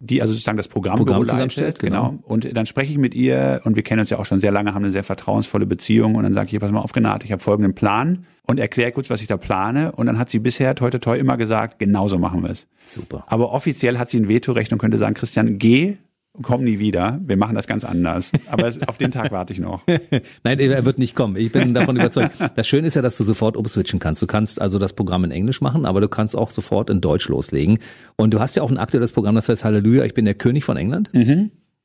[0.00, 2.10] die also sozusagen das Programm, zusammenstellt, genau.
[2.10, 2.22] Genau.
[2.24, 4.74] Und dann spreche ich mit ihr und wir kennen uns ja auch schon sehr lange,
[4.74, 7.42] haben eine sehr vertrauensvolle Beziehung und dann sage ich, pass mal auf, Renate, ich habe
[7.42, 10.90] folgenden Plan und erkläre kurz, was ich da plane und dann hat sie bisher toi
[10.90, 12.66] toi toi immer gesagt, genauso machen wir es.
[12.84, 13.24] Super.
[13.26, 15.96] Aber offiziell hat sie ein Vetorecht und könnte sagen, Christian, geh,
[16.42, 18.32] komm nie wieder, wir machen das ganz anders.
[18.50, 19.82] Aber auf den Tag warte ich noch.
[20.44, 21.36] Nein, er wird nicht kommen.
[21.36, 22.32] Ich bin davon überzeugt.
[22.56, 24.22] Das Schöne ist ja, dass du sofort umswitchen kannst.
[24.22, 27.28] Du kannst also das Programm in Englisch machen, aber du kannst auch sofort in Deutsch
[27.28, 27.78] loslegen.
[28.16, 30.64] Und du hast ja auch ein aktuelles Programm, das heißt Halleluja, ich bin der König
[30.64, 31.10] von England.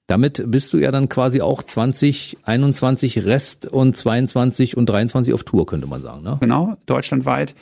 [0.07, 5.65] Damit bist du ja dann quasi auch 2021 Rest und 22 und 23 auf Tour,
[5.65, 6.23] könnte man sagen.
[6.23, 6.37] Ne?
[6.41, 7.55] genau, deutschlandweit.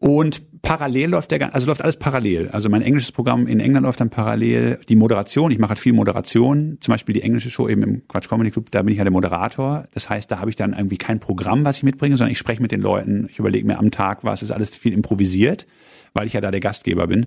[0.00, 2.48] Und parallel läuft der, also läuft alles parallel.
[2.48, 4.78] Also mein englisches Programm in England läuft dann parallel.
[4.88, 6.78] Die Moderation, ich mache halt viel Moderation.
[6.80, 9.12] Zum Beispiel die englische Show eben im Quatsch Comedy Club, da bin ich ja der
[9.12, 9.86] Moderator.
[9.92, 12.62] Das heißt, da habe ich dann irgendwie kein Programm, was ich mitbringe, sondern ich spreche
[12.62, 13.28] mit den Leuten.
[13.30, 15.66] Ich überlege mir am Tag was, ist alles viel improvisiert,
[16.14, 17.26] weil ich ja da der Gastgeber bin.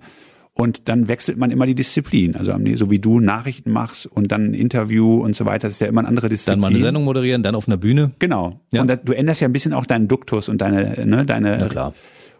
[0.55, 2.35] Und dann wechselt man immer die Disziplin.
[2.35, 5.81] Also so wie du Nachrichten machst und dann ein Interview und so weiter, das ist
[5.81, 6.53] ja immer eine andere Disziplin.
[6.53, 8.11] Dann mal eine Sendung moderieren, dann auf einer Bühne.
[8.19, 8.61] Genau.
[8.71, 8.81] Ja.
[8.81, 11.57] Und da, du änderst ja ein bisschen auch deinen Duktus und deine, ne, deine.
[11.59, 11.93] Na klar.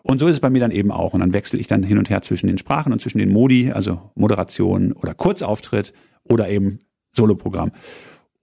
[0.03, 1.13] Und so ist es bei mir dann eben auch.
[1.13, 3.71] Und dann wechsle ich dann hin und her zwischen den Sprachen und zwischen den Modi,
[3.71, 5.93] also Moderation oder Kurzauftritt
[6.25, 6.79] oder eben
[7.15, 7.71] Soloprogramm.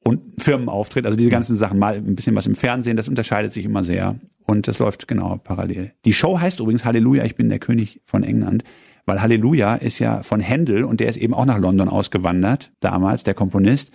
[0.03, 3.67] Und Firmenauftritt, also diese ganzen Sachen, mal ein bisschen was im Fernsehen, das unterscheidet sich
[3.67, 4.19] immer sehr.
[4.47, 5.93] Und das läuft genau parallel.
[6.07, 8.65] Die Show heißt übrigens Halleluja, ich bin der König von England.
[9.05, 13.25] Weil Halleluja ist ja von Händel und der ist eben auch nach London ausgewandert, damals,
[13.25, 13.93] der Komponist.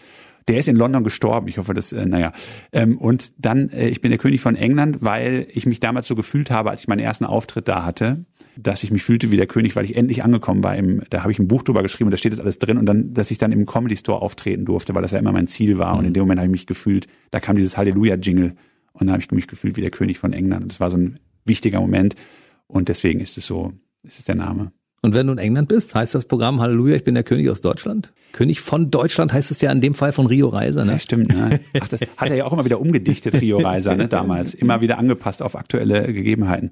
[0.47, 1.47] Der ist in London gestorben.
[1.47, 2.31] Ich hoffe, das, äh, naja.
[2.71, 6.15] Ähm, und dann, äh, ich bin der König von England, weil ich mich damals so
[6.15, 8.23] gefühlt habe, als ich meinen ersten Auftritt da hatte,
[8.55, 10.75] dass ich mich fühlte wie der König, weil ich endlich angekommen war.
[10.75, 12.85] Im, da habe ich ein Buch drüber geschrieben und da steht das alles drin und
[12.85, 15.77] dann, dass ich dann im Comedy Store auftreten durfte, weil das ja immer mein Ziel
[15.77, 15.97] war.
[15.97, 18.53] Und in dem Moment habe ich mich gefühlt, da kam dieses Halleluja-Jingle
[18.93, 20.63] und dann habe ich mich gefühlt wie der König von England.
[20.63, 22.15] Und das war so ein wichtiger Moment
[22.67, 23.73] und deswegen ist es so,
[24.03, 24.71] ist es der Name.
[25.05, 27.61] Und wenn du in England bist, heißt das Programm Halleluja, ich bin der König aus
[27.61, 28.11] Deutschland?
[28.31, 30.93] König von Deutschland heißt es ja in dem Fall von Rio Reiser, ne?
[30.93, 31.29] Ja, stimmt.
[31.29, 31.59] Ne?
[31.79, 34.55] Ach, das hat er ja auch immer wieder umgedichtet, Rio Reiser, ne, damals.
[34.55, 36.71] Immer wieder angepasst auf aktuelle Gegebenheiten.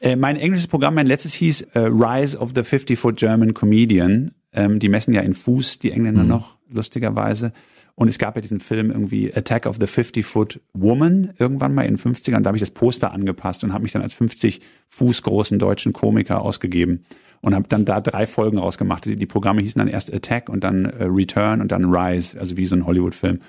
[0.00, 4.32] Äh, mein englisches Programm, mein letztes hieß äh, Rise of the 50-Foot German Comedian.
[4.52, 7.54] Ähm, die messen ja in Fuß, die Engländer noch, lustigerweise.
[7.94, 11.96] Und es gab ja diesen Film irgendwie Attack of the 50-Foot Woman irgendwann mal in
[11.96, 12.40] den 50ern.
[12.42, 15.94] Da habe ich das Poster angepasst und habe mich dann als 50 Fuß großen deutschen
[15.94, 17.06] Komiker ausgegeben
[17.40, 19.04] und habe dann da drei Folgen rausgemacht.
[19.04, 22.56] Die, die Programme hießen dann erst Attack und dann äh, Return und dann Rise, also
[22.56, 23.40] wie so ein Hollywood-Film.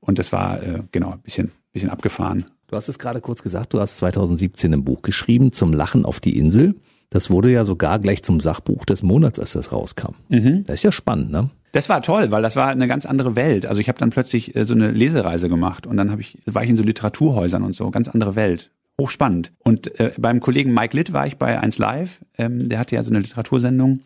[0.00, 2.44] Und das war äh, genau ein bisschen, bisschen abgefahren.
[2.68, 6.20] Du hast es gerade kurz gesagt, du hast 2017 ein Buch geschrieben zum Lachen auf
[6.20, 6.74] die Insel.
[7.10, 10.14] Das wurde ja sogar gleich zum Sachbuch des Monats, als das rauskam.
[10.28, 10.64] Mhm.
[10.64, 11.50] Das ist ja spannend, ne?
[11.72, 13.66] Das war toll, weil das war eine ganz andere Welt.
[13.66, 16.62] Also ich habe dann plötzlich äh, so eine Lesereise gemacht und dann habe ich war
[16.62, 18.70] ich in so Literaturhäusern und so, ganz andere Welt.
[19.00, 19.52] Hochspannend.
[19.60, 23.02] Und äh, beim Kollegen Mike Litt war ich bei 1 Live, ähm, der hatte ja
[23.02, 24.00] so eine Literatursendung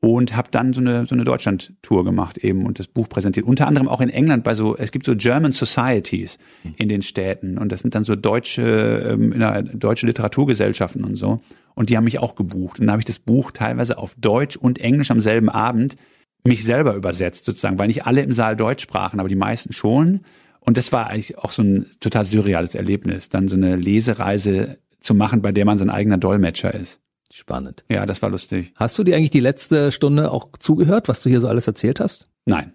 [0.00, 3.46] und habe dann so eine so eine Deutschland-Tour gemacht eben und das Buch präsentiert.
[3.46, 6.38] Unter anderem auch in England bei so es gibt so German Societies
[6.76, 11.16] in den Städten und das sind dann so deutsche ähm, in einer, deutsche Literaturgesellschaften und
[11.16, 11.38] so
[11.74, 14.56] und die haben mich auch gebucht und dann habe ich das Buch teilweise auf Deutsch
[14.56, 15.96] und Englisch am selben Abend
[16.44, 20.20] mich selber übersetzt sozusagen, weil nicht alle im Saal Deutsch sprachen, aber die meisten schon.
[20.64, 25.14] Und das war eigentlich auch so ein total surreales Erlebnis, dann so eine Lesereise zu
[25.14, 27.00] machen, bei der man sein eigener Dolmetscher ist.
[27.32, 27.84] Spannend.
[27.90, 28.72] Ja, das war lustig.
[28.76, 31.98] Hast du dir eigentlich die letzte Stunde auch zugehört, was du hier so alles erzählt
[31.98, 32.26] hast?
[32.44, 32.72] Nein.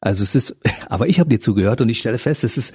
[0.00, 0.56] Also es ist,
[0.88, 2.74] aber ich habe dir zugehört und ich stelle fest, es ist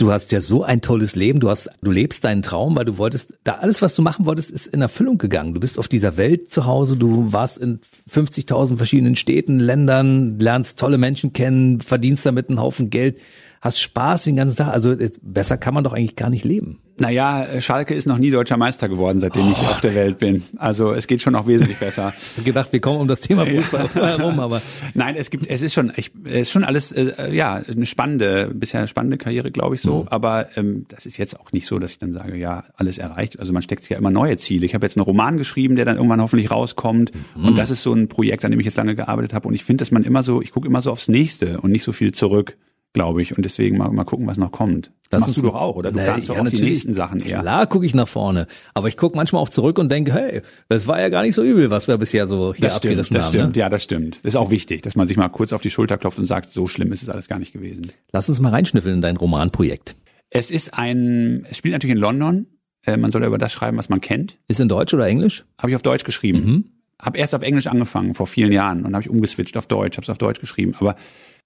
[0.00, 1.40] Du hast ja so ein tolles Leben.
[1.40, 4.50] Du hast, du lebst deinen Traum, weil du wolltest, da alles, was du machen wolltest,
[4.50, 5.52] ist in Erfüllung gegangen.
[5.52, 6.96] Du bist auf dieser Welt zu Hause.
[6.96, 7.80] Du warst in
[8.10, 13.18] 50.000 verschiedenen Städten, Ländern, lernst tolle Menschen kennen, verdienst damit einen Haufen Geld
[13.60, 14.68] hast Spaß den ganzen Tag.
[14.68, 16.80] Also besser kann man doch eigentlich gar nicht leben.
[17.00, 19.52] Naja, Schalke ist noch nie deutscher Meister geworden, seitdem oh.
[19.52, 20.42] ich auf der Welt bin.
[20.58, 22.12] Also es geht schon noch wesentlich besser.
[22.32, 24.60] ich habe gedacht, wir kommen um das Thema Fußball herum, aber
[24.94, 28.50] nein, es gibt, es ist schon, ich, es ist schon alles, äh, ja, eine spannende,
[28.52, 30.02] bisher eine spannende Karriere, glaube ich so.
[30.02, 30.08] Mhm.
[30.08, 33.40] Aber ähm, das ist jetzt auch nicht so, dass ich dann sage, ja, alles erreicht.
[33.40, 34.66] Also man steckt sich ja immer neue Ziele.
[34.66, 37.12] Ich habe jetzt einen Roman geschrieben, der dann irgendwann hoffentlich rauskommt.
[37.34, 37.46] Mhm.
[37.46, 39.48] Und das ist so ein Projekt, an dem ich jetzt lange gearbeitet habe.
[39.48, 41.82] Und ich finde, dass man immer so, ich gucke immer so aufs Nächste und nicht
[41.82, 42.58] so viel zurück
[42.92, 43.36] glaube ich.
[43.36, 44.92] Und deswegen mal, mal gucken, was noch kommt.
[45.10, 45.90] Das, das machst du doch auch, oder?
[45.90, 47.40] Du kannst doch ja, auch die nächsten Sachen eher.
[47.40, 48.46] Klar gucke ich nach vorne.
[48.74, 51.42] Aber ich gucke manchmal auch zurück und denke, hey, das war ja gar nicht so
[51.42, 53.32] übel, was wir bisher so hier das stimmt, abgerissen das haben.
[53.32, 53.60] Stimmt, ne?
[53.60, 54.18] ja, das stimmt.
[54.18, 56.50] Das ist auch wichtig, dass man sich mal kurz auf die Schulter klopft und sagt,
[56.50, 57.90] so schlimm ist es alles gar nicht gewesen.
[58.12, 59.96] Lass uns mal reinschnüffeln in dein Romanprojekt.
[60.30, 62.46] Es ist ein, es spielt natürlich in London.
[62.86, 64.38] Äh, man soll ja über das schreiben, was man kennt.
[64.46, 65.44] Ist in Deutsch oder Englisch?
[65.58, 66.44] Habe ich auf Deutsch geschrieben.
[66.44, 66.64] Mhm.
[67.02, 68.84] Habe erst auf Englisch angefangen, vor vielen Jahren.
[68.84, 70.74] Und habe ich umgeswitcht auf Deutsch, habe es auf Deutsch geschrieben.
[70.78, 70.94] Aber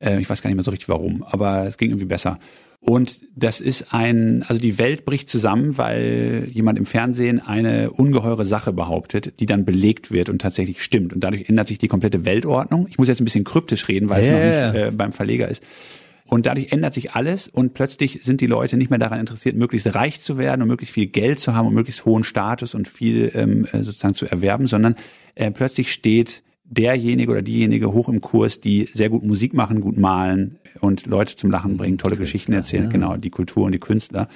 [0.01, 2.38] äh, ich weiß gar nicht mehr so richtig warum, aber es ging irgendwie besser.
[2.80, 8.45] Und das ist ein, also die Welt bricht zusammen, weil jemand im Fernsehen eine ungeheure
[8.45, 11.14] Sache behauptet, die dann belegt wird und tatsächlich stimmt.
[11.14, 12.86] Und dadurch ändert sich die komplette Weltordnung.
[12.90, 14.34] Ich muss jetzt ein bisschen kryptisch reden, weil yeah.
[14.34, 15.62] es noch nicht äh, beim Verleger ist.
[16.26, 19.95] Und dadurch ändert sich alles und plötzlich sind die Leute nicht mehr daran interessiert, möglichst
[19.95, 23.30] reich zu werden und möglichst viel Geld zu haben und möglichst hohen Status und viel
[23.34, 24.97] ähm, äh, sozusagen zu erwerben, sondern
[25.34, 29.99] äh, plötzlich steht derjenige oder diejenige hoch im Kurs, die sehr gut Musik machen, gut
[29.99, 32.91] malen und Leute zum Lachen bringen, tolle Künstler, Geschichten erzählen, ja.
[32.91, 34.29] genau, die Kultur und die Künstler.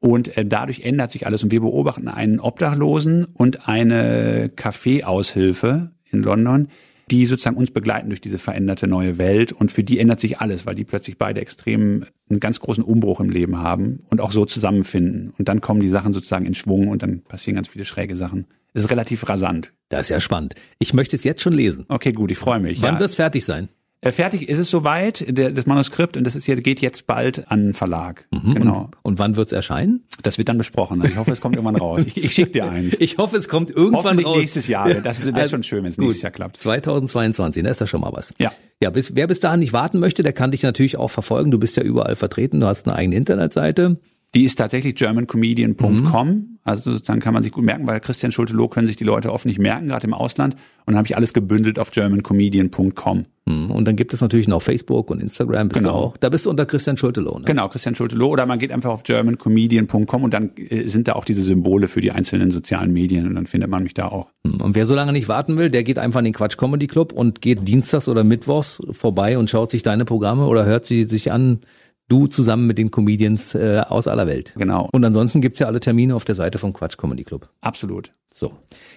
[0.00, 6.22] Und äh, dadurch ändert sich alles und wir beobachten einen Obdachlosen und eine Kaffeeaushilfe in
[6.22, 6.68] London,
[7.10, 10.66] die sozusagen uns begleiten durch diese veränderte neue Welt und für die ändert sich alles,
[10.66, 14.44] weil die plötzlich beide extrem einen ganz großen Umbruch im Leben haben und auch so
[14.44, 18.16] zusammenfinden und dann kommen die Sachen sozusagen in Schwung und dann passieren ganz viele schräge
[18.16, 18.46] Sachen.
[18.74, 19.72] Es ist relativ rasant.
[19.88, 20.54] Das ist ja spannend.
[20.78, 21.86] Ich möchte es jetzt schon lesen.
[21.88, 22.82] Okay, gut, ich freue mich.
[22.82, 23.00] Wann ja.
[23.00, 23.68] wird es fertig sein?
[24.02, 27.50] Äh, fertig ist es soweit, der, das Manuskript, und das ist hier, geht jetzt bald
[27.50, 28.26] an den Verlag.
[28.30, 28.54] Mhm.
[28.54, 28.90] Genau.
[29.02, 30.04] Und, wann wird es erscheinen?
[30.22, 31.00] Das wird dann besprochen.
[31.00, 32.04] Also ich hoffe, es kommt irgendwann raus.
[32.06, 32.96] Ich, ich schicke dir eins.
[33.06, 34.36] Ich hoffe, es kommt irgendwann raus.
[34.36, 34.88] nächstes Jahr.
[34.88, 36.58] Das, das ist also, schon schön, wenn es nächstes Jahr klappt.
[36.58, 38.34] 2022, da ist ja schon mal was.
[38.38, 38.52] Ja.
[38.82, 41.50] Ja, bis, wer bis dahin nicht warten möchte, der kann dich natürlich auch verfolgen.
[41.50, 42.60] Du bist ja überall vertreten.
[42.60, 43.98] Du hast eine eigene Internetseite.
[44.34, 46.28] Die ist tatsächlich germancomedian.com.
[46.28, 46.58] Mhm.
[46.62, 49.46] Also sozusagen kann man sich gut merken, weil Christian Schulte-Loh können sich die Leute oft
[49.46, 50.54] nicht merken, gerade im Ausland.
[50.54, 53.26] Und dann habe ich alles gebündelt auf germancomedian.com.
[53.46, 53.70] Mhm.
[53.70, 55.68] Und dann gibt es natürlich noch Facebook und Instagram.
[55.68, 55.92] Bist genau.
[55.92, 56.16] Du auch.
[56.16, 57.38] Da bist du unter Christian Schulte-Loh.
[57.38, 57.44] Ne?
[57.44, 58.30] Genau, Christian Schulte-Loh.
[58.30, 62.00] Oder man geht einfach auf germancomedian.com und dann äh, sind da auch diese Symbole für
[62.00, 64.32] die einzelnen sozialen Medien und dann findet man mich da auch.
[64.42, 64.60] Mhm.
[64.60, 67.12] Und wer so lange nicht warten will, der geht einfach in den Quatsch Comedy Club
[67.12, 71.30] und geht dienstags oder mittwochs vorbei und schaut sich deine Programme oder hört sie sich
[71.30, 71.60] an
[72.08, 74.54] Du zusammen mit den Comedians äh, aus aller Welt.
[74.56, 74.88] Genau.
[74.92, 77.48] Und ansonsten gibt's ja alle Termine auf der Seite vom Quatsch Comedy Club.
[77.60, 78.12] Absolut.
[78.38, 78.52] So.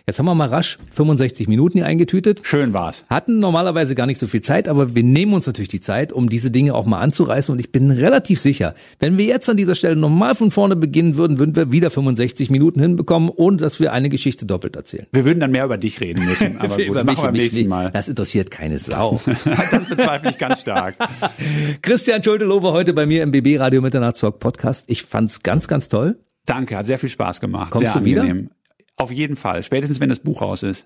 [0.05, 2.41] Jetzt haben wir mal rasch 65 Minuten hier eingetütet.
[2.43, 3.05] Schön war's.
[3.09, 6.27] Hatten normalerweise gar nicht so viel Zeit, aber wir nehmen uns natürlich die Zeit, um
[6.27, 7.53] diese Dinge auch mal anzureißen.
[7.53, 11.15] Und ich bin relativ sicher, wenn wir jetzt an dieser Stelle nochmal von vorne beginnen
[11.15, 15.07] würden, würden wir wieder 65 Minuten hinbekommen, ohne dass wir eine Geschichte doppelt erzählen.
[15.13, 16.57] Wir würden dann mehr über dich reden müssen.
[16.59, 17.91] Aber gut, das machen wir beim nächsten Mal.
[17.91, 19.21] Das interessiert keine Sau.
[19.45, 20.95] das bezweifle ich ganz stark.
[21.81, 24.83] Christian Schulte-Lobe heute bei mir im BB Radio Mitternachtstalk Podcast.
[24.87, 26.17] Ich fand's ganz, ganz toll.
[26.45, 27.71] Danke, hat sehr viel Spaß gemacht.
[27.71, 28.37] Kommst sehr du angenehm.
[28.37, 28.58] wieder?
[28.99, 29.63] Auf jeden Fall.
[29.63, 30.85] Spätestens, wenn das Buch raus ist.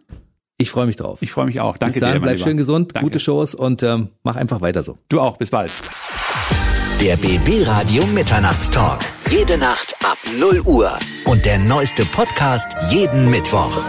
[0.58, 1.22] Ich freue mich drauf.
[1.22, 1.78] Ich freue mich auch.
[1.78, 2.20] Danke Bis dann, dir.
[2.20, 2.48] bleib lieber.
[2.48, 3.06] schön gesund, Danke.
[3.08, 4.98] gute Shows und ähm, mach einfach weiter so.
[5.10, 5.38] Du auch.
[5.38, 5.72] Bis bald.
[7.02, 9.00] Der BB Radio Mitternachtstalk.
[9.32, 10.92] Jede Nacht ab 0 Uhr.
[11.26, 13.84] Und der neueste Podcast jeden Mittwoch.